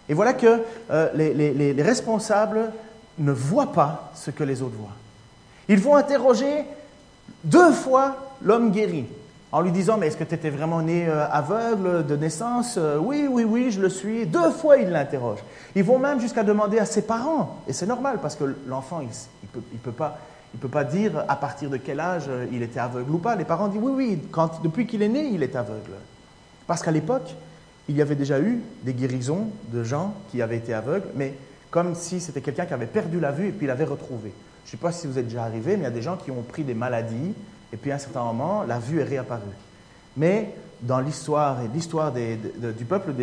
Et 0.08 0.14
voilà 0.14 0.32
que 0.32 0.62
euh, 0.90 1.10
les 1.14 1.82
responsables 1.82 2.72
ne 3.18 3.32
voient 3.32 3.72
pas 3.72 4.10
ce 4.14 4.30
que 4.30 4.44
les 4.44 4.62
autres 4.62 4.76
voient. 4.76 4.96
Ils 5.68 5.80
vont 5.80 5.96
interroger 5.96 6.64
deux 7.44 7.72
fois 7.72 8.16
l'homme 8.42 8.70
guéri, 8.70 9.06
en 9.52 9.60
lui 9.60 9.70
disant, 9.70 9.96
mais 9.96 10.08
est-ce 10.08 10.16
que 10.16 10.24
tu 10.24 10.34
étais 10.34 10.50
vraiment 10.50 10.82
né 10.82 11.06
euh, 11.08 11.26
aveugle 11.30 12.06
de 12.06 12.16
naissance? 12.16 12.76
Euh, 12.78 12.98
Oui, 12.98 13.26
oui, 13.30 13.44
oui, 13.44 13.70
je 13.70 13.80
le 13.80 13.88
suis. 13.88 14.26
Deux 14.26 14.50
fois, 14.50 14.76
ils 14.78 14.88
l'interrogent. 14.88 15.44
Ils 15.74 15.84
vont 15.84 15.98
même 15.98 16.20
jusqu'à 16.20 16.42
demander 16.42 16.78
à 16.78 16.84
ses 16.84 17.02
parents, 17.02 17.58
et 17.66 17.72
c'est 17.72 17.86
normal, 17.86 18.18
parce 18.20 18.36
que 18.36 18.56
l'enfant, 18.66 19.00
il 19.00 19.08
ne 19.08 19.48
peut, 19.52 19.60
il 19.72 19.78
peut, 19.78 19.92
pas, 19.92 20.18
il 20.54 20.60
peut 20.60 20.68
pas 20.68 20.84
dire 20.84 21.24
à 21.28 21.36
partir 21.36 21.70
de 21.70 21.76
quel 21.76 22.00
âge 22.00 22.24
euh, 22.28 22.46
il 22.52 22.62
était 22.62 22.80
aveugle 22.80 23.10
ou 23.10 23.18
pas. 23.18 23.36
Les 23.36 23.44
parents 23.44 23.68
disent, 23.68 23.80
oui, 23.82 23.92
oui, 23.94 24.22
quand, 24.30 24.62
depuis 24.62 24.86
qu'il 24.86 25.02
est 25.02 25.08
né, 25.08 25.28
il 25.32 25.42
est 25.42 25.56
aveugle. 25.56 25.92
Parce 26.66 26.82
qu'à 26.82 26.90
l'époque, 26.90 27.34
il 27.88 27.96
y 27.96 28.02
avait 28.02 28.16
déjà 28.16 28.38
eu 28.38 28.60
des 28.82 28.92
guérisons 28.92 29.48
de 29.72 29.82
gens 29.82 30.14
qui 30.30 30.42
avaient 30.42 30.58
été 30.58 30.74
aveugles, 30.74 31.08
mais 31.14 31.34
comme 31.70 31.94
si 31.94 32.20
c'était 32.20 32.42
quelqu'un 32.42 32.66
qui 32.66 32.74
avait 32.74 32.86
perdu 32.86 33.18
la 33.20 33.32
vue 33.32 33.48
et 33.48 33.52
puis 33.52 33.66
l'avait 33.66 33.84
retrouvé. 33.84 34.32
Je 34.68 34.76
ne 34.76 34.78
sais 34.80 34.82
pas 34.82 34.92
si 34.92 35.06
vous 35.06 35.18
êtes 35.18 35.28
déjà 35.28 35.44
arrivé, 35.44 35.78
mais 35.78 35.84
il 35.84 35.84
y 35.84 35.86
a 35.86 35.90
des 35.90 36.02
gens 36.02 36.18
qui 36.18 36.30
ont 36.30 36.42
pris 36.42 36.62
des 36.62 36.74
maladies 36.74 37.32
et 37.72 37.76
puis 37.78 37.90
à 37.90 37.94
un 37.94 37.98
certain 37.98 38.22
moment, 38.22 38.64
la 38.64 38.78
vue 38.78 39.00
est 39.00 39.04
réapparue. 39.04 39.40
Mais 40.14 40.54
dans 40.82 41.00
l'histoire 41.00 41.56
l'histoire 41.72 42.12
du 42.12 42.84
peuple 42.84 43.14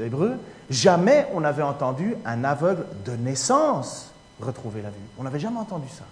hébreu, 0.00 0.36
jamais 0.70 1.26
on 1.34 1.40
n'avait 1.40 1.62
entendu 1.62 2.14
un 2.24 2.42
aveugle 2.42 2.86
de 3.04 3.12
naissance 3.16 4.12
retrouver 4.40 4.80
la 4.80 4.88
vue. 4.88 4.96
On 5.18 5.24
n'avait 5.24 5.38
jamais 5.38 5.58
entendu 5.58 5.88
ça. 5.90 6.04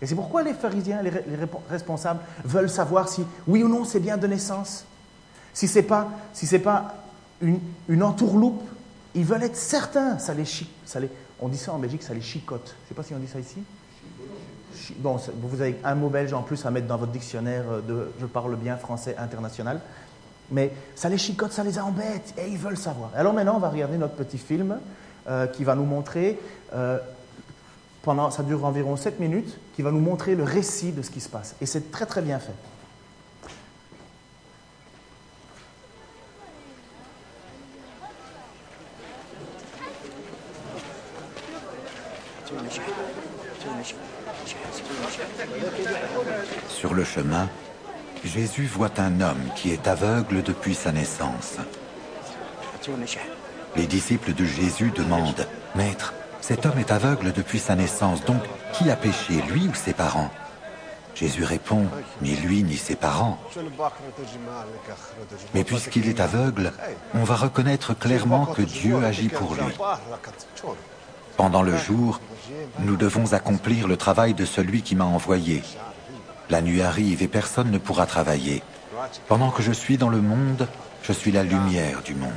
Et 0.00 0.06
c'est 0.06 0.14
pourquoi 0.14 0.42
les 0.42 0.54
pharisiens, 0.54 1.02
les, 1.02 1.12
responsables, 1.68 2.20
veulent 2.42 2.70
savoir 2.70 3.10
si 3.10 3.22
oui 3.46 3.62
ou 3.62 3.68
non 3.68 3.84
c'est 3.84 4.00
bien 4.00 4.16
de 4.16 4.26
naissance. 4.26 4.86
Si 5.52 5.68
ce 5.68 5.78
n'est 5.78 5.84
pas, 5.84 6.08
si 6.32 6.58
pas 6.58 6.94
une, 7.42 7.60
une, 7.90 8.02
entourloupe, 8.02 8.62
ils 9.14 9.26
veulent 9.26 9.42
être 9.42 9.56
certains. 9.56 10.18
Ça 10.18 10.32
les, 10.32 10.46
ça 10.86 11.00
les, 11.00 11.10
on 11.38 11.48
dit 11.48 11.58
ça 11.58 11.74
en 11.74 11.78
Belgique, 11.78 12.02
ça 12.02 12.14
les 12.14 12.22
chicote. 12.22 12.74
Je 12.78 12.84
ne 12.84 12.88
sais 12.88 12.94
pas 12.94 13.02
si 13.02 13.12
on 13.12 13.18
dit 13.18 13.28
ça 13.28 13.38
ici 13.38 13.58
bon, 14.98 15.16
vous 15.42 15.60
avez 15.60 15.78
un 15.84 15.94
mot 15.94 16.08
belge 16.08 16.32
en 16.32 16.42
plus 16.42 16.64
à 16.66 16.70
mettre 16.70 16.86
dans 16.86 16.96
votre 16.96 17.12
dictionnaire 17.12 17.64
de 17.86 18.12
je 18.20 18.26
parle 18.26 18.56
bien 18.56 18.76
français 18.76 19.16
international. 19.18 19.80
Mais 20.50 20.72
ça 20.94 21.08
les 21.08 21.18
chicote, 21.18 21.52
ça 21.52 21.64
les 21.64 21.78
embête 21.78 22.34
et 22.38 22.48
ils 22.48 22.58
veulent 22.58 22.76
savoir. 22.76 23.10
Alors 23.16 23.32
maintenant, 23.32 23.56
on 23.56 23.60
va 23.60 23.68
regarder 23.68 23.98
notre 23.98 24.14
petit 24.14 24.38
film 24.38 24.78
euh, 25.28 25.46
qui 25.46 25.64
va 25.64 25.74
nous 25.74 25.84
montrer, 25.84 26.38
euh, 26.72 26.98
pendant, 28.02 28.30
ça 28.30 28.42
dure 28.42 28.64
environ 28.64 28.96
7 28.96 29.18
minutes, 29.18 29.58
qui 29.74 29.82
va 29.82 29.90
nous 29.90 30.00
montrer 30.00 30.36
le 30.36 30.44
récit 30.44 30.92
de 30.92 31.02
ce 31.02 31.10
qui 31.10 31.20
se 31.20 31.28
passe. 31.28 31.56
Et 31.60 31.66
c'est 31.66 31.90
très 31.90 32.06
très 32.06 32.22
bien 32.22 32.38
fait. 32.38 32.54
Sur 46.68 46.94
le 46.94 47.04
chemin, 47.04 47.48
Jésus 48.24 48.66
voit 48.66 48.90
un 48.98 49.20
homme 49.20 49.50
qui 49.54 49.72
est 49.72 49.86
aveugle 49.86 50.42
depuis 50.42 50.74
sa 50.74 50.92
naissance. 50.92 51.56
Les 53.76 53.86
disciples 53.86 54.32
de 54.32 54.44
Jésus 54.44 54.90
demandent, 54.94 55.46
Maître, 55.74 56.14
cet 56.40 56.64
homme 56.66 56.78
est 56.78 56.92
aveugle 56.92 57.32
depuis 57.32 57.58
sa 57.58 57.74
naissance, 57.74 58.24
donc 58.24 58.42
qui 58.72 58.90
a 58.90 58.96
péché, 58.96 59.42
lui 59.48 59.68
ou 59.68 59.74
ses 59.74 59.92
parents? 59.92 60.30
Jésus 61.14 61.44
répond, 61.44 61.86
ni 62.20 62.36
lui 62.36 62.62
ni 62.62 62.76
ses 62.76 62.94
parents. 62.94 63.38
Mais 65.54 65.64
puisqu'il 65.64 66.08
est 66.08 66.20
aveugle, 66.20 66.72
on 67.14 67.24
va 67.24 67.36
reconnaître 67.36 67.94
clairement 67.94 68.44
que 68.46 68.62
Dieu 68.62 69.02
agit 69.02 69.30
pour 69.30 69.54
lui. 69.54 69.72
Pendant 71.36 71.62
le 71.62 71.76
jour, 71.76 72.20
nous 72.78 72.96
devons 72.96 73.34
accomplir 73.34 73.88
le 73.88 73.96
travail 73.96 74.32
de 74.32 74.46
celui 74.46 74.80
qui 74.82 74.96
m'a 74.96 75.04
envoyé. 75.04 75.62
La 76.48 76.62
nuit 76.62 76.80
arrive 76.80 77.22
et 77.22 77.28
personne 77.28 77.70
ne 77.70 77.78
pourra 77.78 78.06
travailler. 78.06 78.62
Pendant 79.28 79.50
que 79.50 79.62
je 79.62 79.72
suis 79.72 79.98
dans 79.98 80.08
le 80.08 80.22
monde, 80.22 80.66
je 81.02 81.12
suis 81.12 81.32
la 81.32 81.42
lumière 81.42 82.02
du 82.02 82.14
monde. 82.14 82.30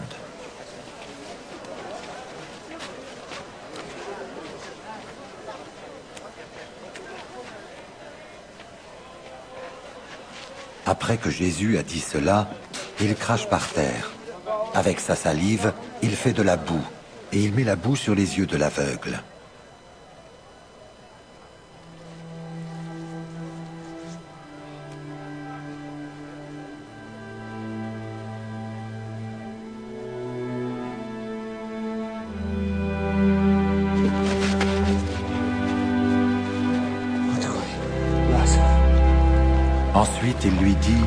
Après 10.86 11.18
que 11.18 11.30
Jésus 11.30 11.78
a 11.78 11.84
dit 11.84 12.02
cela, 12.02 12.50
il 13.00 13.16
crache 13.16 13.48
par 13.48 13.68
terre. 13.70 14.12
Avec 14.74 15.00
sa 15.00 15.16
salive, 15.16 15.72
il 16.02 16.16
fait 16.16 16.34
de 16.34 16.42
la 16.42 16.58
boue 16.58 16.86
et 17.32 17.44
il 17.44 17.54
met 17.54 17.64
la 17.64 17.76
boue 17.76 17.96
sur 17.96 18.16
les 18.16 18.38
yeux 18.38 18.46
de 18.46 18.58
l'aveugle. 18.58 19.22
Ensuite, 39.96 40.46
il 40.46 40.56
lui 40.64 40.76
dit 40.76 41.04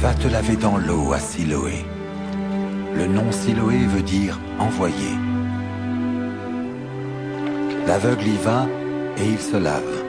Va 0.00 0.12
te 0.12 0.28
laver 0.28 0.56
dans 0.56 0.76
l'eau 0.76 1.12
à 1.12 1.18
Siloé. 1.18 1.86
Le 2.94 3.06
nom 3.06 3.32
Siloé 3.32 3.86
veut 3.86 4.02
dire 4.02 4.38
envoyer. 4.58 5.27
L'aveugle 7.88 8.28
y 8.28 8.36
va 8.36 8.66
et 9.16 9.24
il 9.24 9.38
se 9.38 9.56
lave. 9.56 10.07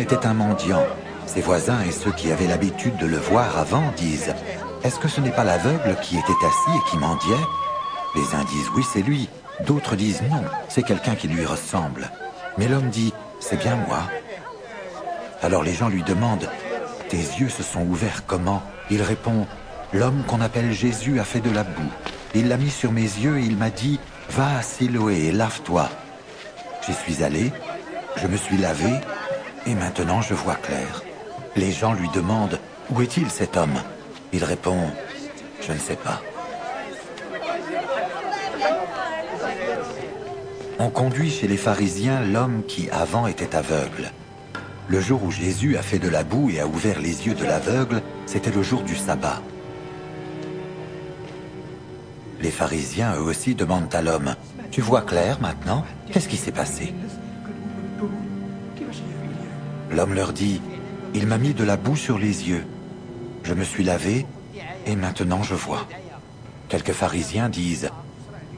Était 0.00 0.26
un 0.26 0.34
mendiant. 0.34 0.84
Ses 1.26 1.40
voisins 1.40 1.80
et 1.82 1.92
ceux 1.92 2.12
qui 2.12 2.32
avaient 2.32 2.46
l'habitude 2.46 2.96
de 2.96 3.06
le 3.06 3.18
voir 3.18 3.58
avant 3.58 3.92
disent 3.96 4.34
Est-ce 4.82 4.98
que 4.98 5.08
ce 5.08 5.20
n'est 5.20 5.30
pas 5.30 5.44
l'aveugle 5.44 5.96
qui 6.02 6.16
était 6.16 6.46
assis 6.46 6.76
et 6.76 6.90
qui 6.90 6.98
mendiait? 6.98 7.46
Les 8.14 8.34
uns 8.34 8.44
disent 8.44 8.70
Oui, 8.74 8.84
c'est 8.92 9.02
lui. 9.02 9.28
D'autres 9.66 9.96
disent 9.96 10.22
Non, 10.30 10.42
c'est 10.68 10.82
quelqu'un 10.82 11.14
qui 11.14 11.28
lui 11.28 11.44
ressemble. 11.44 12.10
Mais 12.58 12.68
l'homme 12.68 12.88
dit 12.88 13.12
C'est 13.40 13.58
bien 13.58 13.76
moi. 13.76 14.00
Alors 15.42 15.62
les 15.62 15.74
gens 15.74 15.88
lui 15.88 16.02
demandent 16.02 16.48
Tes 17.08 17.16
yeux 17.16 17.48
se 17.48 17.62
sont 17.62 17.82
ouverts 17.82 18.24
comment? 18.26 18.62
Il 18.90 19.02
répond 19.02 19.46
L'homme 19.92 20.22
qu'on 20.26 20.40
appelle 20.40 20.72
Jésus 20.72 21.20
a 21.20 21.24
fait 21.24 21.40
de 21.40 21.50
la 21.50 21.64
boue. 21.64 21.92
Il 22.34 22.48
l'a 22.48 22.56
mis 22.56 22.70
sur 22.70 22.92
mes 22.92 23.02
yeux 23.02 23.38
et 23.38 23.44
il 23.44 23.56
m'a 23.56 23.70
dit 23.70 23.98
Va 24.30 24.58
à 24.58 24.62
Siloé 24.62 25.26
et 25.26 25.32
lave-toi. 25.32 25.88
J'y 26.86 26.94
suis 26.94 27.24
allé, 27.24 27.52
je 28.16 28.26
me 28.26 28.36
suis 28.36 28.56
lavé, 28.56 28.92
maintenant 29.74 30.20
je 30.22 30.34
vois 30.34 30.54
clair. 30.54 31.02
Les 31.56 31.72
gens 31.72 31.92
lui 31.92 32.08
demandent 32.10 32.58
Où 32.90 33.02
est-il 33.02 33.30
cet 33.30 33.56
homme? 33.56 33.78
Il 34.32 34.44
répond 34.44 34.78
Je 35.60 35.72
ne 35.72 35.78
sais 35.78 35.96
pas. 35.96 36.20
On 40.78 40.88
conduit 40.88 41.30
chez 41.30 41.46
les 41.46 41.56
pharisiens 41.56 42.20
l'homme 42.22 42.62
qui 42.66 42.88
avant 42.90 43.26
était 43.26 43.54
aveugle. 43.54 44.12
Le 44.88 45.00
jour 45.00 45.22
où 45.24 45.30
Jésus 45.30 45.76
a 45.76 45.82
fait 45.82 45.98
de 45.98 46.08
la 46.08 46.24
boue 46.24 46.50
et 46.50 46.60
a 46.60 46.66
ouvert 46.66 47.00
les 47.00 47.26
yeux 47.26 47.34
de 47.34 47.44
l'aveugle, 47.44 48.02
c'était 48.26 48.50
le 48.50 48.62
jour 48.62 48.82
du 48.82 48.96
sabbat. 48.96 49.42
Les 52.40 52.50
pharisiens, 52.50 53.14
eux 53.16 53.22
aussi, 53.22 53.54
demandent 53.54 53.94
à 53.94 54.00
l'homme 54.00 54.34
tu 54.70 54.80
vois 54.80 55.02
clair 55.02 55.38
maintenant? 55.40 55.84
Qu'est-ce 56.12 56.28
qui 56.28 56.36
s'est 56.36 56.52
passé? 56.52 56.94
L'homme 59.90 60.14
leur 60.14 60.32
dit, 60.32 60.60
il 61.14 61.26
m'a 61.26 61.38
mis 61.38 61.54
de 61.54 61.64
la 61.64 61.76
boue 61.76 61.96
sur 61.96 62.18
les 62.18 62.48
yeux. 62.48 62.64
Je 63.42 63.54
me 63.54 63.64
suis 63.64 63.84
lavé 63.84 64.26
et 64.86 64.96
maintenant 64.96 65.42
je 65.42 65.54
vois. 65.54 65.86
Quelques 66.68 66.92
pharisiens 66.92 67.48
disent, 67.48 67.90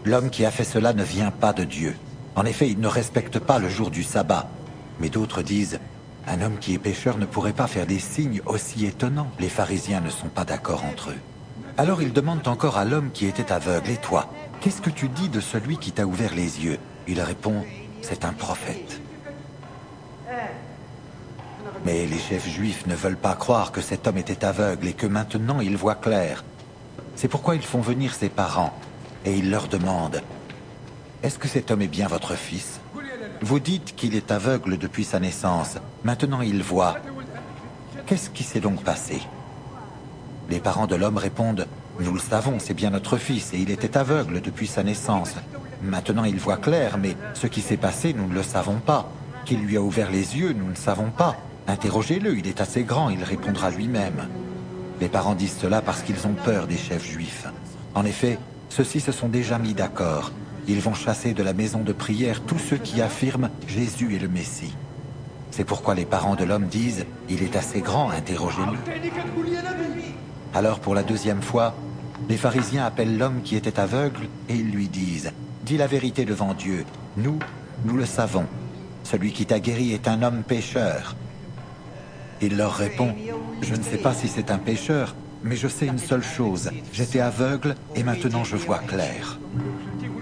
l'homme 0.05 0.31
qui 0.31 0.45
a 0.45 0.51
fait 0.51 0.64
cela 0.64 0.92
ne 0.92 1.05
vient 1.05 1.31
pas 1.31 1.53
de 1.53 1.64
Dieu. 1.64 1.97
En 2.37 2.45
effet, 2.45 2.68
il 2.68 2.81
ne 2.81 2.88
respecte 2.88 3.38
pas 3.38 3.59
le 3.59 3.68
jour 3.68 3.90
du 3.90 4.03
sabbat. 4.03 4.49
Mais 5.01 5.09
d'autres 5.09 5.42
disent, 5.42 5.81
un 6.27 6.40
homme 6.42 6.59
qui 6.59 6.75
est 6.75 6.79
pécheur 6.79 7.18
ne 7.18 7.27
pourrait 7.27 7.53
pas 7.53 7.66
faire 7.66 7.87
des 7.87 7.99
signes 7.99 8.42
aussi 8.47 8.87
étonnants. 8.87 9.31
Les 9.40 9.49
pharisiens 9.49 10.01
ne 10.01 10.11
sont 10.11 10.29
pas 10.29 10.45
d'accord 10.45 10.85
entre 10.85 11.11
eux. 11.11 11.18
Alors 11.79 12.03
ils 12.03 12.12
demandent 12.12 12.47
encore 12.49 12.77
à 12.77 12.85
l'homme 12.85 13.11
qui 13.12 13.27
était 13.27 13.51
aveugle, 13.51 13.90
et 13.90 13.97
toi, 13.97 14.29
Qu'est-ce 14.62 14.81
que 14.81 14.90
tu 14.90 15.09
dis 15.09 15.29
de 15.29 15.40
celui 15.40 15.77
qui 15.77 15.90
t'a 15.90 16.07
ouvert 16.07 16.37
les 16.37 16.64
yeux? 16.64 16.79
Il 17.09 17.21
répond, 17.21 17.64
c'est 18.01 18.25
un 18.25 18.33
prophète. 18.33 19.02
Mais 21.85 22.07
les 22.07 22.18
chefs 22.18 22.49
juifs 22.49 22.87
ne 22.87 22.95
veulent 22.95 23.16
pas 23.16 23.35
croire 23.35 23.73
que 23.73 23.81
cet 23.81 24.07
homme 24.07 24.18
était 24.18 24.45
aveugle 24.45 24.87
et 24.88 24.92
que 24.92 25.07
maintenant 25.07 25.61
il 25.61 25.77
voit 25.77 25.97
clair. 25.97 26.45
C'est 27.16 27.29
pourquoi 27.29 27.57
ils 27.57 27.62
font 27.62 27.81
venir 27.81 28.14
ses 28.14 28.29
parents 28.29 28.73
et 29.25 29.37
ils 29.37 29.51
leur 29.51 29.68
demandent, 29.68 30.23
Est-ce 31.23 31.38
que 31.38 31.49
cet 31.49 31.71
homme 31.71 31.83
est 31.83 31.88
bien 31.88 32.09
votre 32.09 32.35
fils? 32.35 32.81
Vous 33.40 33.61
dites 33.61 33.95
qu'il 33.97 34.14
est 34.14 34.31
aveugle 34.31 34.79
depuis 34.79 35.05
sa 35.05 35.21
naissance, 35.21 35.79
maintenant 36.05 36.40
il 36.40 36.62
voit. 36.62 36.97
Qu'est-ce 38.07 38.31
qui 38.31 38.42
s'est 38.42 38.61
donc 38.61 38.83
passé? 38.83 39.21
Les 40.51 40.61
parents 40.61 40.87
de 40.87 40.97
l'homme 40.97 41.18
répondent, 41.18 41.66
nous 42.01 42.12
le 42.12 42.21
savons, 42.21 42.59
c'est 42.59 42.75
bien 42.75 42.90
notre 42.90 43.16
fils, 43.16 43.53
et 43.53 43.59
il 43.59 43.71
était 43.71 43.97
aveugle 43.97 44.40
depuis 44.40 44.66
sa 44.66 44.83
naissance. 44.83 45.35
Maintenant 45.83 46.25
il 46.25 46.38
voit 46.38 46.57
clair, 46.57 46.99
mais 46.99 47.16
ce 47.35 47.47
qui 47.47 47.61
s'est 47.61 47.77
passé, 47.77 48.14
nous 48.14 48.29
ne 48.29 48.35
le 48.35 48.42
savons 48.42 48.81
pas. 48.81 49.11
Qu'il 49.45 49.61
lui 49.61 49.77
a 49.77 49.83
ouvert 49.83 50.11
les 50.11 50.37
yeux, 50.37 50.53
nous 50.53 50.71
ne 50.71 50.77
savons 50.77 51.11
pas. 51.11 51.37
Interrogez-le, 51.66 52.37
il 52.37 52.46
est 52.46 52.61
assez 52.61 52.83
grand, 52.83 53.09
il 53.11 53.22
répondra 53.22 53.70
lui-même. 53.70 54.29
Les 55.01 55.09
parents 55.09 55.35
disent 55.35 55.57
cela 55.61 55.81
parce 55.83 56.03
qu'ils 56.03 56.27
ont 56.27 56.35
peur 56.35 56.66
des 56.66 56.77
chefs 56.77 57.05
juifs. 57.05 57.46
En 57.94 58.05
effet, 58.05 58.38
ceux-ci 58.68 59.01
se 59.01 59.12
sont 59.12 59.29
déjà 59.29 59.59
mis 59.59 59.75
d'accord. 59.75 60.33
Ils 60.68 60.81
vont 60.81 60.94
chasser 60.94 61.35
de 61.35 61.42
la 61.42 61.53
maison 61.53 61.81
de 61.81 61.92
prière 61.92 62.40
tous 62.42 62.59
ceux 62.59 62.77
qui 62.77 63.03
affirment 63.03 63.51
Jésus 63.66 64.14
est 64.14 64.20
le 64.20 64.29
Messie. 64.29 64.75
C'est 65.51 65.64
pourquoi 65.64 65.94
les 65.94 66.05
parents 66.05 66.37
de 66.37 66.44
l'homme 66.44 66.66
disent 66.66 67.05
Il 67.29 67.42
est 67.42 67.57
assez 67.57 67.81
grand, 67.81 68.11
interrogez-le. 68.11 68.79
Alors 70.55 70.81
pour 70.81 70.94
la 70.94 71.03
deuxième 71.03 71.42
fois, 71.42 71.75
les 72.29 72.37
pharisiens 72.37 72.87
appellent 72.87 73.18
l'homme 73.18 73.42
qui 73.42 73.57
était 73.57 73.81
aveugle 73.81 74.29
et 74.48 74.55
ils 74.55 74.70
lui 74.70 74.88
disent, 74.88 75.33
Dis 75.64 75.77
la 75.77 75.87
vérité 75.87 76.25
devant 76.25 76.55
Dieu, 76.55 76.85
nous, 77.16 77.38
nous 77.85 77.96
le 77.96 78.07
savons. 78.07 78.46
Celui 79.05 79.33
qui 79.33 79.46
t'a 79.46 79.61
guéri 79.61 79.92
est 79.92 80.09
un 80.09 80.22
homme 80.22 80.42
pécheur. 80.42 81.16
Il 82.42 82.57
leur 82.57 82.74
répond, 82.74 83.14
Je 83.62 83.74
ne 83.76 83.83
sais 83.83 83.98
pas 83.98 84.12
si 84.12 84.26
c'est 84.26 84.50
un 84.50 84.59
pécheur, 84.59 85.14
mais 85.44 85.55
je 85.55 85.68
sais 85.68 85.87
une 85.87 85.98
seule 85.98 86.24
chose, 86.24 86.70
j'étais 86.92 87.20
aveugle 87.20 87.76
et 87.94 88.02
maintenant 88.02 88.42
je 88.42 88.57
vois 88.57 88.78
clair. 88.78 89.38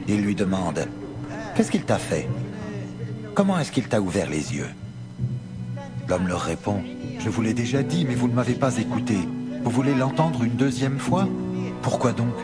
Il 0.06 0.20
lui 0.20 0.35
demande, 0.35 0.87
Qu'est-ce 1.54 1.70
qu'il 1.70 1.85
t'a 1.85 1.98
fait? 1.98 2.28
Comment 3.35 3.59
est-ce 3.59 3.72
qu'il 3.72 3.88
t'a 3.88 4.02
ouvert 4.02 4.28
les 4.28 4.54
yeux? 4.54 4.68
L'homme 6.09 6.28
leur 6.28 6.42
répond, 6.42 6.83
Je 7.18 7.30
vous 7.30 7.40
l'ai 7.40 7.54
déjà 7.54 7.83
dit, 7.83 8.04
mais 8.06 8.14
vous 8.14 8.28
ne 8.28 8.35
m'avez 8.35 8.54
pas 8.54 8.76
écouté. 8.76 9.16
Vous 9.64 9.70
voulez 9.70 9.94
l'entendre 9.94 10.42
une 10.44 10.56
deuxième 10.56 10.98
fois? 10.98 11.26
Pourquoi 11.83 12.12
donc? 12.12 12.35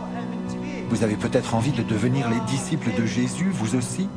Vous 0.88 1.02
avez 1.02 1.16
peut-être 1.16 1.54
envie 1.54 1.72
de 1.72 1.82
devenir 1.82 2.30
les 2.30 2.40
disciples 2.46 2.90
de 2.96 3.04
Jésus, 3.04 3.50
vous 3.50 3.74
aussi? 3.76 4.08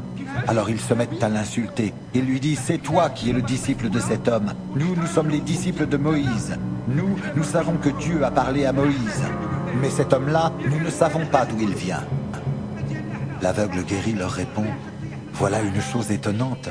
Alors 0.47 0.69
ils 0.69 0.79
se 0.79 0.93
mettent 0.93 1.21
à 1.23 1.29
l'insulter. 1.29 1.93
Ils 2.13 2.25
lui 2.25 2.39
disent, 2.39 2.61
c'est 2.65 2.77
toi 2.77 3.09
qui 3.09 3.29
es 3.29 3.33
le 3.33 3.41
disciple 3.41 3.89
de 3.89 3.99
cet 3.99 4.27
homme. 4.27 4.53
Nous, 4.75 4.95
nous 4.95 5.07
sommes 5.07 5.29
les 5.29 5.41
disciples 5.41 5.87
de 5.87 5.97
Moïse. 5.97 6.57
Nous, 6.87 7.17
nous 7.35 7.43
savons 7.43 7.77
que 7.77 7.89
Dieu 7.89 8.23
a 8.23 8.31
parlé 8.31 8.65
à 8.65 8.73
Moïse. 8.73 9.21
Mais 9.81 9.89
cet 9.89 10.13
homme-là, 10.13 10.51
nous 10.69 10.79
ne 10.79 10.89
savons 10.89 11.25
pas 11.25 11.45
d'où 11.45 11.57
il 11.61 11.73
vient. 11.73 12.03
L'aveugle 13.41 13.83
guéri 13.83 14.13
leur 14.13 14.31
répond, 14.31 14.65
voilà 15.33 15.61
une 15.61 15.81
chose 15.81 16.11
étonnante. 16.11 16.69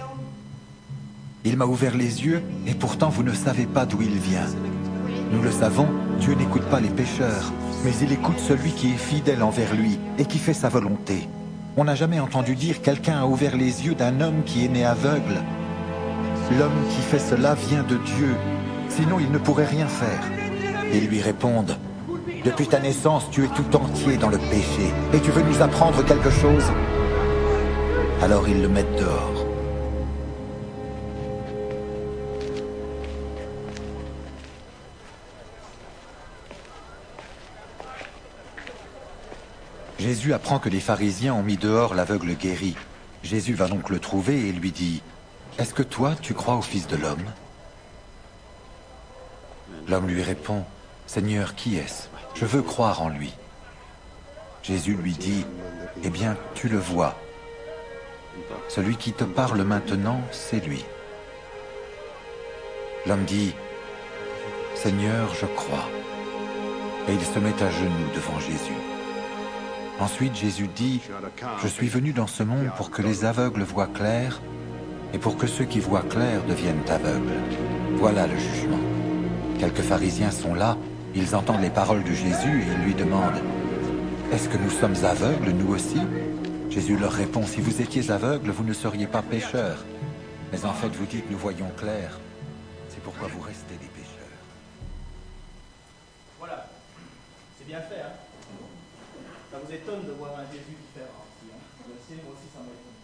Il 1.44 1.56
m'a 1.56 1.64
ouvert 1.64 1.96
les 1.96 2.26
yeux 2.26 2.42
et 2.66 2.74
pourtant 2.74 3.08
vous 3.08 3.22
ne 3.22 3.32
savez 3.32 3.66
pas 3.66 3.86
d'où 3.86 4.02
il 4.02 4.18
vient. 4.18 4.46
Nous 5.32 5.40
le 5.40 5.50
savons, 5.50 5.88
Dieu 6.20 6.34
n'écoute 6.34 6.64
pas 6.64 6.80
les 6.80 6.88
pécheurs, 6.88 7.52
mais 7.84 7.92
il 8.02 8.12
écoute 8.12 8.38
celui 8.38 8.72
qui 8.72 8.88
est 8.92 8.98
fidèle 8.98 9.42
envers 9.42 9.74
lui 9.74 9.98
et 10.18 10.24
qui 10.24 10.38
fait 10.38 10.52
sa 10.52 10.68
volonté. 10.68 11.28
On 11.80 11.84
n'a 11.84 11.94
jamais 11.94 12.18
entendu 12.18 12.56
dire 12.56 12.82
quelqu'un 12.82 13.20
a 13.20 13.26
ouvert 13.26 13.56
les 13.56 13.86
yeux 13.86 13.94
d'un 13.94 14.20
homme 14.20 14.42
qui 14.44 14.64
est 14.64 14.68
né 14.68 14.84
aveugle. 14.84 15.44
L'homme 16.58 16.72
qui 16.90 17.00
fait 17.02 17.20
cela 17.20 17.54
vient 17.54 17.84
de 17.84 17.96
Dieu, 17.98 18.34
sinon 18.88 19.20
il 19.20 19.30
ne 19.30 19.38
pourrait 19.38 19.64
rien 19.64 19.86
faire. 19.86 20.20
Ils 20.92 21.06
lui 21.06 21.20
répondent, 21.22 21.76
Depuis 22.44 22.66
ta 22.66 22.80
naissance, 22.80 23.30
tu 23.30 23.44
es 23.44 23.48
tout 23.48 23.76
entier 23.76 24.16
dans 24.16 24.28
le 24.28 24.38
péché, 24.38 24.92
et 25.14 25.20
tu 25.20 25.30
veux 25.30 25.42
nous 25.42 25.62
apprendre 25.62 26.04
quelque 26.04 26.30
chose? 26.30 26.64
Alors 28.22 28.48
ils 28.48 28.60
le 28.60 28.68
mettent 28.68 28.98
dehors. 28.98 29.37
Jésus 40.08 40.32
apprend 40.32 40.58
que 40.58 40.70
les 40.70 40.80
pharisiens 40.80 41.34
ont 41.34 41.42
mis 41.42 41.58
dehors 41.58 41.94
l'aveugle 41.94 42.32
guéri. 42.32 42.74
Jésus 43.22 43.52
va 43.52 43.68
donc 43.68 43.90
le 43.90 43.98
trouver 43.98 44.48
et 44.48 44.52
lui 44.52 44.72
dit, 44.72 45.02
Est-ce 45.58 45.74
que 45.74 45.82
toi, 45.82 46.14
tu 46.22 46.32
crois 46.32 46.54
au 46.54 46.62
Fils 46.62 46.86
de 46.86 46.96
l'homme? 46.96 47.26
L'homme 49.86 50.08
lui 50.08 50.22
répond, 50.22 50.64
Seigneur, 51.06 51.54
qui 51.54 51.76
est-ce? 51.76 52.04
Je 52.34 52.46
veux 52.46 52.62
croire 52.62 53.02
en 53.02 53.10
lui. 53.10 53.34
Jésus 54.62 54.94
lui 54.94 55.12
dit, 55.12 55.44
Eh 56.02 56.08
bien, 56.08 56.38
tu 56.54 56.70
le 56.70 56.78
vois. 56.78 57.14
Celui 58.70 58.96
qui 58.96 59.12
te 59.12 59.24
parle 59.24 59.60
maintenant, 59.60 60.22
c'est 60.32 60.64
lui. 60.64 60.86
L'homme 63.04 63.26
dit, 63.26 63.54
Seigneur, 64.74 65.34
je 65.34 65.44
crois. 65.44 65.86
Et 67.08 67.12
il 67.12 67.20
se 67.20 67.38
met 67.38 67.62
à 67.62 67.70
genoux 67.70 68.10
devant 68.14 68.40
Jésus. 68.40 68.97
Ensuite 69.98 70.36
Jésus 70.36 70.68
dit, 70.68 71.00
Je 71.60 71.66
suis 71.66 71.88
venu 71.88 72.12
dans 72.12 72.28
ce 72.28 72.44
monde 72.44 72.70
pour 72.76 72.90
que 72.90 73.02
les 73.02 73.24
aveugles 73.24 73.62
voient 73.62 73.88
clair 73.88 74.40
et 75.12 75.18
pour 75.18 75.36
que 75.36 75.46
ceux 75.46 75.64
qui 75.64 75.80
voient 75.80 76.02
clair 76.02 76.44
deviennent 76.44 76.88
aveugles. 76.88 77.32
Voilà 77.94 78.26
le 78.26 78.38
jugement. 78.38 78.78
Quelques 79.58 79.80
pharisiens 79.80 80.30
sont 80.30 80.54
là, 80.54 80.76
ils 81.14 81.34
entendent 81.34 81.62
les 81.62 81.70
paroles 81.70 82.04
de 82.04 82.12
Jésus 82.12 82.62
et 82.62 82.72
ils 82.72 82.84
lui 82.84 82.94
demandent, 82.94 83.42
Est-ce 84.32 84.48
que 84.48 84.58
nous 84.58 84.70
sommes 84.70 85.04
aveugles, 85.04 85.50
nous 85.50 85.74
aussi? 85.74 86.00
Jésus 86.70 86.96
leur 86.96 87.12
répond, 87.12 87.44
Si 87.44 87.60
vous 87.60 87.80
étiez 87.82 88.10
aveugles, 88.12 88.50
vous 88.50 88.64
ne 88.64 88.74
seriez 88.74 89.08
pas 89.08 89.22
pécheurs. 89.22 89.84
Mais 90.52 90.64
en 90.64 90.72
fait, 90.74 90.88
vous 90.88 91.06
dites, 91.06 91.28
nous 91.28 91.38
voyons 91.38 91.70
clair. 91.76 92.20
C'est 92.88 93.02
pourquoi 93.02 93.26
vous 93.28 93.40
restez 93.40 93.74
des 93.74 93.88
pécheurs. 93.88 94.14
Voilà, 96.38 96.68
c'est 97.58 97.66
bien 97.66 97.80
fait, 97.80 98.00
hein? 98.00 98.27
Ça 99.50 99.58
vous 99.64 99.72
étonne 99.72 100.04
de 100.04 100.12
voir 100.12 100.32
un 100.38 100.52
Jésus 100.52 100.76
différent 100.76 101.24
hein 101.24 101.56
moi 102.24 102.32
aussi, 102.32 102.48
ça 102.52 102.60
m'étonne. 102.60 102.98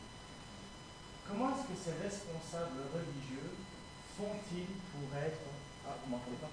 Comment 1.29 1.51
est-ce 1.51 1.65
que 1.69 1.77
ces 1.85 1.97
responsables 2.03 2.81
religieux 2.93 3.51
font-ils 4.17 4.73
pour 4.93 5.19
être... 5.19 5.41
Ah, 5.87 5.97
vous 6.05 6.13
m'entendez 6.13 6.37
pas 6.41 6.49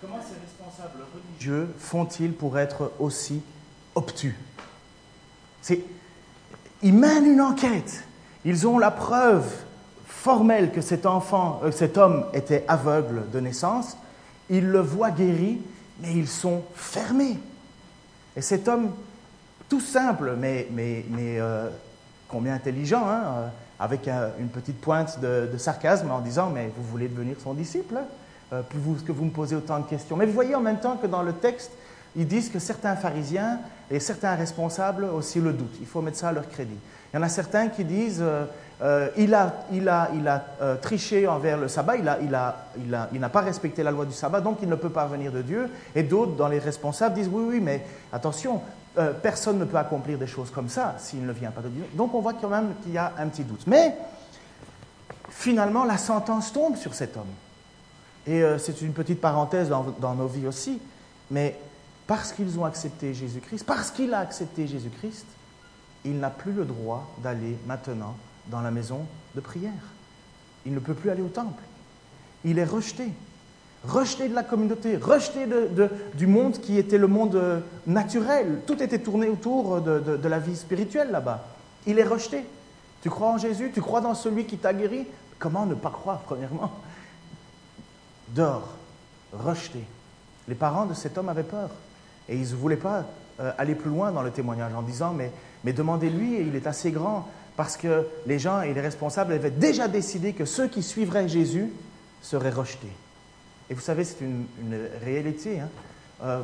Comment 0.00 0.20
ces 0.20 0.40
responsables 0.40 1.04
religieux 1.14 1.68
font-ils 1.78 2.32
pour 2.32 2.58
être 2.58 2.92
aussi 2.98 3.42
obtus? 3.94 4.36
C'est 5.60 5.84
ils 6.82 6.94
mènent 6.94 7.26
une 7.26 7.40
enquête. 7.40 8.04
Ils 8.44 8.66
ont 8.66 8.78
la 8.78 8.90
preuve 8.90 9.48
formelle 10.06 10.72
que 10.72 10.80
cet 10.80 11.06
enfant, 11.06 11.60
euh, 11.62 11.70
cet 11.70 11.96
homme 11.96 12.26
était 12.32 12.64
aveugle 12.66 13.30
de 13.30 13.40
naissance. 13.40 13.96
Ils 14.50 14.66
le 14.66 14.80
voient 14.80 15.12
guéri, 15.12 15.60
mais 16.00 16.12
ils 16.12 16.28
sont 16.28 16.64
fermés. 16.74 17.38
Et 18.36 18.40
cet 18.40 18.68
homme, 18.68 18.90
tout 19.68 19.80
simple, 19.80 20.36
mais, 20.38 20.68
euh, 21.18 21.68
combien 22.28 22.54
intelligent, 22.54 23.06
hein, 23.06 23.22
euh, 23.24 23.48
avec 23.78 24.08
une 24.38 24.48
petite 24.48 24.80
pointe 24.80 25.18
de, 25.20 25.56
sarcasme 25.58 26.10
en 26.10 26.20
disant 26.20 26.50
Mais 26.50 26.70
vous 26.76 26.84
voulez 26.84 27.08
devenir 27.08 27.36
son 27.42 27.52
disciple 27.52 27.96
hein, 27.96 28.62
vous, 28.74 28.94
que 29.04 29.12
vous 29.12 29.24
me 29.24 29.30
posez 29.30 29.56
autant 29.56 29.80
de 29.80 29.86
questions. 29.86 30.16
Mais 30.16 30.26
vous 30.26 30.32
voyez 30.32 30.54
en 30.54 30.60
même 30.60 30.78
temps 30.78 30.96
que 30.96 31.06
dans 31.06 31.22
le 31.22 31.32
texte, 31.32 31.72
ils 32.14 32.26
disent 32.26 32.50
que 32.50 32.58
certains 32.58 32.94
pharisiens 32.94 33.58
et 33.90 33.98
certains 33.98 34.34
responsables 34.34 35.04
aussi 35.04 35.40
le 35.40 35.52
doutent. 35.52 35.76
Il 35.80 35.86
faut 35.86 36.02
mettre 36.02 36.18
ça 36.18 36.28
à 36.28 36.32
leur 36.32 36.48
crédit. 36.48 36.78
Il 37.12 37.16
y 37.16 37.18
en 37.18 37.22
a 37.22 37.28
certains 37.28 37.68
qui 37.68 37.84
disent 37.84 38.22
euh, 38.22 38.46
euh, 38.80 39.08
il 39.18 39.34
a, 39.34 39.64
il 39.70 39.86
a, 39.88 40.10
il 40.14 40.26
a 40.26 40.44
euh, 40.62 40.76
triché 40.76 41.28
envers 41.28 41.58
le 41.58 41.68
sabbat, 41.68 41.96
il 41.96 42.04
n'a 42.04 42.18
il 42.20 42.34
a, 42.34 42.56
il 42.78 42.94
a, 42.94 43.08
il 43.12 43.20
pas 43.20 43.42
respecté 43.42 43.82
la 43.82 43.90
loi 43.90 44.06
du 44.06 44.14
sabbat, 44.14 44.40
donc 44.40 44.58
il 44.62 44.68
ne 44.68 44.76
peut 44.76 44.90
pas 44.90 45.06
venir 45.06 45.30
de 45.30 45.42
Dieu. 45.42 45.68
Et 45.94 46.02
d'autres, 46.02 46.32
dans 46.32 46.48
les 46.48 46.58
responsables, 46.58 47.14
disent 47.14 47.28
oui, 47.30 47.44
oui, 47.46 47.60
mais 47.60 47.84
attention, 48.12 48.62
personne 49.22 49.58
ne 49.58 49.64
peut 49.64 49.76
accomplir 49.76 50.18
des 50.18 50.26
choses 50.26 50.50
comme 50.50 50.68
ça 50.68 50.96
s'il 50.98 51.24
ne 51.26 51.32
vient 51.32 51.50
pas 51.50 51.60
de 51.60 51.68
Dieu. 51.68 51.84
Donc 51.94 52.14
on 52.14 52.20
voit 52.20 52.34
quand 52.34 52.48
même 52.48 52.74
qu'il 52.82 52.92
y 52.92 52.98
a 52.98 53.12
un 53.18 53.28
petit 53.28 53.44
doute. 53.44 53.66
Mais 53.66 53.94
finalement, 55.28 55.84
la 55.84 55.98
sentence 55.98 56.52
tombe 56.52 56.76
sur 56.76 56.94
cet 56.94 57.16
homme. 57.16 57.24
Et 58.26 58.42
c'est 58.58 58.82
une 58.82 58.92
petite 58.92 59.20
parenthèse 59.20 59.68
dans, 59.68 59.94
dans 59.98 60.14
nos 60.14 60.26
vies 60.26 60.46
aussi. 60.46 60.80
Mais 61.30 61.58
parce 62.06 62.32
qu'ils 62.32 62.58
ont 62.58 62.64
accepté 62.64 63.14
Jésus-Christ, 63.14 63.64
parce 63.64 63.90
qu'il 63.90 64.12
a 64.12 64.18
accepté 64.18 64.66
Jésus-Christ, 64.66 65.26
il 66.04 66.18
n'a 66.18 66.30
plus 66.30 66.52
le 66.52 66.64
droit 66.64 67.10
d'aller 67.22 67.56
maintenant 67.66 68.16
dans 68.46 68.60
la 68.60 68.70
maison 68.70 69.00
de 69.34 69.40
prière. 69.40 69.72
Il 70.66 70.74
ne 70.74 70.80
peut 70.80 70.94
plus 70.94 71.10
aller 71.10 71.22
au 71.22 71.28
temple. 71.28 71.62
Il 72.44 72.58
est 72.58 72.64
rejeté. 72.64 73.08
Rejeté 73.86 74.28
de 74.28 74.34
la 74.34 74.44
communauté, 74.44 74.96
rejeté 74.96 75.46
du 76.14 76.26
monde 76.28 76.58
qui 76.60 76.78
était 76.78 76.98
le 76.98 77.08
monde 77.08 77.34
euh, 77.34 77.60
naturel. 77.86 78.60
Tout 78.64 78.80
était 78.80 79.00
tourné 79.00 79.28
autour 79.28 79.80
de, 79.80 79.98
de 79.98 80.28
la 80.28 80.38
vie 80.38 80.54
spirituelle 80.54 81.10
là-bas. 81.10 81.44
Il 81.86 81.98
est 81.98 82.04
rejeté. 82.04 82.44
Tu 83.02 83.10
crois 83.10 83.30
en 83.30 83.38
Jésus? 83.38 83.72
Tu 83.74 83.80
crois 83.80 84.00
dans 84.00 84.14
celui 84.14 84.44
qui 84.44 84.56
t'a 84.56 84.72
guéri? 84.72 85.06
Comment 85.40 85.66
ne 85.66 85.74
pas 85.74 85.90
croire, 85.90 86.20
premièrement? 86.20 86.70
Dehors, 88.28 88.68
rejeté. 89.32 89.84
Les 90.46 90.54
parents 90.54 90.86
de 90.86 90.94
cet 90.94 91.18
homme 91.18 91.28
avaient 91.28 91.42
peur. 91.42 91.70
Et 92.28 92.36
ils 92.36 92.50
ne 92.50 92.56
voulaient 92.56 92.76
pas 92.76 93.04
euh, 93.40 93.50
aller 93.58 93.74
plus 93.74 93.90
loin 93.90 94.12
dans 94.12 94.22
le 94.22 94.30
témoignage 94.30 94.72
en 94.74 94.82
disant, 94.82 95.12
mais, 95.12 95.32
mais 95.64 95.72
demandez-lui, 95.72 96.40
il 96.40 96.56
est 96.56 96.66
assez 96.66 96.90
grand, 96.90 97.28
parce 97.56 97.76
que 97.76 98.06
les 98.26 98.38
gens 98.38 98.62
et 98.62 98.72
les 98.72 98.80
responsables 98.80 99.32
avaient 99.32 99.50
déjà 99.50 99.88
décidé 99.88 100.32
que 100.32 100.44
ceux 100.44 100.68
qui 100.68 100.82
suivraient 100.82 101.28
Jésus 101.28 101.70
seraient 102.22 102.50
rejetés. 102.50 102.92
Et 103.70 103.74
vous 103.74 103.80
savez, 103.80 104.04
c'est 104.04 104.20
une, 104.20 104.46
réalité. 105.02 105.60
Hein. 105.60 105.68
Euh, 106.22 106.42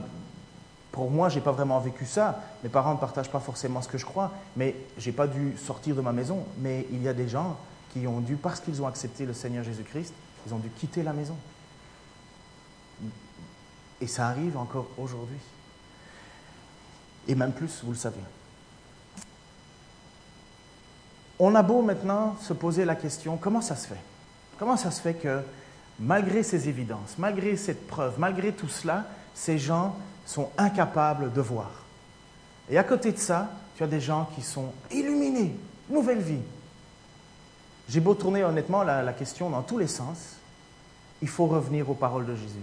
pour 0.92 1.10
moi, 1.10 1.28
je 1.28 1.36
n'ai 1.36 1.40
pas 1.40 1.52
vraiment 1.52 1.78
vécu 1.80 2.04
ça. 2.06 2.42
Mes 2.62 2.68
parents 2.68 2.94
ne 2.94 2.98
partagent 2.98 3.30
pas 3.30 3.40
forcément 3.40 3.82
ce 3.82 3.88
que 3.88 3.98
je 3.98 4.06
crois, 4.06 4.32
mais 4.56 4.74
je 4.98 5.08
n'ai 5.08 5.16
pas 5.16 5.26
dû 5.26 5.56
sortir 5.56 5.94
de 5.94 6.00
ma 6.00 6.12
maison. 6.12 6.44
Mais 6.58 6.86
il 6.90 7.02
y 7.02 7.08
a 7.08 7.14
des 7.14 7.28
gens 7.28 7.56
qui 7.92 8.06
ont 8.06 8.20
dû, 8.20 8.36
parce 8.36 8.60
qu'ils 8.60 8.82
ont 8.82 8.86
accepté 8.86 9.24
le 9.24 9.32
Seigneur 9.32 9.64
Jésus-Christ, 9.64 10.12
ils 10.46 10.54
ont 10.54 10.58
dû 10.58 10.68
quitter 10.70 11.02
la 11.02 11.12
maison. 11.12 11.36
Et 14.00 14.06
ça 14.06 14.28
arrive 14.28 14.56
encore 14.56 14.86
aujourd'hui 14.96 15.38
et 17.28 17.34
même 17.34 17.52
plus, 17.52 17.82
vous 17.84 17.92
le 17.92 17.96
savez. 17.96 18.16
On 21.38 21.54
a 21.54 21.62
beau 21.62 21.82
maintenant 21.82 22.36
se 22.40 22.52
poser 22.52 22.84
la 22.84 22.96
question, 22.96 23.36
comment 23.36 23.60
ça 23.60 23.76
se 23.76 23.86
fait? 23.86 24.00
Comment 24.58 24.76
ça 24.76 24.90
se 24.90 25.00
fait 25.00 25.14
que, 25.14 25.40
malgré 26.00 26.42
ces 26.42 26.68
évidences, 26.68 27.16
malgré 27.16 27.56
cette 27.56 27.86
preuve, 27.86 28.18
malgré 28.18 28.52
tout 28.52 28.68
cela, 28.68 29.04
ces 29.34 29.58
gens 29.58 29.94
sont 30.26 30.50
incapables 30.58 31.32
de 31.32 31.40
voir? 31.40 31.70
Et 32.68 32.76
à 32.76 32.84
côté 32.84 33.12
de 33.12 33.18
ça, 33.18 33.50
tu 33.76 33.84
as 33.84 33.86
des 33.86 34.00
gens 34.00 34.28
qui 34.34 34.42
sont 34.42 34.72
illuminés, 34.90 35.56
nouvelle 35.88 36.20
vie. 36.20 36.42
J'ai 37.88 38.00
beau 38.00 38.14
tourner 38.14 38.42
honnêtement 38.42 38.82
la, 38.82 39.02
la 39.02 39.12
question 39.12 39.48
dans 39.48 39.62
tous 39.62 39.78
les 39.78 39.86
sens, 39.86 40.36
il 41.22 41.28
faut 41.28 41.46
revenir 41.46 41.88
aux 41.88 41.94
paroles 41.94 42.26
de 42.26 42.34
Jésus. 42.34 42.58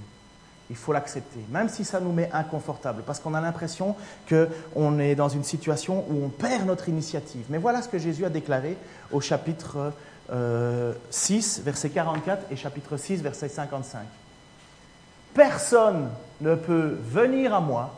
Il 0.70 0.76
faut 0.76 0.94
l'accepter, 0.94 1.40
même 1.52 1.70
si 1.70 1.86
ça 1.86 2.00
nous 2.00 2.12
met 2.12 2.30
inconfortable, 2.34 3.04
parce 3.06 3.20
qu'on 3.20 3.36
a 3.36 3.42
l'impression 3.42 3.96
qu'on 4.28 5.00
est 5.00 5.14
dans 5.14 5.30
une 5.30 5.44
situation 5.44 6.06
où 6.10 6.26
on 6.26 6.30
perd 6.30 6.66
notre 6.66 6.90
initiative. 6.90 7.46
Mais 7.50 7.60
voilà 7.60 7.84
ce 7.84 7.90
que 7.90 8.00
Jésus 8.00 8.26
a 8.26 8.30
déclaré 8.30 8.76
au 9.12 9.22
chapitre 9.22 9.94
6, 10.28 10.32
euh, 10.32 11.62
verset 11.64 11.90
44 11.90 12.52
et 12.52 12.56
chapitre 12.56 12.98
6, 12.98 13.22
verset 13.22 13.50
55. 13.50 14.02
Personne 15.36 16.10
ne 16.42 16.56
peut 16.56 16.98
venir 17.04 17.54
à 17.54 17.60
moi 17.60 17.94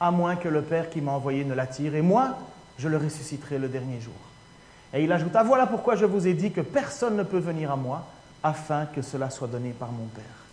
à 0.00 0.10
moins 0.10 0.36
que 0.36 0.48
le 0.48 0.62
Père 0.62 0.90
qui 0.90 1.00
m'a 1.00 1.12
envoyé 1.12 1.44
ne 1.44 1.54
l'attire, 1.54 1.94
et 1.94 2.02
moi, 2.02 2.36
je 2.78 2.88
le 2.88 2.96
ressusciterai 2.96 3.58
le 3.58 3.68
dernier 3.68 4.00
jour. 4.00 4.12
Et 4.92 5.02
il 5.02 5.12
ajouta, 5.12 5.42
voilà 5.42 5.66
pourquoi 5.66 5.96
je 5.96 6.04
vous 6.04 6.26
ai 6.26 6.34
dit 6.34 6.52
que 6.52 6.60
personne 6.60 7.16
ne 7.16 7.22
peut 7.22 7.38
venir 7.38 7.70
à 7.70 7.76
moi 7.76 8.06
afin 8.42 8.86
que 8.86 9.02
cela 9.02 9.30
soit 9.30 9.48
donné 9.48 9.70
par 9.70 9.90
mon 9.90 10.06
Père. 10.06 10.43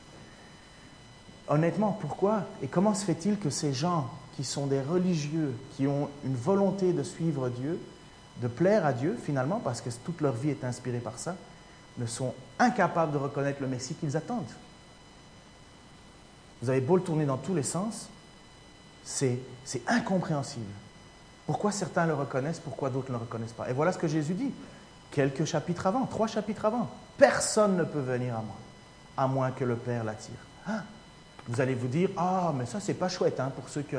Honnêtement, 1.51 1.91
pourquoi 1.99 2.45
et 2.63 2.67
comment 2.67 2.93
se 2.93 3.03
fait-il 3.03 3.37
que 3.37 3.49
ces 3.49 3.73
gens 3.73 4.09
qui 4.37 4.45
sont 4.45 4.67
des 4.67 4.79
religieux, 4.79 5.53
qui 5.75 5.85
ont 5.85 6.09
une 6.23 6.35
volonté 6.35 6.93
de 6.93 7.03
suivre 7.03 7.49
Dieu, 7.49 7.77
de 8.41 8.47
plaire 8.47 8.85
à 8.85 8.93
Dieu 8.93 9.19
finalement, 9.21 9.59
parce 9.61 9.81
que 9.81 9.89
toute 10.05 10.21
leur 10.21 10.31
vie 10.31 10.49
est 10.49 10.63
inspirée 10.63 10.99
par 10.99 11.19
ça, 11.19 11.35
ne 11.97 12.05
sont 12.05 12.33
incapables 12.57 13.11
de 13.11 13.17
reconnaître 13.17 13.61
le 13.61 13.67
Messie 13.67 13.95
qu'ils 13.95 14.15
attendent? 14.15 14.45
Vous 16.61 16.69
avez 16.69 16.79
beau 16.79 16.95
le 16.95 17.03
tourner 17.03 17.25
dans 17.25 17.35
tous 17.35 17.53
les 17.53 17.63
sens, 17.63 18.07
c'est 19.03 19.41
incompréhensible. 19.87 20.71
Pourquoi 21.47 21.73
certains 21.73 22.05
le 22.05 22.13
reconnaissent, 22.13 22.61
pourquoi 22.61 22.89
d'autres 22.89 23.11
ne 23.11 23.17
le 23.17 23.23
reconnaissent 23.23 23.51
pas? 23.51 23.69
Et 23.69 23.73
voilà 23.73 23.91
ce 23.91 23.97
que 23.97 24.07
Jésus 24.07 24.35
dit, 24.35 24.53
quelques 25.11 25.43
chapitres 25.43 25.85
avant, 25.85 26.05
trois 26.05 26.27
chapitres 26.27 26.63
avant. 26.63 26.89
Personne 27.17 27.75
ne 27.75 27.83
peut 27.83 27.99
venir 27.99 28.35
à 28.37 28.41
moi, 28.41 28.55
à 29.17 29.27
moins 29.27 29.51
que 29.51 29.65
le 29.65 29.75
Père 29.75 30.05
l'attire. 30.05 30.39
Ah, 30.65 30.83
vous 31.47 31.61
allez 31.61 31.75
vous 31.75 31.87
dire 31.87 32.09
Ah, 32.17 32.53
mais 32.55 32.65
ça, 32.65 32.79
c'est 32.79 32.93
pas 32.93 33.09
chouette 33.09 33.39
hein, 33.39 33.51
pour 33.55 33.69
ceux 33.69 33.81
qui 33.81 33.95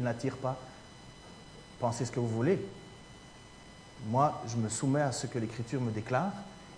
n'attirent 0.00 0.36
pas. 0.36 0.56
Pensez 1.80 2.04
ce 2.04 2.12
que 2.12 2.20
vous 2.20 2.28
voulez. 2.28 2.64
Moi, 4.08 4.42
je 4.46 4.56
me 4.56 4.68
soumets 4.68 5.02
à 5.02 5.12
ce 5.12 5.26
que 5.26 5.38
l'Écriture 5.38 5.80
me 5.80 5.90
déclare 5.90 6.32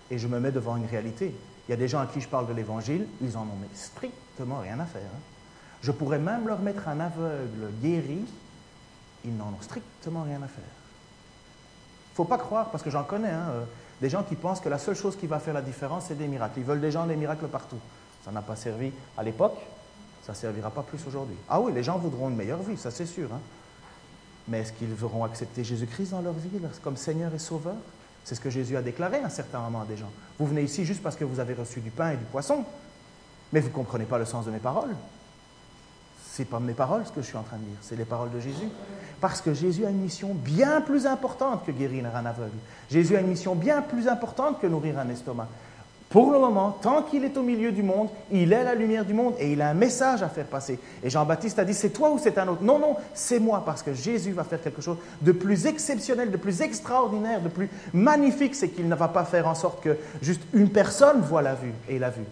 et 0.09 0.17
je 0.17 0.27
me 0.27 0.39
mets 0.39 0.51
devant 0.51 0.77
une 0.77 0.85
réalité. 0.85 1.35
Il 1.67 1.71
y 1.71 1.73
a 1.73 1.77
des 1.77 1.87
gens 1.87 1.99
à 1.99 2.07
qui 2.07 2.21
je 2.21 2.27
parle 2.27 2.47
de 2.47 2.53
l'Évangile, 2.53 3.05
ils 3.21 3.35
en 3.37 3.41
ont 3.41 3.57
strictement 3.73 4.59
rien 4.59 4.79
à 4.79 4.85
faire. 4.85 5.01
Hein. 5.01 5.19
Je 5.81 5.91
pourrais 5.91 6.19
même 6.19 6.47
leur 6.47 6.59
mettre 6.59 6.87
un 6.87 6.99
aveugle 6.99 7.71
guéri, 7.81 8.25
ils 9.25 9.35
n'en 9.35 9.47
ont 9.47 9.61
strictement 9.61 10.23
rien 10.23 10.41
à 10.41 10.47
faire. 10.47 10.63
Il 10.63 12.13
ne 12.13 12.15
faut 12.15 12.25
pas 12.25 12.37
croire, 12.37 12.69
parce 12.71 12.83
que 12.83 12.89
j'en 12.89 13.03
connais, 13.03 13.29
hein, 13.29 13.49
euh, 13.49 13.63
des 14.01 14.09
gens 14.09 14.23
qui 14.23 14.35
pensent 14.35 14.61
que 14.61 14.69
la 14.69 14.79
seule 14.79 14.95
chose 14.95 15.17
qui 15.17 15.27
va 15.27 15.39
faire 15.39 15.53
la 15.53 15.61
différence, 15.61 16.05
c'est 16.07 16.17
des 16.17 16.27
miracles. 16.27 16.59
Ils 16.59 16.65
veulent 16.65 16.81
des 16.81 16.91
gens 16.91 17.05
des 17.05 17.15
miracles 17.15 17.47
partout. 17.47 17.79
Ça 18.23 18.31
n'a 18.31 18.41
pas 18.41 18.55
servi 18.55 18.91
à 19.17 19.23
l'époque, 19.23 19.57
ça 20.27 20.33
ne 20.33 20.37
servira 20.37 20.69
pas 20.69 20.83
plus 20.83 20.99
aujourd'hui. 21.07 21.37
Ah 21.47 21.61
oui, 21.61 21.71
les 21.73 21.83
gens 21.83 21.97
voudront 21.97 22.27
une 22.27 22.35
meilleure 22.35 22.61
vie, 22.61 22.75
ça 22.75 22.91
c'est 22.91 23.05
sûr. 23.05 23.29
Hein. 23.33 23.39
Mais 24.49 24.59
est-ce 24.59 24.73
qu'ils 24.73 25.01
auront 25.01 25.23
accepté 25.23 25.63
Jésus-Christ 25.63 26.11
dans 26.11 26.19
leur 26.19 26.33
vie 26.33 26.49
comme 26.83 26.97
Seigneur 26.97 27.33
et 27.33 27.39
Sauveur? 27.39 27.75
C'est 28.25 28.35
ce 28.35 28.41
que 28.41 28.49
Jésus 28.49 28.75
a 28.75 28.81
déclaré 28.81 29.19
à 29.19 29.27
un 29.27 29.29
certain 29.29 29.59
moment 29.59 29.83
à 29.83 29.85
des 29.85 29.95
gens. 29.95 30.11
Vous 30.37 30.45
venez 30.45 30.63
ici 30.63 30.83
juste 30.83 31.01
parce 31.01 31.15
que 31.15 31.23
vous 31.23 31.39
avez 31.39 31.53
reçu 31.53 31.79
du 31.79 31.91
pain 31.91 32.11
et 32.11 32.17
du 32.17 32.25
poisson, 32.25 32.65
mais 33.53 33.61
vous 33.61 33.69
ne 33.69 33.73
comprenez 33.73 34.03
pas 34.03 34.17
le 34.17 34.25
sens 34.25 34.45
de 34.45 34.51
mes 34.51 34.59
paroles. 34.59 34.93
Ce 36.33 36.41
n'est 36.41 36.45
pas 36.45 36.59
mes 36.59 36.73
paroles 36.73 37.05
ce 37.05 37.11
que 37.13 37.21
je 37.21 37.27
suis 37.27 37.37
en 37.37 37.43
train 37.43 37.55
de 37.55 37.63
dire, 37.63 37.77
c'est 37.81 37.95
les 37.95 38.03
paroles 38.03 38.31
de 38.31 38.41
Jésus. 38.41 38.67
Parce 39.21 39.39
que 39.39 39.53
Jésus 39.53 39.85
a 39.85 39.89
une 39.89 40.01
mission 40.01 40.33
bien 40.33 40.81
plus 40.81 41.07
importante 41.07 41.65
que 41.65 41.71
guérir 41.71 42.05
un 42.13 42.25
aveugle. 42.25 42.57
Jésus 42.91 43.15
a 43.15 43.21
une 43.21 43.27
mission 43.27 43.55
bien 43.55 43.81
plus 43.81 44.09
importante 44.09 44.59
que 44.59 44.67
nourrir 44.67 44.99
un 44.99 45.07
estomac. 45.07 45.47
Pour 46.09 46.31
le 46.31 46.39
moment, 46.39 46.71
tant 46.81 47.03
qu'il 47.03 47.25
est 47.25 47.35
au 47.35 47.43
milieu 47.43 47.73
du 47.73 47.83
monde, 47.83 48.07
il 48.31 48.53
est 48.53 48.63
la 48.63 48.75
lumière 48.75 49.03
du 49.03 49.13
monde 49.13 49.33
et 49.39 49.51
il 49.51 49.61
a 49.61 49.69
un 49.69 49.73
message 49.73 50.23
à 50.23 50.29
faire 50.29 50.45
passer. 50.45 50.79
Et 51.03 51.09
Jean-Baptiste 51.09 51.59
a 51.59 51.65
dit, 51.65 51.73
c'est 51.73 51.89
toi 51.89 52.09
ou 52.11 52.17
c'est 52.17 52.37
un 52.37 52.47
autre? 52.47 52.63
Non, 52.63 52.79
non, 52.79 52.95
c'est 53.13 53.39
moi, 53.39 53.63
parce 53.65 53.83
que 53.83 53.93
Jésus 53.93 54.31
va 54.31 54.45
faire 54.45 54.61
quelque 54.61 54.81
chose 54.81 54.97
de 55.21 55.33
plus 55.33 55.65
exceptionnel, 55.65 56.31
de 56.31 56.37
plus 56.37 56.61
extraordinaire, 56.61 57.41
de 57.41 57.49
plus 57.49 57.69
magnifique, 57.93 58.55
c'est 58.55 58.69
qu'il 58.69 58.87
ne 58.87 58.95
va 58.95 59.09
pas 59.09 59.25
faire 59.25 59.49
en 59.49 59.55
sorte 59.55 59.83
que 59.83 59.97
juste 60.21 60.43
une 60.53 60.69
personne 60.69 61.19
voit 61.19 61.41
la 61.41 61.55
vue 61.55 61.73
et 61.89 61.99
la 61.99 62.09
vue. 62.09 62.25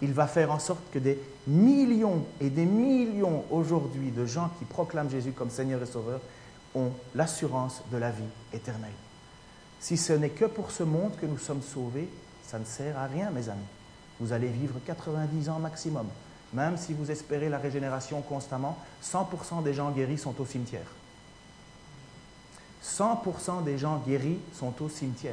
Il 0.00 0.12
va 0.12 0.26
faire 0.26 0.50
en 0.50 0.58
sorte 0.58 0.82
que 0.92 0.98
des 0.98 1.16
millions 1.46 2.24
et 2.40 2.50
des 2.50 2.64
millions 2.64 3.44
aujourd'hui 3.52 4.10
de 4.10 4.26
gens 4.26 4.50
qui 4.58 4.64
proclament 4.64 5.10
Jésus 5.10 5.30
comme 5.30 5.50
Seigneur 5.50 5.80
et 5.80 5.86
Sauveur 5.86 6.18
ont 6.74 6.90
l'assurance 7.14 7.84
de 7.92 7.98
la 7.98 8.10
vie 8.10 8.22
éternelle. 8.52 8.90
Si 9.78 9.96
ce 9.96 10.12
n'est 10.12 10.30
que 10.30 10.46
pour 10.46 10.72
ce 10.72 10.82
monde 10.82 11.12
que 11.20 11.26
nous 11.26 11.38
sommes 11.38 11.62
sauvés, 11.62 12.08
ça 12.52 12.58
ne 12.58 12.66
sert 12.66 12.98
à 12.98 13.06
rien, 13.06 13.30
mes 13.30 13.48
amis. 13.48 13.64
Vous 14.20 14.34
allez 14.34 14.48
vivre 14.48 14.74
90 14.84 15.48
ans 15.48 15.58
maximum. 15.58 16.06
Même 16.52 16.76
si 16.76 16.92
vous 16.92 17.10
espérez 17.10 17.48
la 17.48 17.56
régénération 17.56 18.20
constamment, 18.20 18.76
100% 19.02 19.62
des 19.62 19.72
gens 19.72 19.90
guéris 19.90 20.18
sont 20.18 20.38
au 20.38 20.44
cimetière. 20.44 20.84
100% 22.84 23.64
des 23.64 23.78
gens 23.78 24.02
guéris 24.06 24.38
sont 24.54 24.74
au 24.82 24.90
cimetière. 24.90 25.32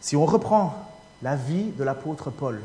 Si 0.00 0.14
on 0.14 0.24
reprend 0.24 0.88
la 1.20 1.34
vie 1.34 1.72
de 1.72 1.82
l'apôtre 1.82 2.30
Paul, 2.30 2.62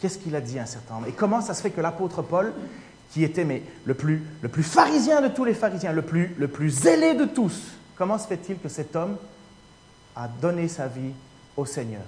qu'est-ce 0.00 0.18
qu'il 0.18 0.34
a 0.34 0.40
dit 0.40 0.58
à 0.58 0.62
un 0.62 0.66
certain 0.66 0.94
moment? 0.94 1.06
Et 1.06 1.12
comment 1.12 1.42
ça 1.42 1.54
se 1.54 1.62
fait 1.62 1.70
que 1.70 1.80
l'apôtre 1.80 2.22
Paul, 2.22 2.52
qui 3.12 3.22
était 3.22 3.62
le, 3.84 3.94
plus, 3.94 4.24
le 4.42 4.48
plus 4.48 4.64
pharisien 4.64 5.20
de 5.20 5.28
tous 5.28 5.44
les 5.44 5.54
pharisiens, 5.54 5.92
le 5.92 6.02
plus, 6.02 6.34
le 6.38 6.48
plus 6.48 6.70
zélé 6.70 7.14
de 7.14 7.24
tous, 7.24 7.62
comment 7.94 8.18
se 8.18 8.26
fait-il 8.26 8.58
que 8.58 8.68
cet 8.68 8.96
homme 8.96 9.16
a 10.16 10.28
donné 10.28 10.68
sa 10.68 10.88
vie 10.88 11.12
au 11.56 11.66
Seigneur. 11.66 12.02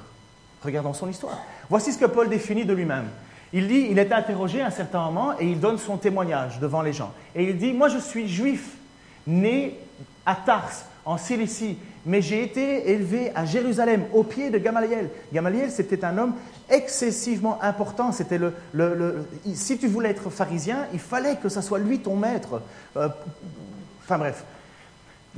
Regardons 0.62 0.94
son 0.94 1.09
histoire. 1.09 1.38
Voici 1.68 1.92
ce 1.92 1.98
que 1.98 2.06
Paul 2.06 2.28
définit 2.28 2.64
de 2.64 2.72
lui-même. 2.72 3.09
Il 3.52 3.68
dit, 3.68 3.88
il 3.90 3.98
est 3.98 4.12
interrogé 4.12 4.61
à 4.61 4.66
un 4.66 4.70
certain 4.70 5.04
moment 5.04 5.38
et 5.38 5.46
il 5.46 5.61
donne 5.61 5.78
son 5.78 5.96
témoignage 5.96 6.59
devant 6.59 6.82
les 6.82 6.92
gens. 6.92 7.12
Et 7.34 7.44
il 7.44 7.56
dit, 7.56 7.72
moi 7.72 7.88
je 7.88 7.98
suis 7.98 8.28
juif, 8.28 8.76
né 9.26 9.78
à 10.26 10.34
Tars, 10.34 10.70
en 11.04 11.16
Cilicie, 11.16 11.78
mais 12.04 12.20
j'ai 12.20 12.42
été 12.42 12.90
élevé 12.90 13.32
à 13.34 13.44
Jérusalem, 13.44 14.04
au 14.12 14.24
pied 14.24 14.50
de 14.50 14.59
Gamaliel. 14.59 15.11
Gamaliel, 15.32 15.70
c'était 15.70 16.04
un 16.04 16.18
homme 16.18 16.34
excessivement 16.68 17.62
important. 17.62 18.12
C'était 18.12 18.38
le, 18.38 19.26
si 19.54 19.78
tu 19.78 19.88
voulais 19.88 20.11
être 20.11 20.28
pharisien, 20.28 20.86
il 20.92 20.98
fallait 20.98 21.36
que 21.36 21.48
ce 21.48 21.61
soit 21.61 21.78
lui 21.78 22.00
ton 22.00 22.16
maître. 22.16 22.61
Euh, 22.96 23.09
enfin 24.02 24.18
bref, 24.18 24.44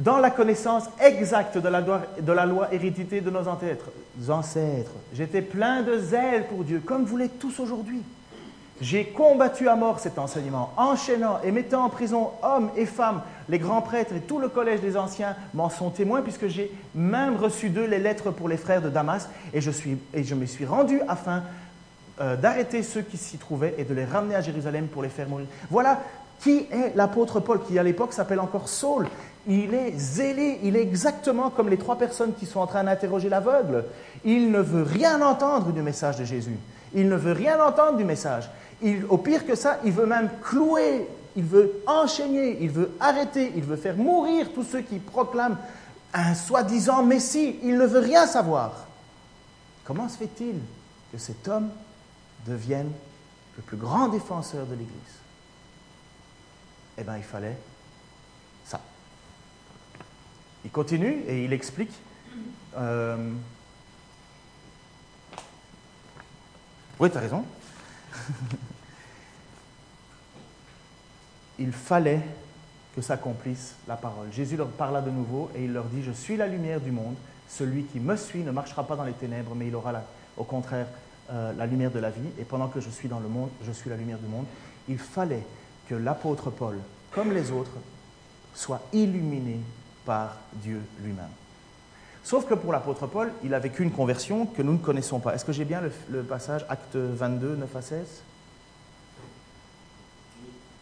dans 0.01 0.19
la 0.19 0.31
connaissance 0.31 0.85
exacte 0.99 1.59
de 1.59 1.69
la, 1.69 1.81
loi, 1.81 2.03
de 2.21 2.75
héréditée 2.75 3.21
de 3.21 3.31
nos 3.31 3.47
ancêtres. 3.47 3.91
ancêtres. 4.29 4.93
J'étais 5.15 5.43
plein 5.43 5.83
de 5.83 5.99
zèle 5.99 6.47
pour 6.47 6.65
Dieu, 6.65 6.83
comme 6.85 7.05
vous 7.05 7.19
l'êtes 7.19 7.39
tous 7.39 7.61
aujourd'hui. 7.61 8.03
J'ai 8.81 9.05
combattu 9.05 9.69
à 9.69 9.77
mort 9.77 10.01
cet 10.01 10.19
enseignement, 10.19 10.73
enchaînant 10.79 11.39
et 11.45 11.53
mettant 11.53 11.85
en 11.85 11.91
prison 11.91 12.31
hommes 12.43 12.71
et 12.77 12.87
femmes. 12.87 13.21
Les 13.51 13.59
grands 13.59 13.83
prêtres 13.83 14.15
et 14.15 14.21
tout 14.21 14.39
le 14.39 14.49
collège 14.49 14.81
des 14.81 14.97
anciens 14.97 15.37
m'en 15.53 15.69
sont 15.69 15.91
témoins, 15.91 16.23
puisque 16.23 16.49
j'ai 16.49 16.73
même 16.95 17.37
reçu 17.37 17.69
d'eux 17.69 17.85
les 17.85 17.99
lettres 17.99 18.31
pour 18.31 18.49
les 18.49 18.57
frères 18.57 18.81
de 18.81 18.89
Damas, 18.89 19.29
et 19.53 19.61
je, 19.61 19.71
suis, 19.71 19.99
et 20.15 20.25
je 20.25 20.35
me 20.35 20.47
suis 20.47 20.65
rendu 20.65 20.99
afin 21.09 21.43
euh, 22.23 22.37
d'arrêter 22.37 22.83
ceux 22.83 23.03
qui 23.03 23.19
s'y 23.19 23.37
trouvaient 23.37 23.75
et 23.77 23.85
de 23.85 23.93
les 23.93 24.07
ramener 24.07 24.35
à 24.35 24.41
Jérusalem 24.41 24.87
pour 24.87 25.03
les 25.03 25.11
faire 25.11 25.29
mourir. 25.29 25.47
Voilà 25.71 26.01
qui 26.43 26.67
est 26.71 26.97
l'apôtre 26.97 27.41
Paul, 27.41 27.63
qui 27.63 27.79
à 27.79 27.83
l'époque 27.83 28.13
s'appelle 28.13 28.41
encore 28.41 28.69
Saul 28.69 29.07
il 29.47 29.75
est 29.75 29.97
zélé, 29.97 30.61
il 30.63 30.77
est 30.77 30.83
exactement 30.83 31.51
comme 31.51 31.69
les 31.69 31.79
trois 31.79 31.97
personnes 31.97 32.35
qui 32.35 32.47
sont 32.47 32.61
en 32.61 32.67
train 32.67 32.85
d'interroger 32.85 33.29
l'aveugle. 33.29 33.85
Il 34.25 34.51
ne 34.51 34.61
veut 34.61 34.83
rien 34.83 35.23
entendre 35.23 35.73
du 35.73 35.83
message 35.83 36.19
de 36.19 36.25
Jésus. 36.25 36.59
Il 36.95 37.09
ne 37.09 37.17
veut 37.17 37.33
rien 37.33 37.63
entendre 37.63 37.97
du 37.97 38.05
message. 38.05 38.51
au 39.09 39.17
pire 39.17 39.47
que 39.47 39.55
ça, 39.55 39.79
il 39.85 39.93
veut 39.93 40.07
même 40.07 40.29
clouer, 40.43 41.09
il 41.37 41.45
veut 41.45 41.83
enchaîner, 41.87 42.59
il 42.61 42.71
veut 42.71 42.93
arrêter, 43.01 43.53
il 43.57 43.63
veut 43.63 43.77
faire 43.77 43.97
mourir 43.97 44.53
tous 44.53 44.65
ceux 44.65 44.81
qui 44.83 44.99
proclament 44.99 45.57
un 46.13 46.35
soi-disant 46.35 47.03
Messie. 47.03 47.57
Il 47.63 47.79
ne 47.79 47.87
veut 47.87 48.01
rien 48.01 48.27
savoir. 48.27 48.87
Comment 49.85 50.09
se 50.09 50.19
fait-il 50.19 50.57
que 51.13 51.19
cet 51.19 51.49
homme 51.49 51.71
devienne 52.47 52.91
le 53.57 53.63
plus 53.63 53.77
grand 53.77 54.09
défenseur 54.09 54.67
de 54.67 54.73
l'Église? 54.73 55.21
Eh 56.99 57.05
bien, 57.05 57.17
il 57.17 57.23
fallait 57.23 57.57
il 60.65 60.71
continue 60.71 61.23
et 61.27 61.45
il 61.45 61.53
explique. 61.53 61.93
Euh, 62.77 63.33
oui, 66.99 67.11
tu 67.11 67.17
as 67.17 67.21
raison. 67.21 67.45
il 71.59 71.73
fallait 71.73 72.21
que 72.95 73.01
s'accomplisse 73.01 73.77
la 73.89 73.97
parole. 73.97 74.33
Jésus 74.33 74.57
leur 74.57 74.69
parla 74.69 75.01
de 75.01 75.11
nouveau 75.11 75.51
et 75.55 75.65
il 75.65 75.73
leur 75.73 75.85
dit, 75.85 76.03
je 76.03 76.13
suis 76.13 76.37
la 76.37 76.47
lumière 76.47 76.81
du 76.81 76.91
monde. 76.91 77.15
Celui 77.49 77.85
qui 77.85 78.01
me 78.01 78.17
suit 78.17 78.43
ne 78.43 78.51
marchera 78.51 78.87
pas 78.87 78.97
dans 78.97 79.05
les 79.05 79.13
ténèbres, 79.13 79.55
mais 79.55 79.69
il 79.69 79.75
aura 79.75 79.93
au 80.37 80.45
contraire 80.45 80.87
euh, 81.31 81.53
la 81.55 81.67
lumière 81.67 81.91
de 81.91 81.99
la 81.99 82.11
vie. 82.11 82.29
Et 82.39 82.45
pendant 82.45 82.69
que 82.69 82.81
je 82.81 82.91
suis 82.91 83.09
dans 83.09 83.21
le 83.21 83.29
monde, 83.29 83.51
je 83.65 83.73
suis 83.73 83.89
la 83.91 83.97
lumière 83.97 84.19
du 84.19 84.27
monde. 84.27 84.47
Il 84.89 84.99
fallait 84.99 85.45
que 85.89 85.95
l'apôtre 85.95 86.51
Paul, 86.51 86.79
comme 87.13 87.33
les 87.33 87.51
autres, 87.51 87.77
soit 88.55 88.83
illuminé 88.93 89.61
par 90.05 90.37
Dieu 90.55 90.81
lui-même. 91.03 91.29
Sauf 92.23 92.47
que 92.47 92.55
pour 92.55 92.73
l'apôtre 92.73 93.07
Paul, 93.07 93.33
il 93.43 93.55
a 93.55 93.59
vécu 93.59 93.83
une 93.83 93.93
conversion 93.93 94.47
que 94.47 94.63
nous 94.63 94.73
ne 94.73 94.79
connaissons 94.79 95.21
pas. 95.21 95.35
Est-ce 95.35 95.45
que 95.45 95.53
j'ai 95.53 95.65
bien 95.65 95.81
le, 96.11 96.23
passage, 96.23 96.65
acte 96.69 96.97
22, 96.97 97.57
9 97.57 97.77
à 97.77 97.83
16 97.83 98.07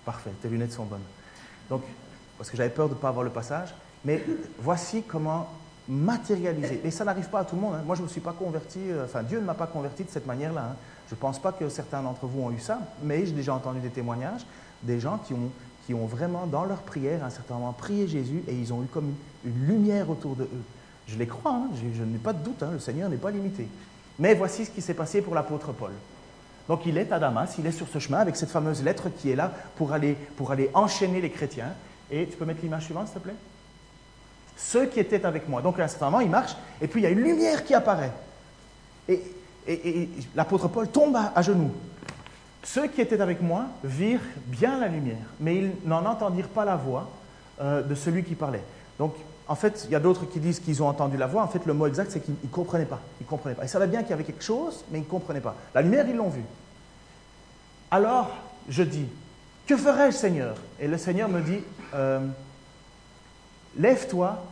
Parfait, 0.05 0.31
tes 0.43 0.49
lunettes 0.49 0.73
sont 0.73 0.85
bonnes. 0.85 1.03
Donc, 1.71 1.83
parce 2.37 2.51
que 2.51 2.57
j'avais 2.57 2.71
peur 2.71 2.89
de 2.89 2.95
ne 2.95 2.99
pas 2.99 3.09
avoir 3.09 3.25
le 3.25 3.31
passage, 3.31 3.75
mais 4.05 4.25
voici 4.59 5.03
comment 5.03 5.49
matérialiser. 5.89 6.81
Et 6.85 6.91
ça 6.91 7.05
n'arrive 7.05 7.29
pas 7.29 7.41
à 7.41 7.45
tout 7.45 7.57
le 7.57 7.63
monde. 7.63 7.75
Hein. 7.75 7.83
Moi, 7.85 7.95
je 7.95 8.03
ne 8.03 8.07
me 8.07 8.11
suis 8.11 8.21
pas 8.21 8.33
converti, 8.33 8.79
euh, 8.91 9.05
enfin, 9.05 9.23
Dieu 9.23 9.41
ne 9.41 9.45
m'a 9.45 9.55
pas 9.55 9.67
converti 9.67 10.05
de 10.05 10.11
cette 10.11 10.27
manière-là. 10.27 10.71
Hein. 10.73 10.77
Je 11.09 11.15
ne 11.15 11.21
pense 11.21 11.39
pas 11.39 11.53
que 11.53 11.69
certains 11.69 12.03
d'entre 12.03 12.27
vous 12.27 12.43
ont 12.43 12.51
eu 12.51 12.59
ça, 12.59 12.81
mais 13.03 13.25
j'ai 13.25 13.33
déjà 13.33 13.55
entendu 13.55 13.81
des 13.81 13.91
témoignages 13.91 14.45
des 14.83 15.01
gens 15.01 15.19
qui 15.19 15.35
ont 15.35 15.51
qui 15.89 15.95
ont 15.95 16.05
vraiment, 16.05 16.47
dans 16.47 16.65
leur 16.65 16.83
prière, 16.83 17.25
à 17.25 17.29
un 17.29 17.31
certain 17.31 17.55
moment, 17.55 17.73
prié 17.73 18.07
Jésus 18.07 18.43
et 18.47 18.53
ils 18.53 18.75
ont 18.75 18.83
eu 18.83 18.87
comme 18.93 19.15
une, 19.47 19.67
lumière 19.67 20.11
autour 20.11 20.37
de 20.37 20.43
eux. 20.43 20.63
Je 21.07 21.17
les 21.17 21.27
crois, 21.27 21.53
hein, 21.53 21.71
je, 21.95 22.05
n'ai 22.05 22.19
pas 22.19 22.35
de 22.35 22.45
doute, 22.45 22.63
hein, 22.63 22.73
le 22.75 22.79
Seigneur 22.79 23.09
n'est 23.09 23.17
pas 23.17 23.31
limité. 23.31 23.67
Mais 24.19 24.35
voici 24.35 24.67
ce 24.67 24.71
qui 24.71 24.83
s'est 24.83 24.93
passé 24.93 25.23
pour 25.23 25.35
l'apôtre 25.35 25.73
Paul. 25.73 25.93
Donc 26.69 26.85
il 26.85 26.99
est 26.99 27.11
à 27.11 27.19
Damas, 27.19 27.55
il 27.59 27.67
est 27.67 27.73
sur 27.73 27.89
ce 27.89 27.99
chemin 28.01 28.19
avec 28.19 28.37
cette 28.37 28.51
fameuse 28.51 28.85
lettre 28.85 29.09
qui 29.09 29.31
est 29.31 29.35
là 29.35 29.51
pour 29.77 29.95
aller, 29.95 30.15
pour 30.37 30.51
aller 30.51 30.71
enchaîner 30.75 31.23
les 31.23 31.31
chrétiens. 31.31 31.73
Et 32.11 32.27
tu 32.27 32.37
peux 32.37 32.45
mettre 32.45 32.61
l'image 32.63 32.85
suivante, 32.85 33.07
s'il 33.07 33.15
te 33.15 33.21
plaît? 33.21 33.37
Ceux 34.59 34.85
qui 34.89 35.01
étaient 35.01 35.25
avec 35.25 35.49
moi. 35.49 35.63
Donc 35.63 35.81
à 35.81 35.85
un 35.85 35.89
certain 35.89 36.11
moment, 36.11 36.21
il 36.21 36.29
marche, 36.29 36.55
et 36.83 36.87
puis 36.87 37.01
il 37.01 37.05
y 37.05 37.07
a 37.07 37.11
une 37.11 37.23
lumière 37.23 37.65
qui 37.65 37.73
apparaît. 37.73 38.13
Et, 39.09 39.23
et, 39.67 40.11
l'apôtre 40.37 40.69
Paul 40.69 40.87
tombe 40.89 41.17
à 41.17 41.41
genoux. 41.41 41.73
Ceux 42.63 42.89
qui 42.89 43.01
étaient 43.01 43.21
avec 43.21 43.41
moi 43.41 43.67
virent 43.85 44.21
bien 44.47 44.79
la 44.79 44.89
lumière, 44.89 45.17
mais 45.41 45.57
ils 45.57 45.71
n'en 45.85 46.05
entendirent 46.05 46.49
pas 46.49 46.65
la 46.65 46.77
voix 46.77 47.09
euh, 47.61 47.83
de 47.83 47.95
celui 47.95 48.25
qui 48.25 48.35
parlait. 48.35 48.63
Donc, 48.99 49.15
en 49.47 49.55
fait, 49.55 49.85
il 49.87 49.93
y 49.93 49.95
a 49.95 50.01
d'autres 50.01 50.27
qui 50.27 50.41
disent 50.41 50.61
qu'ils 50.61 50.83
ont 50.83 50.89
entendu 50.89 51.17
la 51.17 51.27
voix. 51.27 51.43
En 51.43 51.49
fait, 51.49 51.65
le 51.65 51.73
mot 51.73 51.87
exact, 51.87 52.11
c'est 52.11 52.21
qu'ils 52.21 52.35
ne 52.43 52.49
comprenaient 52.49 52.85
pas. 52.85 53.01
Ils 53.21 53.27
comprenaient 53.27 53.55
pas. 53.55 53.65
Ils 53.65 53.69
savaient 53.69 53.87
bien 53.87 54.03
qu'il 54.03 54.11
y 54.11 54.13
avait 54.13 54.25
quelque 54.25 54.45
chose, 54.45 54.85
mais 54.91 54.99
ils 54.99 55.03
ne 55.03 55.07
comprenaient 55.07 55.41
pas. 55.41 55.55
La 55.75 55.81
lumière, 55.81 56.07
ils 56.09 56.17
l'ont 56.17 56.29
vue. 56.29 56.45
Alors, 57.91 58.31
je 58.69 58.83
dis, 58.83 59.07
que 59.67 59.77
ferais-je, 59.77 60.17
Seigneur? 60.17 60.57
Et 60.79 60.89
le 60.89 60.99
Seigneur 60.99 61.29
me 61.29 61.41
dit, 61.41 61.61
euh, 61.95 62.21
lève-toi, 63.79 64.45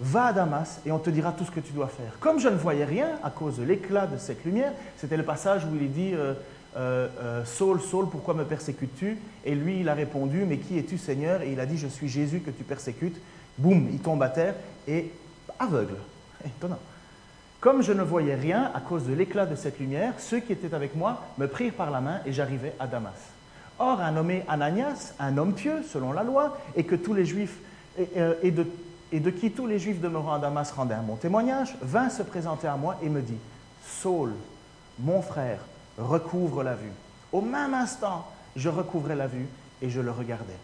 va 0.00 0.26
à 0.26 0.32
Damas 0.32 0.80
et 0.86 0.92
on 0.92 0.98
te 0.98 1.10
dira 1.10 1.32
tout 1.32 1.44
ce 1.44 1.50
que 1.50 1.60
tu 1.60 1.72
dois 1.72 1.88
faire. 1.88 2.18
Comme 2.20 2.38
je 2.38 2.48
ne 2.48 2.56
voyais 2.56 2.84
rien 2.84 3.18
à 3.22 3.30
cause 3.30 3.58
de 3.58 3.64
l'éclat 3.64 4.06
de 4.06 4.16
cette 4.16 4.44
lumière, 4.44 4.72
c'était 4.96 5.16
le 5.16 5.24
passage 5.24 5.64
où 5.64 5.74
il 5.74 5.82
est 5.82 5.88
dit, 5.88 6.12
euh, 6.14 6.34
euh, 6.76 7.08
euh, 7.20 7.44
Saul, 7.44 7.80
Saul, 7.80 8.08
pourquoi 8.08 8.34
me 8.34 8.44
persécutes-tu? 8.44 9.16
Et 9.44 9.54
lui, 9.54 9.80
il 9.80 9.88
a 9.88 9.94
répondu, 9.94 10.44
mais 10.46 10.58
qui 10.58 10.78
es-tu 10.78 10.98
Seigneur? 10.98 11.42
Et 11.42 11.52
il 11.52 11.60
a 11.60 11.66
dit, 11.66 11.78
je 11.78 11.88
suis 11.88 12.08
Jésus 12.08 12.40
que 12.40 12.50
tu 12.50 12.64
persécutes. 12.64 13.20
Boum, 13.56 13.88
il 13.90 13.98
tombe 13.98 14.22
à 14.22 14.28
terre 14.28 14.54
et 14.86 15.10
aveugle. 15.58 15.96
Étonnant. 16.44 16.78
Comme 17.60 17.82
je 17.82 17.92
ne 17.92 18.02
voyais 18.02 18.36
rien 18.36 18.70
à 18.74 18.80
cause 18.80 19.04
de 19.04 19.12
l'éclat 19.12 19.46
de 19.46 19.56
cette 19.56 19.80
lumière, 19.80 20.14
ceux 20.18 20.38
qui 20.38 20.52
étaient 20.52 20.74
avec 20.74 20.94
moi 20.94 21.24
me 21.38 21.48
prirent 21.48 21.72
par 21.72 21.90
la 21.90 22.00
main 22.00 22.20
et 22.24 22.32
j'arrivai 22.32 22.72
à 22.78 22.86
Damas. 22.86 23.18
Or, 23.80 24.00
un 24.00 24.12
nommé 24.12 24.44
Ananias, 24.48 25.14
un 25.18 25.36
homme 25.38 25.54
pieux 25.54 25.82
selon 25.82 26.12
la 26.12 26.22
loi, 26.22 26.56
et 26.76 26.84
que 26.84 26.94
tous 26.94 27.14
les 27.14 27.24
Juifs 27.24 27.58
et, 27.96 28.50
de, 28.52 28.66
et 29.10 29.18
de 29.18 29.30
qui 29.30 29.50
tous 29.50 29.66
les 29.66 29.80
Juifs 29.80 30.00
demeurant 30.00 30.34
à 30.34 30.38
Damas 30.38 30.70
rendaient 30.70 30.94
un 30.94 31.02
bon 31.02 31.16
témoignage, 31.16 31.76
vint 31.82 32.10
se 32.10 32.22
présenter 32.22 32.68
à 32.68 32.76
moi 32.76 32.96
et 33.02 33.08
me 33.08 33.22
dit 33.22 33.38
Saul, 33.84 34.34
mon 35.00 35.20
frère, 35.20 35.58
recouvre 35.98 36.62
la 36.62 36.74
vue. 36.74 36.92
Au 37.32 37.40
même 37.40 37.74
instant, 37.74 38.26
je 38.56 38.68
recouvrais 38.68 39.16
la 39.16 39.26
vue 39.26 39.46
et 39.82 39.90
je 39.90 40.00
le 40.00 40.10
regardais. 40.10 40.56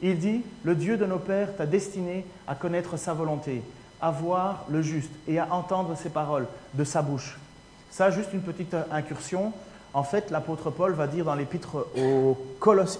Il 0.00 0.18
dit, 0.18 0.42
le 0.64 0.74
Dieu 0.74 0.96
de 0.96 1.06
nos 1.06 1.18
pères 1.18 1.56
t'a 1.56 1.66
destiné 1.66 2.26
à 2.46 2.54
connaître 2.54 2.96
sa 2.96 3.12
volonté, 3.12 3.62
à 4.00 4.10
voir 4.10 4.64
le 4.68 4.82
juste 4.82 5.12
et 5.28 5.38
à 5.38 5.52
entendre 5.52 5.96
ses 5.96 6.08
paroles 6.08 6.48
de 6.74 6.84
sa 6.84 7.02
bouche. 7.02 7.38
Ça, 7.90 8.10
juste 8.10 8.32
une 8.32 8.40
petite 8.40 8.74
incursion. 8.90 9.52
En 9.94 10.02
fait, 10.02 10.30
l'apôtre 10.30 10.70
Paul 10.70 10.94
va 10.94 11.06
dire 11.06 11.26
dans 11.26 11.34
l'épître 11.34 11.86
aux, 11.96 12.36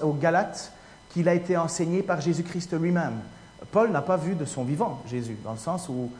aux 0.02 0.12
Galates 0.12 0.72
qu'il 1.10 1.28
a 1.28 1.34
été 1.34 1.56
enseigné 1.56 2.02
par 2.02 2.20
Jésus-Christ 2.20 2.74
lui-même. 2.78 3.20
Paul 3.72 3.90
n'a 3.90 4.02
pas 4.02 4.16
vu 4.16 4.34
de 4.34 4.44
son 4.44 4.64
vivant 4.64 5.02
Jésus, 5.06 5.36
dans 5.44 5.52
le 5.52 5.58
sens 5.58 5.88
où 5.88 6.10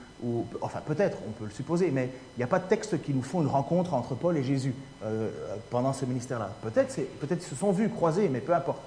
enfin 0.61 0.81
peut-être, 0.85 1.19
on 1.29 1.33
peut 1.33 1.45
le 1.45 1.51
supposer, 1.51 1.91
mais 1.91 2.11
il 2.37 2.39
n'y 2.39 2.45
a 2.45 2.49
pas 2.49 2.59
de 2.59 2.69
texte 2.69 3.03
qui 3.03 3.13
nous 3.13 3.23
font 3.23 3.43
une 3.43 3.49
rencontre 3.49 3.95
entre 3.95 4.15
Paul 4.15 4.37
et 4.37 4.43
Jésus 4.43 4.75
euh, 5.05 5.31
pendant 5.71 5.93
ce 5.93 6.05
ministère-là. 6.05 6.51
Peut-être 6.63 6.95
peut 7.21 7.41
se 7.41 7.55
sont 7.55 7.73
vus, 7.73 7.89
croisés, 7.89 8.29
mais 8.29 8.41
peu 8.41 8.55
importe. 8.55 8.83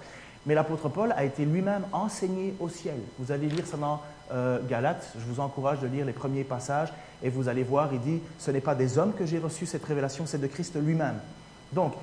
Mais 0.45 0.53
l'apôtre 0.53 0.89
Paul 0.89 1.11
a 1.17 1.23
été 1.25 1.43
lui-même 1.43 1.83
enseigné 1.91 2.55
au 2.59 2.69
ciel. 2.69 2.97
Vous 3.19 3.31
allez 3.31 3.47
lire 3.47 3.65
ça 3.65 3.77
dans 3.77 4.01
euh, 4.31 4.59
Galates, 4.67 5.13
je 5.17 5.25
vous 5.25 5.39
encourage 5.39 5.79
de 5.79 5.87
lire 5.87 6.05
les 6.05 6.13
premiers 6.13 6.43
passages, 6.43 6.93
et 7.23 7.29
vous 7.29 7.47
allez 7.49 7.63
voir, 7.63 7.89
il 7.93 7.99
dit, 7.99 8.21
ce 8.39 8.51
n'est 8.51 8.61
pas 8.61 8.75
des 8.75 8.97
hommes 8.97 9.13
que 9.13 9.25
j'ai 9.25 9.39
reçu 9.39 9.65
cette 9.65 9.85
révélation, 9.85 10.25
c'est 10.25 10.39
de 10.39 10.47
Christ 10.47 10.75
lui-même. 10.81 11.19
Donc, 11.73 11.93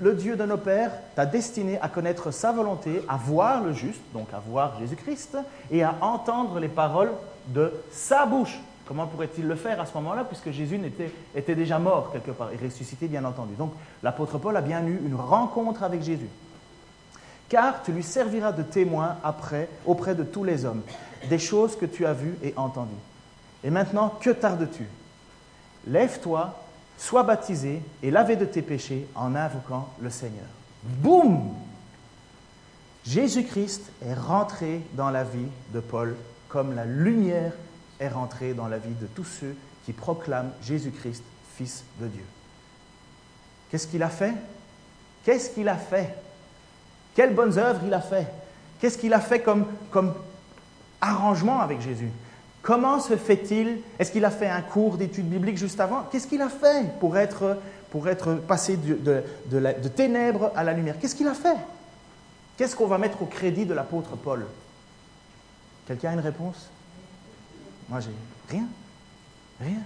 le 0.00 0.14
Dieu 0.14 0.36
de 0.36 0.44
nos 0.44 0.56
pères 0.56 0.92
t'a 1.14 1.26
destiné 1.26 1.78
à 1.80 1.88
connaître 1.88 2.30
sa 2.30 2.50
volonté, 2.50 3.02
à 3.08 3.16
voir 3.16 3.62
le 3.62 3.72
juste, 3.72 4.00
donc 4.14 4.28
à 4.32 4.38
voir 4.38 4.78
Jésus-Christ, 4.80 5.36
et 5.70 5.82
à 5.82 5.94
entendre 6.00 6.58
les 6.58 6.68
paroles 6.68 7.12
de 7.46 7.72
sa 7.90 8.26
bouche. 8.26 8.58
Comment 8.86 9.06
pourrait-il 9.06 9.46
le 9.46 9.56
faire 9.56 9.80
à 9.80 9.86
ce 9.86 9.94
moment-là, 9.94 10.24
puisque 10.24 10.50
Jésus 10.50 10.80
était, 10.84 11.12
était, 11.34 11.54
déjà 11.54 11.78
mort 11.78 12.12
quelque 12.12 12.30
part 12.30 12.50
et 12.52 12.64
ressuscité, 12.64 13.08
bien 13.08 13.24
entendu. 13.24 13.54
Donc 13.54 13.72
l'apôtre 14.02 14.38
Paul 14.38 14.56
a 14.56 14.60
bien 14.60 14.86
eu 14.86 15.00
une 15.04 15.16
rencontre 15.16 15.82
avec 15.82 16.02
Jésus. 16.02 16.28
Car 17.48 17.82
tu 17.82 17.92
lui 17.92 18.02
serviras 18.02 18.52
de 18.52 18.62
témoin 18.62 19.16
après, 19.24 19.68
auprès 19.86 20.14
de 20.14 20.24
tous 20.24 20.44
les 20.44 20.64
hommes, 20.64 20.82
des 21.28 21.38
choses 21.38 21.76
que 21.76 21.86
tu 21.86 22.06
as 22.06 22.12
vues 22.12 22.36
et 22.42 22.54
entendues. 22.56 22.90
Et 23.64 23.70
maintenant, 23.70 24.12
que 24.20 24.30
tardes-tu? 24.30 24.86
Lève-toi, 25.88 26.54
sois 26.98 27.22
baptisé 27.22 27.82
et 28.02 28.10
lavé 28.10 28.36
de 28.36 28.44
tes 28.44 28.62
péchés 28.62 29.06
en 29.14 29.34
invoquant 29.34 29.88
le 30.00 30.10
Seigneur. 30.10 30.46
Boum 30.82 31.54
Jésus-Christ 33.04 33.92
est 34.04 34.14
rentré 34.14 34.82
dans 34.94 35.10
la 35.10 35.22
vie 35.22 35.46
de 35.72 35.78
Paul 35.78 36.16
comme 36.56 36.74
la 36.74 36.86
lumière 36.86 37.52
est 38.00 38.08
rentrée 38.08 38.54
dans 38.54 38.66
la 38.66 38.78
vie 38.78 38.94
de 38.98 39.06
tous 39.08 39.26
ceux 39.26 39.54
qui 39.84 39.92
proclament 39.92 40.52
Jésus-Christ, 40.62 41.22
Fils 41.54 41.84
de 42.00 42.06
Dieu. 42.06 42.24
Qu'est-ce 43.70 43.86
qu'il 43.86 44.02
a 44.02 44.08
fait? 44.08 44.32
Qu'est-ce 45.22 45.50
qu'il 45.50 45.68
a 45.68 45.76
fait? 45.76 46.14
Quelles 47.14 47.34
bonnes 47.34 47.58
œuvres 47.58 47.82
il 47.84 47.92
a 47.92 48.00
fait? 48.00 48.26
Qu'est-ce 48.80 48.96
qu'il 48.96 49.12
a 49.12 49.20
fait 49.20 49.40
comme, 49.40 49.66
arrangement 51.02 51.60
avec 51.60 51.82
Jésus? 51.82 52.08
Comment 52.62 53.00
se 53.00 53.18
fait-il? 53.18 53.80
Est-ce 53.98 54.10
qu'il 54.10 54.24
a 54.24 54.30
fait 54.30 54.48
un 54.48 54.62
cours 54.62 54.96
d'études 54.96 55.28
bibliques 55.28 55.58
juste 55.58 55.78
avant? 55.78 56.04
Qu'est-ce 56.10 56.26
qu'il 56.26 56.40
a 56.40 56.48
fait 56.48 56.86
pour 57.00 57.18
être, 57.18 57.58
passé 58.48 58.78
de 58.78 59.88
ténèbres 59.94 60.52
à 60.56 60.64
la 60.64 60.72
lumière? 60.72 60.94
Qu'est-ce 60.98 61.16
qu'il 61.16 61.28
a 61.28 61.34
fait? 61.34 61.58
Qu'est-ce 62.56 62.74
qu'on 62.74 62.86
va 62.86 62.96
mettre 62.96 63.20
au 63.20 63.26
crédit 63.26 63.66
de 63.66 63.74
l'apôtre 63.74 64.16
Paul? 64.16 64.46
Quelqu'un 65.86 66.10
a 66.10 66.12
une 66.14 66.20
réponse? 66.20 66.70
Moi, 67.88 68.00
j'ai 68.00 68.10
rien. 68.50 68.66
Rien. 69.60 69.82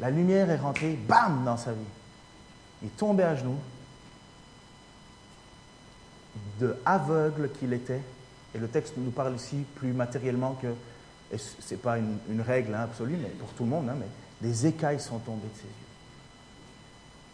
La 0.00 0.10
lumière 0.10 0.50
est 0.50 0.56
rentrée, 0.56 0.98
bam, 1.08 1.44
dans 1.44 1.56
sa 1.56 1.72
vie. 1.72 1.78
Il 2.82 2.88
est 2.88 2.96
tombé 2.96 3.22
à 3.22 3.34
genoux, 3.34 3.58
de 6.60 6.76
aveugle 6.84 7.50
qu'il 7.50 7.72
était, 7.72 8.02
et 8.54 8.58
le 8.58 8.68
texte 8.68 8.94
nous 8.96 9.10
parle 9.10 9.36
ici 9.36 9.64
plus 9.76 9.92
matériellement 9.92 10.56
que, 10.60 10.68
et 11.32 11.38
ce 11.38 11.74
n'est 11.74 11.80
pas 11.80 11.98
une, 11.98 12.40
règle 12.40 12.74
absolue, 12.74 13.16
mais 13.20 13.30
pour 13.30 13.48
tout 13.50 13.64
le 13.64 13.70
monde, 13.70 13.88
hein, 13.88 13.96
mais 13.98 14.08
des 14.40 14.66
écailles 14.66 15.00
sont 15.00 15.18
tombées 15.18 15.48
de 15.48 15.56
ses 15.56 15.62
yeux. 15.62 15.70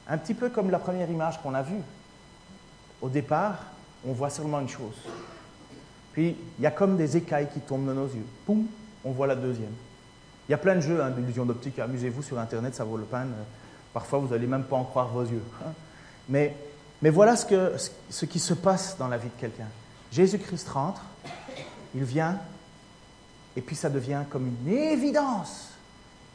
Un 0.08 0.18
petit 0.18 0.34
peu 0.34 0.50
comme 0.50 0.70
la 0.70 0.78
première 0.78 1.10
image 1.10 1.40
qu'on 1.42 1.54
a 1.54 1.62
vue. 1.62 1.82
Au 3.00 3.08
départ, 3.08 3.58
on 4.04 4.12
voit 4.12 4.30
seulement 4.30 4.60
une 4.60 4.68
chose. 4.68 4.96
Puis, 6.12 6.36
il 6.58 6.62
y 6.62 6.66
a 6.66 6.70
comme 6.70 6.96
des 6.96 7.16
écailles 7.16 7.48
qui 7.52 7.60
tombent 7.60 7.86
de 7.88 7.92
nos 7.92 8.06
yeux. 8.06 8.26
Poum, 8.46 8.66
on 9.04 9.12
voit 9.12 9.26
la 9.26 9.36
deuxième. 9.36 9.72
Il 10.48 10.52
y 10.52 10.54
a 10.54 10.58
plein 10.58 10.74
de 10.74 10.80
jeux 10.80 11.02
hein, 11.02 11.10
d'illusion 11.10 11.44
d'optique. 11.44 11.78
Amusez-vous 11.78 12.22
sur 12.22 12.38
Internet, 12.38 12.74
ça 12.74 12.84
vaut 12.84 12.96
le 12.96 13.04
peine. 13.04 13.32
Parfois, 13.92 14.18
vous 14.18 14.28
n'allez 14.28 14.46
même 14.46 14.64
pas 14.64 14.76
en 14.76 14.84
croire 14.84 15.08
vos 15.08 15.22
yeux. 15.22 15.42
Hein. 15.64 15.72
Mais, 16.28 16.54
voilà 17.02 17.36
ce, 17.36 17.46
que, 17.46 18.26
qui 18.26 18.38
se 18.38 18.54
passe 18.54 18.96
dans 18.98 19.08
la 19.08 19.16
vie 19.16 19.28
de 19.28 19.40
quelqu'un. 19.40 19.68
Jésus-Christ 20.12 20.68
rentre, 20.68 21.02
il 21.94 22.04
vient, 22.04 22.38
et 23.56 23.60
puis 23.60 23.76
ça 23.76 23.88
devient 23.88 24.22
comme 24.28 24.46
une 24.46 24.72
évidence, 24.72 25.70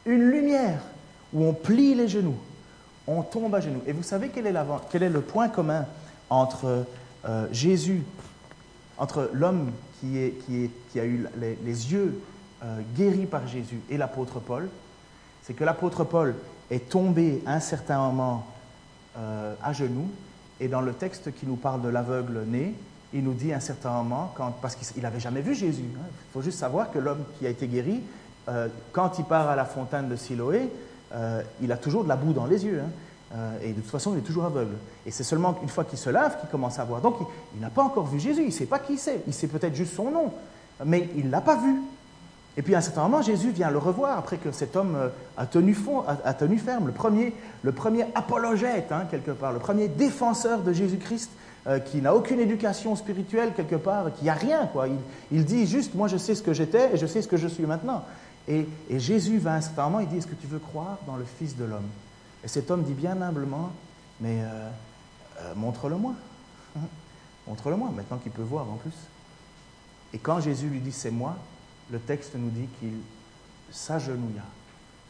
une 0.04 0.30
lumière, 0.30 0.80
où 1.32 1.44
on 1.44 1.52
plie 1.52 1.94
les 1.94 2.08
genoux, 2.08 2.36
on 3.06 3.22
tombe 3.22 3.54
à 3.54 3.60
genoux. 3.60 3.82
Et 3.86 3.92
vous 3.92 4.02
savez 4.02 4.30
quel 4.30 4.46
est, 4.46 4.54
quel 4.90 5.02
est 5.02 5.10
le 5.10 5.20
point 5.20 5.48
commun 5.48 5.86
entre 6.30 6.86
euh, 7.28 7.46
Jésus 7.52 8.02
entre 8.98 9.30
l'homme 9.32 9.72
qui, 10.00 10.18
a 10.98 11.04
eu 11.04 11.26
les, 11.38 11.92
yeux 11.92 12.20
euh, 12.62 12.80
guéris 12.96 13.26
par 13.26 13.46
Jésus 13.46 13.80
et 13.90 13.96
l'apôtre 13.96 14.40
Paul, 14.40 14.68
c'est 15.42 15.54
que 15.54 15.64
l'apôtre 15.64 16.04
Paul 16.04 16.34
est 16.70 16.88
tombé 16.88 17.42
un 17.46 17.60
certain 17.60 17.98
moment 17.98 18.46
euh, 19.18 19.54
à 19.62 19.72
genoux, 19.72 20.08
et 20.58 20.68
dans 20.68 20.80
le 20.80 20.94
texte 20.94 21.34
qui 21.34 21.46
nous 21.46 21.56
parle 21.56 21.82
de 21.82 21.88
l'aveugle 21.88 22.44
né, 22.46 22.74
il 23.12 23.22
nous 23.22 23.34
dit 23.34 23.52
à 23.52 23.56
un 23.56 23.60
certain 23.60 23.90
moment, 23.90 24.34
parce 24.60 24.74
qu'il 24.74 25.02
n'avait 25.02 25.20
jamais 25.20 25.42
vu 25.42 25.54
Jésus, 25.54 25.84
hein. 25.96 26.06
il 26.10 26.32
faut 26.32 26.42
juste 26.42 26.58
savoir 26.58 26.90
que 26.90 26.98
l'homme 26.98 27.24
qui 27.38 27.46
a 27.46 27.50
été 27.50 27.68
guéri, 27.68 28.00
euh, 28.48 28.68
quand 28.92 29.18
il 29.18 29.24
part 29.24 29.48
à 29.48 29.56
la 29.56 29.64
fontaine 29.64 30.08
de 30.08 30.16
Siloé, 30.16 30.70
il 31.62 31.72
a 31.72 31.76
toujours 31.78 32.04
de 32.04 32.08
la 32.08 32.16
boue 32.16 32.34
dans 32.34 32.44
les 32.44 32.66
yeux. 32.66 32.82
Hein. 32.84 32.90
Euh, 33.34 33.58
et 33.62 33.72
de 33.72 33.80
toute 33.80 33.90
façon, 33.90 34.12
il 34.14 34.18
est 34.18 34.22
toujours 34.22 34.44
aveugle. 34.44 34.76
Et 35.04 35.10
c'est 35.10 35.24
seulement 35.24 35.58
une 35.62 35.68
fois 35.68 35.84
qu'il 35.84 35.98
se 35.98 36.10
lave 36.10 36.38
qu'il 36.38 36.48
commence 36.48 36.78
à 36.78 36.84
voir. 36.84 37.00
Donc, 37.00 37.16
il, 37.54 37.60
n'a 37.60 37.70
pas 37.70 37.82
encore 37.82 38.06
vu 38.06 38.20
Jésus. 38.20 38.42
Il 38.42 38.48
ne 38.48 38.52
sait 38.52 38.66
pas 38.66 38.78
qui 38.78 38.98
c'est. 38.98 39.22
Il 39.26 39.34
sait 39.34 39.48
peut-être 39.48 39.74
juste 39.74 39.94
son 39.94 40.10
nom. 40.10 40.32
Mais 40.84 41.08
il 41.16 41.26
ne 41.26 41.30
l'a 41.30 41.40
pas 41.40 41.56
vu. 41.56 41.76
Et 42.56 42.62
puis, 42.62 42.74
à 42.74 42.78
un 42.78 42.82
certain 42.82 43.02
moment, 43.02 43.20
Jésus 43.20 43.50
vient 43.50 43.70
le 43.70 43.78
revoir 43.78 44.18
après 44.18 44.38
que 44.38 44.50
cet 44.52 44.76
homme 44.76 44.94
euh, 44.96 45.08
a 45.36 45.46
tenu, 45.46 45.74
ferme. 45.74 46.86
Le 46.86 46.92
premier, 46.92 47.34
le 47.62 47.72
premier 47.72 48.06
apologète, 48.14 48.92
hein, 48.92 49.06
quelque 49.10 49.32
part. 49.32 49.52
Le 49.52 49.58
premier 49.58 49.88
défenseur 49.88 50.60
de 50.60 50.72
Jésus-Christ 50.72 51.30
euh, 51.66 51.80
qui 51.80 52.00
n'a 52.00 52.14
aucune 52.14 52.38
éducation 52.38 52.94
spirituelle, 52.94 53.52
quelque 53.54 53.76
part, 53.76 54.14
qui 54.14 54.26
n'a 54.26 54.34
rien. 54.34 54.66
Quoi. 54.66 54.86
Il, 55.32 55.44
dit 55.44 55.66
juste 55.66 55.94
Moi, 55.94 56.08
je 56.08 56.16
sais 56.16 56.34
ce 56.34 56.42
que 56.42 56.54
j'étais 56.54 56.94
et 56.94 56.96
je 56.96 57.06
sais 57.06 57.20
ce 57.22 57.28
que 57.28 57.36
je 57.36 57.48
suis 57.48 57.66
maintenant. 57.66 58.04
Et, 58.48 58.66
Jésus 58.90 59.38
va 59.38 59.54
à 59.54 59.56
un 59.56 59.60
certain 59.60 59.84
moment, 59.84 60.00
il 60.00 60.08
dit 60.08 60.18
Est-ce 60.18 60.28
que 60.28 60.34
tu 60.34 60.46
veux 60.46 60.60
croire 60.60 60.98
dans 61.06 61.16
le 61.16 61.24
Fils 61.38 61.56
de 61.56 61.64
l'homme? 61.64 61.88
Et 62.46 62.48
cet 62.48 62.70
homme 62.70 62.84
dit 62.84 62.94
bien 62.94 63.20
humblement, 63.20 63.72
mais 64.20 64.40
euh, 64.40 64.70
euh, 65.40 65.54
montre-le-moi. 65.56 66.14
montre-le-moi, 67.48 67.90
maintenant 67.90 68.18
qu'il 68.18 68.30
peut 68.30 68.42
voir 68.42 68.70
en 68.70 68.76
plus. 68.76 68.94
Et 70.12 70.18
quand 70.18 70.38
Jésus 70.38 70.68
lui 70.68 70.78
dit 70.78 70.92
c'est 70.92 71.10
moi, 71.10 71.36
le 71.90 71.98
texte 71.98 72.36
nous 72.36 72.50
dit 72.50 72.68
qu'il 72.78 72.98
s'agenouilla 73.72 74.44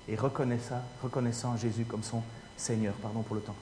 et 0.08 0.16
reconnaissa, 0.16 0.80
reconnaissant 1.02 1.58
Jésus 1.58 1.84
comme 1.84 2.02
son 2.02 2.22
Seigneur. 2.56 2.94
Pardon 2.94 3.20
pour 3.20 3.36
le 3.36 3.42
temps. 3.42 3.54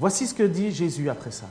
Voici 0.00 0.26
ce 0.26 0.34
que 0.34 0.42
dit 0.42 0.72
Jésus 0.72 1.08
après 1.10 1.30
ça. 1.30 1.46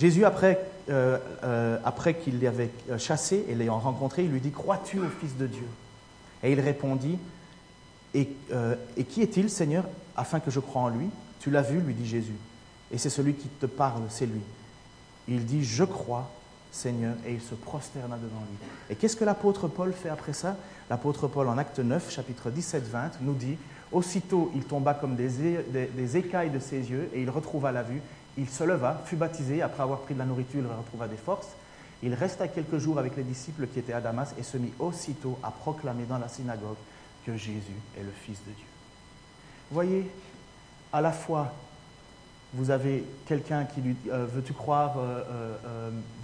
Jésus, 0.00 0.24
après, 0.24 0.68
euh, 0.90 1.78
après 1.84 2.14
qu'il 2.14 2.42
l'avait 2.42 2.72
chassé 2.98 3.44
et 3.48 3.54
l'ayant 3.54 3.78
rencontré, 3.78 4.24
il 4.24 4.32
lui 4.32 4.40
dit 4.40 4.50
Crois-tu 4.50 4.98
au 4.98 5.08
Fils 5.20 5.36
de 5.36 5.46
Dieu? 5.46 5.66
Et 6.42 6.50
il 6.50 6.58
répondit 6.58 7.20
et, 8.14 8.28
et 8.96 9.04
qui 9.04 9.22
est-il, 9.22 9.50
Seigneur 9.50 9.84
afin 10.16 10.40
que 10.40 10.50
je 10.50 10.60
croie 10.60 10.82
en 10.82 10.88
lui? 10.88 11.08
Tu 11.40 11.50
l'as 11.50 11.62
vu, 11.62 11.80
lui 11.80 11.94
dit 11.94 12.06
Jésus. 12.06 12.36
Et 12.92 12.98
c'est 12.98 13.10
celui 13.10 13.34
qui 13.34 13.48
te 13.48 13.66
parle, 13.66 14.02
c'est 14.08 14.26
lui. 14.26 14.40
Il 15.28 15.44
dit, 15.44 15.64
je 15.64 15.84
crois, 15.84 16.30
Seigneur, 16.72 17.14
et 17.26 17.34
il 17.34 17.40
se 17.40 17.54
prosterna 17.54 18.16
devant 18.16 18.40
lui. 18.40 18.68
Et 18.90 18.96
qu'est-ce 18.96 19.16
que 19.16 19.24
l'apôtre 19.24 19.68
Paul 19.68 19.92
fait 19.92 20.08
après 20.08 20.32
ça? 20.32 20.56
L'apôtre 20.88 21.28
Paul, 21.28 21.48
en 21.48 21.58
acte 21.58 21.78
9, 21.78 22.10
chapitre 22.10 22.50
17-20, 22.50 23.20
nous 23.20 23.34
dit, 23.34 23.56
aussitôt 23.92 24.50
il 24.54 24.64
tomba 24.64 24.94
comme 24.94 25.16
des, 25.16 25.28
des, 25.70 26.16
écailles 26.16 26.50
de 26.50 26.58
ses 26.58 26.90
yeux, 26.90 27.10
et 27.12 27.22
il 27.22 27.30
retrouva 27.30 27.72
la 27.72 27.82
vue. 27.82 28.00
Il 28.38 28.48
se 28.48 28.64
leva, 28.64 29.02
fut 29.04 29.16
baptisé, 29.16 29.60
après 29.62 29.82
avoir 29.82 30.00
pris 30.00 30.14
de 30.14 30.18
la 30.18 30.24
nourriture, 30.24 30.60
il 30.60 30.66
retrouva 30.66 31.08
des 31.08 31.16
forces. 31.16 31.48
Il 32.02 32.14
resta 32.14 32.48
quelques 32.48 32.78
jours 32.78 32.98
avec 32.98 33.16
les 33.16 33.24
disciples 33.24 33.66
qui 33.66 33.80
étaient 33.80 33.92
à 33.92 34.00
Damas 34.00 34.32
et 34.38 34.44
se 34.44 34.56
mit 34.56 34.72
aussitôt 34.78 35.36
à 35.42 35.50
proclamer 35.50 36.04
dans 36.04 36.18
la 36.18 36.28
synagogue 36.28 36.76
que 37.28 37.36
Jésus 37.36 37.60
est 37.98 38.02
le 38.02 38.10
Fils 38.10 38.38
de 38.46 38.52
Dieu. 38.52 38.64
Voyez, 39.70 40.10
à 40.94 41.02
la 41.02 41.12
fois 41.12 41.52
vous 42.54 42.70
avez 42.70 43.04
quelqu'un 43.26 43.66
qui 43.66 43.82
lui 43.82 43.92
dit 43.92 44.08
veux-tu 44.10 44.54
croire, 44.54 44.96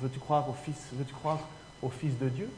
veux-tu 0.00 0.18
croire 0.18 0.48
au 0.48 0.54
Fils, 0.54 0.78
veux-tu 0.94 1.12
croire 1.12 1.40
au 1.82 1.90
Fils 1.90 2.18
de 2.18 2.30
Dieu? 2.30 2.48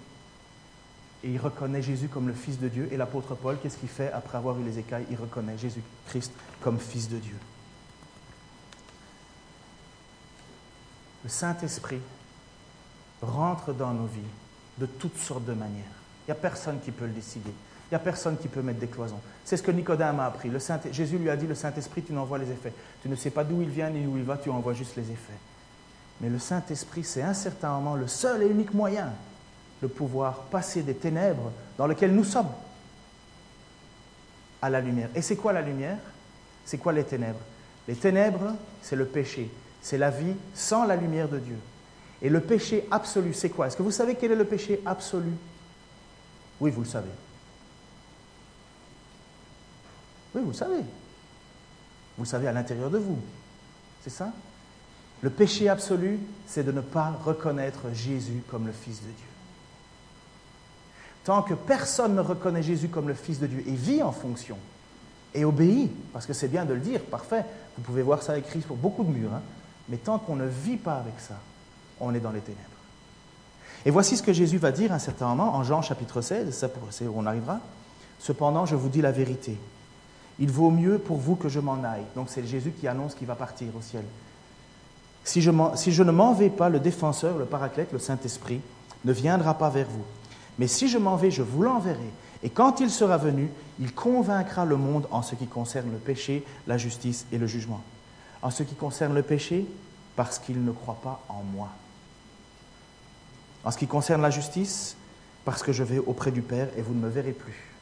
Et 1.25 1.31
il 1.31 1.39
reconnaît 1.39 1.83
Jésus 1.83 2.07
comme 2.07 2.29
le 2.29 2.35
Fils 2.35 2.61
de 2.61 2.69
Dieu. 2.69 2.89
Et 2.93 2.97
l'apôtre 2.97 3.35
Paul, 3.35 3.59
qu'est-ce 3.61 3.79
qu'il 3.79 3.89
fait? 3.89 4.13
Après 4.13 4.39
avoir 4.39 4.57
eu 4.61 4.63
les 4.63 4.79
écailles 4.79 5.07
Il 5.11 5.17
reconnaît 5.17 5.59
Jésus-Christ 5.59 6.33
comme 6.61 6.79
Fils 6.79 7.09
de 7.09 7.19
Dieu. 7.19 7.37
Le 11.25 11.31
Saint-Esprit 11.31 12.01
rentre 13.21 13.73
dans 13.73 13.93
nos 13.93 14.07
vies 14.07 14.21
de 14.79 14.87
toutes 14.87 15.19
sortes 15.19 15.45
de 15.45 15.55
manières. 15.55 15.83
Il 16.23 16.31
n'y 16.31 16.39
a 16.39 16.41
personne 16.41 16.79
qui 16.79 16.93
peut 16.93 17.07
le 17.07 17.13
décider. 17.13 17.53
Il 17.87 17.95
n'y 17.95 17.97
a 17.97 18.01
personne 18.01 18.37
qui 18.37 18.49
peut 18.49 18.63
mettre 18.63 18.81
des 18.81 18.89
cloisons. 18.89 19.21
C'est 19.45 19.57
ce 19.57 19.63
que 19.63 19.71
Nicodème 19.71 20.19
a 20.19 20.27
appris. 20.27 20.49
Le 20.49 20.59
Saint, 20.59 20.81
Jésus 20.91 21.19
lui 21.19 21.31
a 21.31 21.37
dit, 21.37 21.47
le 21.47 21.55
Saint-Esprit, 21.55 22.03
tu 22.03 22.13
n'envoies 22.13 22.39
les 22.39 22.51
effets. 22.51 22.73
Tu 23.03 23.09
ne 23.09 23.15
sais 23.15 23.31
pas 23.31 23.45
d'où 23.45 23.63
il 23.63 23.69
vient 23.69 23.91
ni 23.91 24.07
où 24.07 24.17
il 24.17 24.25
va, 24.25 24.37
tu 24.37 24.51
envoies 24.51 24.75
juste 24.75 24.97
les 24.97 25.05
effets. 25.05 25.39
Mais 26.21 26.29
le 26.29 26.39
Saint-Esprit, 26.39 27.05
c'est 27.05 27.23
incertainement 27.23 27.95
le 27.95 28.09
seul 28.09 28.43
et 28.43 28.49
unique 28.49 28.75
moyen 28.75 29.13
de 29.83 29.87
pouvoir 29.87 30.45
passer 30.45 30.83
des 30.83 30.95
ténèbres 30.95 31.53
dans 31.79 31.87
lesquelles 31.87 32.15
nous 32.15 32.25
sommes 32.25 32.51
à 34.63 34.71
la 34.71 34.81
lumière. 34.81 35.11
Et 35.15 35.23
c'est 35.23 35.37
quoi 35.37 35.53
la 35.53 35.63
lumière? 35.63 35.99
C'est 36.65 36.79
quoi 36.79 36.93
les 36.93 37.05
ténèbres? 37.05 37.39
Les 37.87 37.95
ténèbres, 37.95 38.55
c'est 38.83 38.97
le 38.97 39.05
péché. 39.05 39.49
C'est 39.81 39.99
la 39.99 40.11
vie 40.11 40.35
sans 40.55 40.85
la 40.87 40.97
lumière 40.97 41.29
de 41.29 41.39
Dieu. 41.39 41.59
Et 42.21 42.31
le 42.31 42.41
péché 42.41 42.89
absolu, 42.91 43.33
c'est 43.33 43.51
quoi? 43.51 43.69
Est-ce 43.69 43.77
que 43.77 43.83
vous 43.83 43.93
savez 43.93 44.17
quel 44.17 44.33
est 44.33 44.37
le 44.37 44.45
péché 44.47 44.81
absolu? 44.85 45.31
Oui, 46.59 46.71
vous 46.71 46.81
le 46.81 46.89
savez. 46.89 47.11
Oui, 50.37 50.43
vous 50.45 50.53
savez. 50.53 50.81
Vous 52.17 52.25
le 52.25 52.29
savez 52.29 52.47
à 52.47 52.53
l'intérieur 52.53 52.91
de 52.91 52.99
vous. 52.99 53.19
C'est 54.05 54.11
ça? 54.11 54.33
Le 55.23 55.31
péché 55.31 55.69
absolu, 55.71 56.21
c'est 56.47 56.63
de 56.63 56.73
ne 56.73 56.83
pas 56.83 57.15
reconnaître 57.25 57.87
Jésus 57.95 58.43
comme 58.51 58.67
le 58.67 58.73
Fils 58.73 59.01
de 59.01 59.07
Dieu. 59.07 59.27
Tant 61.25 61.43
que 61.43 61.55
personne 61.55 62.15
ne 62.15 62.21
reconnaît 62.21 62.63
Jésus 62.63 62.89
comme 62.89 63.09
le 63.09 63.15
Fils 63.15 63.41
de 63.41 63.47
Dieu 63.47 63.65
et 63.67 63.75
vit 63.75 64.03
en 64.03 64.13
fonction 64.13 64.59
et 65.35 65.45
obéit, 65.45 65.91
parce 66.13 66.27
que 66.27 66.35
c'est 66.35 66.49
bien 66.49 66.65
de 66.65 66.75
le 66.75 66.81
dire, 66.81 67.01
parfait, 67.01 67.45
vous 67.77 67.83
pouvez 67.83 68.03
voir 68.03 68.23
ça 68.23 68.39
écrit 68.39 68.63
sur 68.63 68.77
beaucoup 68.77 69.05
de 69.05 69.11
murs, 69.11 69.35
hein, 69.35 69.43
mais 69.89 69.97
tant 69.97 70.19
qu'on 70.19 70.37
ne 70.37 70.47
vit 70.47 70.77
pas 70.77 70.97
avec 70.97 71.19
ça, 71.19 71.39
on 71.99 72.15
est 72.15 72.21
dans 72.21 72.31
les 72.31 72.41
ténèbres. 72.41 72.63
Et 73.85 73.91
voici 73.91 74.17
ce 74.17 74.23
que 74.23 74.33
Jésus 74.33 74.59
va 74.59 74.71
dire 74.71 74.93
à 74.93 74.97
un 74.97 75.01
certain 75.01 75.29
moment 75.29 75.55
en 75.55 75.65
Jean 75.65 75.83
chapitre 75.83 76.21
16, 76.21 76.67
c'est 76.91 77.07
où 77.07 77.15
on 77.17 77.27
arrivera. 77.27 77.61
Cependant, 78.19 78.67
je 78.67 78.77
vous 78.77 78.89
dis 78.89 79.01
la 79.01 79.13
vérité. 79.13 79.59
Il 80.39 80.51
vaut 80.51 80.71
mieux 80.71 80.99
pour 80.99 81.17
vous 81.17 81.35
que 81.35 81.49
je 81.49 81.61
m'en 81.61 81.83
aille. 81.83 82.05
Donc 82.15 82.29
c'est 82.29 82.47
Jésus 82.47 82.73
qui 82.73 82.89
annonce 82.89 83.15
qu'il 83.15 83.27
va 83.27 83.35
partir 83.35 83.69
au 83.77 83.81
ciel. 83.81 84.05
Si 85.25 85.43
je, 85.43 85.51
ne 85.51 86.13
m'en 86.13 86.35
vais 86.35 86.51
pas, 86.51 86.69
le 86.69 86.79
défenseur, 86.79 87.37
le 87.37 87.47
paraclète, 87.47 87.93
le 87.93 87.99
Saint-Esprit, 87.99 88.61
ne 89.05 89.13
viendra 89.13 89.55
pas 89.55 89.71
vers 89.71 89.89
vous. 89.89 90.05
Mais 90.59 90.69
si 90.69 90.89
je 90.89 90.99
m'en 90.99 91.17
vais, 91.17 91.33
je 91.33 91.43
vous 91.43 91.63
l'enverrai. 91.63 92.11
Et 92.45 92.51
quand 92.51 92.79
il 92.81 92.91
sera 92.91 93.17
venu, 93.17 93.51
il 93.81 93.93
convaincra 93.93 94.65
le 94.65 94.77
monde 94.77 95.09
en 95.11 95.23
ce 95.23 95.35
qui 95.35 95.49
concerne 95.49 95.91
le 95.91 95.99
péché, 95.99 96.45
la 96.69 96.79
justice 96.79 97.27
et 97.33 97.39
le 97.39 97.47
jugement. 97.49 97.83
En 98.41 98.51
ce 98.51 98.63
qui 98.63 98.77
concerne 98.77 99.15
le 99.15 99.23
péché, 99.23 99.67
parce 100.15 100.39
qu'il 100.39 100.65
ne 100.65 100.71
croit 100.71 101.01
pas 101.03 101.21
en 101.29 101.43
moi. 101.43 101.71
En 103.65 103.73
ce 103.73 103.79
qui 103.79 103.89
concerne 103.89 104.23
la 104.23 104.31
justice, 104.31 104.97
parce 105.45 105.63
que 105.65 105.73
je 105.73 105.83
vais 105.83 105.99
auprès 105.99 106.31
du 106.31 106.43
Père 106.43 106.69
et 106.77 106.83
vous 106.83 106.95
ne 106.95 107.01
me 107.01 107.09
verrez 107.09 107.33
plus. 107.33 107.75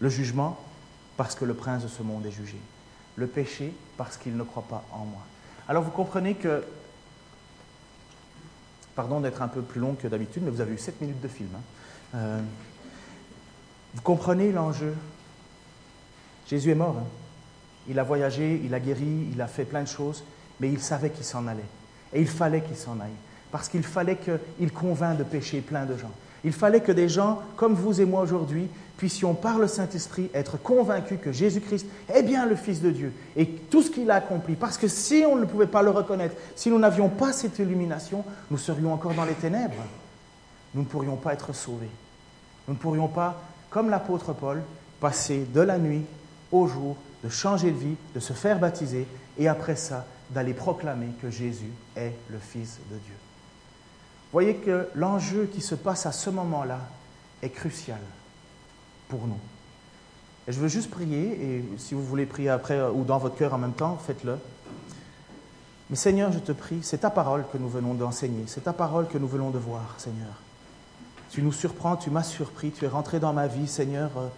Le 0.00 0.08
jugement, 0.08 0.58
parce 1.18 1.34
que 1.34 1.44
le 1.44 1.52
prince 1.52 1.82
de 1.82 1.88
ce 1.88 2.02
monde 2.02 2.24
est 2.24 2.30
jugé. 2.30 2.56
Le 3.16 3.26
péché, 3.26 3.74
parce 3.98 4.16
qu'il 4.16 4.36
ne 4.36 4.42
croit 4.44 4.62
pas 4.62 4.84
en 4.92 5.04
moi. 5.04 5.20
Alors 5.68 5.82
vous 5.82 5.90
comprenez 5.90 6.34
que, 6.34 6.64
pardon 8.94 9.20
d'être 9.20 9.42
un 9.42 9.48
peu 9.48 9.60
plus 9.60 9.80
long 9.80 9.94
que 9.94 10.08
d'habitude, 10.08 10.44
mais 10.44 10.50
vous 10.50 10.62
avez 10.62 10.72
eu 10.72 10.78
7 10.78 11.00
minutes 11.02 11.20
de 11.20 11.28
film. 11.28 11.50
Hein. 11.54 11.60
Euh, 12.14 12.40
vous 13.94 14.02
comprenez 14.02 14.52
l'enjeu? 14.52 14.94
Jésus 16.46 16.70
est 16.70 16.76
mort. 16.76 16.96
Hein. 16.98 17.06
Il 17.88 17.98
a 17.98 18.04
voyagé, 18.04 18.62
il 18.64 18.72
a 18.72 18.80
guéri, 18.80 19.28
il 19.32 19.42
a 19.42 19.48
fait 19.48 19.64
plein 19.64 19.82
de 19.82 19.88
choses, 19.88 20.24
mais 20.60 20.70
il 20.70 20.80
savait 20.80 21.10
qu'il 21.10 21.24
s'en 21.24 21.46
allait. 21.46 21.60
Et 22.12 22.20
il 22.20 22.28
fallait 22.28 22.62
qu'il 22.62 22.76
s'en 22.76 22.98
aille 23.00 23.10
parce 23.50 23.68
qu'il 23.68 23.82
fallait 23.82 24.16
qu'il 24.16 24.72
convainc 24.72 25.16
de 25.16 25.24
péché 25.24 25.60
plein 25.60 25.84
de 25.84 25.96
gens. 25.96 26.10
Il 26.44 26.52
fallait 26.52 26.80
que 26.80 26.92
des 26.92 27.08
gens 27.08 27.42
comme 27.56 27.74
vous 27.74 28.00
et 28.00 28.04
moi 28.04 28.22
aujourd'hui 28.22 28.68
puissions, 28.98 29.32
par 29.32 29.58
le 29.58 29.66
Saint-Esprit, 29.66 30.30
être 30.34 30.58
convaincus 30.58 31.18
que 31.22 31.32
Jésus-Christ 31.32 31.86
est 32.12 32.22
bien 32.22 32.44
le 32.44 32.54
Fils 32.54 32.82
de 32.82 32.90
Dieu 32.90 33.12
et 33.36 33.46
tout 33.46 33.82
ce 33.82 33.90
qu'il 33.90 34.10
a 34.10 34.16
accompli. 34.16 34.54
Parce 34.54 34.76
que 34.76 34.88
si 34.88 35.24
on 35.26 35.36
ne 35.36 35.46
pouvait 35.46 35.66
pas 35.66 35.82
le 35.82 35.90
reconnaître, 35.90 36.36
si 36.54 36.68
nous 36.68 36.78
n'avions 36.78 37.08
pas 37.08 37.32
cette 37.32 37.58
illumination, 37.58 38.24
nous 38.50 38.58
serions 38.58 38.92
encore 38.92 39.14
dans 39.14 39.24
les 39.24 39.34
ténèbres. 39.34 39.82
Nous 40.74 40.82
ne 40.82 40.86
pourrions 40.86 41.16
pas 41.16 41.32
être 41.32 41.54
sauvés. 41.54 41.90
Nous 42.66 42.74
ne 42.74 42.78
pourrions 42.78 43.08
pas, 43.08 43.40
comme 43.70 43.88
l'apôtre 43.88 44.34
Paul, 44.34 44.62
passer 45.00 45.46
de 45.54 45.60
la 45.60 45.78
nuit 45.78 46.04
au 46.52 46.66
jour, 46.66 46.96
de 47.24 47.30
changer 47.30 47.70
de 47.70 47.78
vie, 47.78 47.96
de 48.14 48.20
se 48.20 48.34
faire 48.34 48.58
baptiser 48.58 49.06
et 49.38 49.48
après 49.48 49.76
ça, 49.76 50.04
d'aller 50.30 50.52
proclamer 50.52 51.08
que 51.22 51.30
Jésus 51.30 51.72
est 51.96 52.12
le 52.28 52.38
Fils 52.38 52.78
de 52.90 52.96
Dieu 52.96 53.14
voyez 54.32 54.56
que 54.56 54.88
l'enjeu 54.94 55.48
qui 55.52 55.60
se 55.60 55.74
passe 55.74 56.06
à 56.06 56.12
ce 56.12 56.30
moment-là 56.30 56.80
est 57.42 57.50
crucial 57.50 58.00
pour 59.08 59.26
nous. 59.26 59.38
Et 60.46 60.52
je 60.52 60.60
veux 60.60 60.68
juste 60.68 60.90
prier, 60.90 61.56
et 61.56 61.64
si 61.76 61.94
vous 61.94 62.02
voulez 62.02 62.26
prier 62.26 62.48
après 62.48 62.80
ou 62.88 63.04
dans 63.04 63.18
votre 63.18 63.36
cœur 63.36 63.52
en 63.52 63.58
même 63.58 63.72
temps, 63.72 63.98
faites-le. 64.06 64.38
Mais 65.90 65.96
Seigneur, 65.96 66.32
je 66.32 66.38
te 66.38 66.52
prie, 66.52 66.80
c'est 66.82 66.98
ta 66.98 67.10
parole 67.10 67.44
que 67.52 67.58
nous 67.58 67.68
venons 67.68 67.94
d'enseigner, 67.94 68.44
c'est 68.46 68.64
ta 68.64 68.72
parole 68.72 69.08
que 69.08 69.18
nous 69.18 69.28
venons 69.28 69.50
de 69.50 69.58
voir, 69.58 69.94
Seigneur. 69.98 70.42
Tu 71.30 71.42
nous 71.42 71.52
surprends, 71.52 71.96
tu 71.96 72.10
m'as 72.10 72.22
surpris, 72.22 72.70
tu 72.70 72.84
es 72.84 72.88
rentré 72.88 73.20
dans 73.20 73.32
ma 73.32 73.46
vie, 73.46 73.66
Seigneur, 73.66 74.10
euh, 74.16 74.28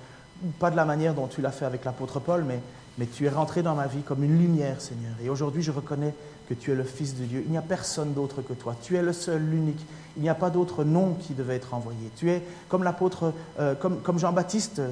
pas 0.59 0.71
de 0.71 0.77
la 0.77 0.85
manière 0.85 1.15
dont 1.15 1.27
tu 1.27 1.41
l'as 1.41 1.53
fait 1.53 1.65
avec 1.65 1.85
l'apôtre 1.85 2.21
Paul, 2.21 2.45
mais, 2.45 2.61
mais 3.01 3.07
tu 3.07 3.25
es 3.25 3.31
rentré 3.31 3.63
dans 3.63 3.75
ma 3.75 3.87
vie 3.87 4.03
comme 4.03 4.23
une 4.23 4.39
lumière, 4.39 4.79
Seigneur. 4.79 5.15
Et 5.25 5.31
aujourd'hui, 5.31 5.63
je 5.63 5.71
reconnais 5.71 6.13
que 6.51 6.53
tu 6.53 6.71
es 6.71 6.75
le 6.75 6.85
Fils 6.85 7.17
de 7.17 7.25
Dieu. 7.25 7.43
Il 7.47 7.51
n'y 7.51 7.57
a 7.57 7.63
personne 7.63 8.13
d'autre 8.13 8.43
que 8.43 8.53
toi. 8.53 8.77
Tu 8.83 8.95
es 8.95 9.01
le 9.01 9.15
seul, 9.15 9.43
l'unique. 9.43 9.81
Il 10.19 10.23
n'y 10.23 10.29
a 10.29 10.35
pas 10.35 10.51
d'autre 10.51 10.85
nom 10.85 11.15
qui 11.15 11.33
devait 11.33 11.57
être 11.57 11.73
envoyé. 11.73 12.11
Tu 12.17 12.31
es 12.31 12.43
comme 12.69 12.85
l'apôtre, 12.85 13.33
euh, 13.59 13.75
comme, 13.75 14.03
comme 14.03 14.19
Jean-Baptiste, 14.19 14.83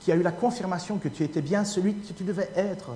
qui 0.00 0.10
a 0.10 0.14
eu 0.14 0.22
la 0.22 0.32
confirmation 0.32 0.96
que 0.96 1.10
tu 1.10 1.24
étais 1.24 1.42
bien 1.42 1.66
celui 1.66 1.92
que 1.92 2.10
tu 2.14 2.24
devais 2.24 2.48
être. 2.56 2.92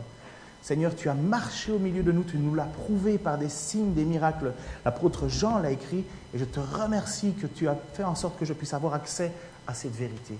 Seigneur, 0.62 0.96
tu 0.96 1.10
as 1.10 1.14
marché 1.14 1.70
au 1.70 1.78
milieu 1.78 2.02
de 2.02 2.12
nous, 2.12 2.22
tu 2.22 2.38
nous 2.38 2.54
l'as 2.54 2.64
prouvé 2.64 3.18
par 3.18 3.36
des 3.36 3.50
signes, 3.50 3.92
des 3.92 4.06
miracles. 4.06 4.54
L'apôtre 4.86 5.28
Jean 5.28 5.58
l'a 5.58 5.70
écrit 5.70 6.06
et 6.32 6.38
je 6.38 6.46
te 6.46 6.60
remercie 6.60 7.34
que 7.34 7.46
tu 7.46 7.68
as 7.68 7.76
fait 7.92 8.04
en 8.04 8.14
sorte 8.14 8.38
que 8.38 8.46
je 8.46 8.54
puisse 8.54 8.72
avoir 8.72 8.94
accès 8.94 9.32
à 9.66 9.74
cette 9.74 9.94
vérité. 9.94 10.38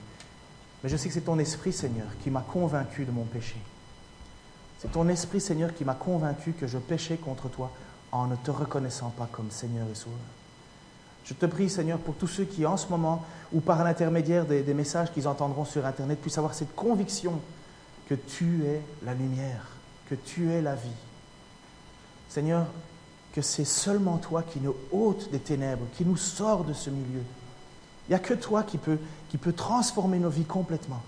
Mais 0.82 0.88
je 0.88 0.96
sais 0.96 1.08
que 1.08 1.14
c'est 1.14 1.20
ton 1.20 1.38
esprit, 1.38 1.74
Seigneur, 1.74 2.06
qui 2.24 2.30
m'a 2.30 2.40
convaincu 2.40 3.04
de 3.04 3.10
mon 3.10 3.24
péché. 3.24 3.56
C'est 4.82 4.90
ton 4.90 5.08
esprit, 5.08 5.40
Seigneur, 5.40 5.72
qui 5.72 5.84
m'a 5.84 5.94
convaincu 5.94 6.54
que 6.54 6.66
je 6.66 6.76
péchais 6.76 7.16
contre 7.16 7.48
toi 7.48 7.70
en 8.10 8.26
ne 8.26 8.34
te 8.34 8.50
reconnaissant 8.50 9.10
pas 9.10 9.28
comme 9.30 9.52
Seigneur 9.52 9.86
et 9.88 9.94
Sauveur. 9.94 10.18
Je 11.24 11.34
te 11.34 11.46
prie, 11.46 11.70
Seigneur, 11.70 12.00
pour 12.00 12.16
tous 12.16 12.26
ceux 12.26 12.42
qui, 12.42 12.66
en 12.66 12.76
ce 12.76 12.88
moment, 12.88 13.24
ou 13.52 13.60
par 13.60 13.84
l'intermédiaire 13.84 14.44
des, 14.44 14.62
des, 14.62 14.74
messages 14.74 15.12
qu'ils 15.12 15.28
entendront 15.28 15.64
sur 15.64 15.86
Internet, 15.86 16.20
puissent 16.20 16.38
avoir 16.38 16.52
cette 16.54 16.74
conviction 16.74 17.40
que 18.08 18.16
tu 18.16 18.64
es 18.64 18.82
la 19.04 19.14
lumière, 19.14 19.68
que 20.10 20.16
tu 20.16 20.50
es 20.50 20.60
la 20.60 20.74
vie. 20.74 20.88
Seigneur, 22.28 22.66
que 23.32 23.40
c'est 23.40 23.64
seulement 23.64 24.18
toi 24.18 24.42
qui 24.42 24.58
nous 24.58 24.74
ôte 24.90 25.30
des 25.30 25.38
ténèbres, 25.38 25.86
qui 25.96 26.04
nous 26.04 26.16
sort 26.16 26.64
de 26.64 26.72
ce 26.72 26.90
milieu. 26.90 27.22
Il 28.08 28.10
n'y 28.10 28.16
a 28.16 28.18
que 28.18 28.34
toi 28.34 28.64
qui 28.64 28.78
peux, 28.78 28.98
qui 29.30 29.38
peut 29.38 29.52
transformer 29.52 30.18
nos 30.18 30.28
vies 30.28 30.44
complètement. 30.44 31.02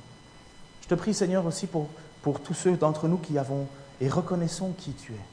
Je 0.83 0.87
te 0.87 0.95
prie, 0.95 1.13
Seigneur, 1.13 1.45
aussi 1.45 1.67
pour 1.67 1.89
pour 2.25 2.41
tous 2.41 2.55
ceux 2.55 2.79
d'entre 2.79 3.07
nous 3.07 3.19
qui 3.19 3.37
avons 3.37 3.67
et 4.01 4.09
reconnaissons 4.09 4.73
qui 4.79 4.93
tu 4.93 5.13
es. 5.13 5.27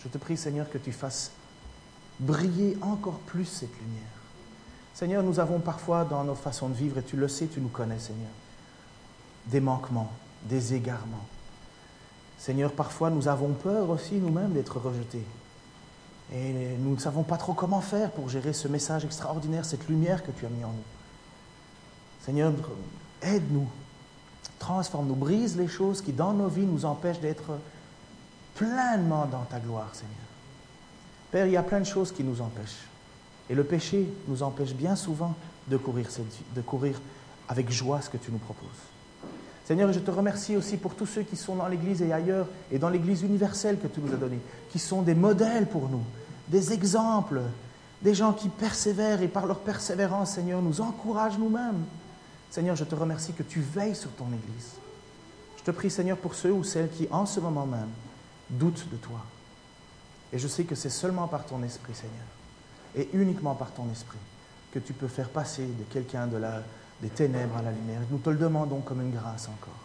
Je 0.00 0.08
te 0.08 0.18
prie, 0.18 0.36
Seigneur, 0.36 0.68
que 0.68 0.76
tu 0.76 0.92
fasses 0.92 1.30
briller 2.18 2.76
encore 2.82 3.20
plus 3.20 3.46
cette 3.46 3.74
lumière. 3.80 4.02
Seigneur, 4.92 5.22
nous 5.22 5.40
avons 5.40 5.60
parfois 5.60 6.04
dans 6.04 6.22
nos 6.22 6.34
façons 6.34 6.68
de 6.68 6.74
vivre, 6.74 6.98
et 6.98 7.02
tu 7.02 7.16
le 7.16 7.26
sais, 7.26 7.46
tu 7.46 7.58
nous 7.58 7.70
connais, 7.70 7.98
Seigneur, 7.98 8.28
des 9.46 9.60
manquements, 9.60 10.12
des 10.42 10.74
égarements. 10.74 11.24
Seigneur, 12.36 12.72
parfois 12.72 13.08
nous 13.08 13.26
avons 13.26 13.54
peur 13.54 13.88
aussi 13.88 14.16
nous-mêmes 14.16 14.52
d'être 14.52 14.78
rejetés. 14.78 15.24
Et 16.34 16.76
nous 16.80 16.96
ne 16.96 17.00
savons 17.00 17.22
pas 17.22 17.38
trop 17.38 17.54
comment 17.54 17.80
faire 17.80 18.10
pour 18.10 18.28
gérer 18.28 18.52
ce 18.52 18.68
message 18.68 19.06
extraordinaire, 19.06 19.64
cette 19.64 19.88
lumière 19.88 20.22
que 20.22 20.32
tu 20.32 20.44
as 20.44 20.50
mis 20.50 20.64
en 20.64 20.72
nous. 20.72 20.84
Seigneur, 22.26 22.52
aide-nous 23.22 23.68
transforme-nous, 24.60 25.16
brise 25.16 25.56
les 25.56 25.66
choses 25.66 26.00
qui 26.00 26.12
dans 26.12 26.32
nos 26.32 26.46
vies 26.46 26.66
nous 26.66 26.84
empêchent 26.84 27.18
d'être 27.18 27.58
pleinement 28.54 29.26
dans 29.26 29.42
ta 29.50 29.58
gloire, 29.58 29.92
Seigneur. 29.92 30.14
Père, 31.32 31.46
il 31.46 31.52
y 31.52 31.56
a 31.56 31.62
plein 31.64 31.80
de 31.80 31.84
choses 31.84 32.12
qui 32.12 32.22
nous 32.22 32.40
empêchent. 32.40 32.86
Et 33.48 33.54
le 33.56 33.64
péché 33.64 34.06
nous 34.28 34.44
empêche 34.44 34.74
bien 34.74 34.94
souvent 34.94 35.34
de 35.66 35.76
courir, 35.76 36.06
de 36.54 36.60
courir 36.60 37.00
avec 37.48 37.70
joie 37.70 38.00
ce 38.00 38.10
que 38.10 38.16
tu 38.16 38.30
nous 38.30 38.38
proposes. 38.38 38.68
Seigneur, 39.64 39.92
je 39.92 40.00
te 40.00 40.10
remercie 40.10 40.56
aussi 40.56 40.76
pour 40.76 40.94
tous 40.94 41.06
ceux 41.06 41.22
qui 41.22 41.36
sont 41.36 41.56
dans 41.56 41.68
l'Église 41.68 42.02
et 42.02 42.12
ailleurs, 42.12 42.46
et 42.70 42.78
dans 42.78 42.88
l'Église 42.88 43.22
universelle 43.22 43.78
que 43.78 43.86
tu 43.86 44.00
nous 44.00 44.12
as 44.12 44.16
donnée, 44.16 44.40
qui 44.70 44.78
sont 44.78 45.02
des 45.02 45.14
modèles 45.14 45.66
pour 45.66 45.88
nous, 45.88 46.02
des 46.48 46.72
exemples, 46.72 47.40
des 48.02 48.14
gens 48.14 48.32
qui 48.32 48.48
persévèrent 48.48 49.22
et 49.22 49.28
par 49.28 49.46
leur 49.46 49.60
persévérance, 49.60 50.32
Seigneur, 50.32 50.60
nous 50.60 50.80
encouragent 50.80 51.38
nous-mêmes. 51.38 51.84
Seigneur, 52.50 52.74
je 52.74 52.84
te 52.84 52.94
remercie 52.96 53.32
que 53.32 53.44
tu 53.44 53.60
veilles 53.60 53.94
sur 53.94 54.10
ton 54.12 54.26
Église. 54.26 54.74
Je 55.56 55.62
te 55.62 55.70
prie, 55.70 55.90
Seigneur, 55.90 56.16
pour 56.16 56.34
ceux 56.34 56.52
ou 56.52 56.64
celles 56.64 56.90
qui, 56.90 57.06
en 57.10 57.24
ce 57.24 57.38
moment 57.38 57.66
même, 57.66 57.90
doutent 58.50 58.88
de 58.90 58.96
toi. 58.96 59.20
Et 60.32 60.38
je 60.38 60.48
sais 60.48 60.64
que 60.64 60.74
c'est 60.74 60.90
seulement 60.90 61.28
par 61.28 61.46
ton 61.46 61.62
esprit, 61.62 61.94
Seigneur, 61.94 62.26
et 62.96 63.08
uniquement 63.12 63.54
par 63.54 63.72
ton 63.72 63.88
esprit, 63.90 64.18
que 64.72 64.80
tu 64.80 64.92
peux 64.92 65.08
faire 65.08 65.28
passer 65.28 65.64
de 65.64 65.84
quelqu'un 65.92 66.28
des 67.00 67.08
ténèbres 67.08 67.56
à 67.56 67.62
la 67.62 67.70
lumière. 67.70 68.00
Nous 68.10 68.18
te 68.18 68.30
le 68.30 68.36
demandons 68.36 68.80
comme 68.80 69.00
une 69.00 69.12
grâce 69.12 69.48
encore. 69.48 69.80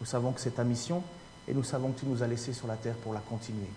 Nous 0.00 0.06
savons 0.06 0.32
que 0.32 0.40
c'est 0.40 0.56
ta 0.56 0.64
mission 0.64 1.02
et 1.48 1.54
nous 1.54 1.64
savons 1.64 1.90
que 1.90 2.00
tu 2.00 2.06
nous 2.06 2.22
as 2.22 2.26
laissés 2.26 2.52
sur 2.52 2.66
la 2.66 2.76
terre 2.76 2.96
pour 2.96 3.14
la 3.14 3.20
continuer. 3.20 3.70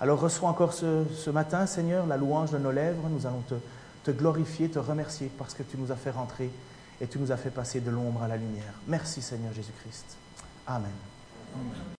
Alors 0.00 0.20
reçois 0.20 0.50
encore 0.50 0.72
ce, 0.72 1.30
matin, 1.30 1.66
Seigneur, 1.66 2.06
la 2.06 2.16
louange 2.16 2.50
de 2.50 2.58
nos 2.58 2.70
lèvres. 2.70 3.08
Nous 3.08 3.26
allons 3.26 3.42
te 4.04 4.10
glorifier, 4.10 4.68
te 4.68 4.78
remercier 4.78 5.30
parce 5.38 5.54
que 5.54 5.62
tu 5.62 5.76
nous 5.78 5.90
as 5.90 5.96
fait 5.96 6.10
rentrer 6.10 6.50
et 7.00 7.06
tu 7.06 7.18
nous 7.18 7.32
as 7.32 7.36
fait 7.36 7.50
passer 7.50 7.80
de 7.80 7.90
l'ombre 7.90 8.22
à 8.22 8.28
la 8.28 8.36
lumière. 8.36 8.74
Merci, 8.86 9.22
Seigneur 9.22 9.52
Jésus-Christ. 9.52 10.16
Amen. 10.66 10.92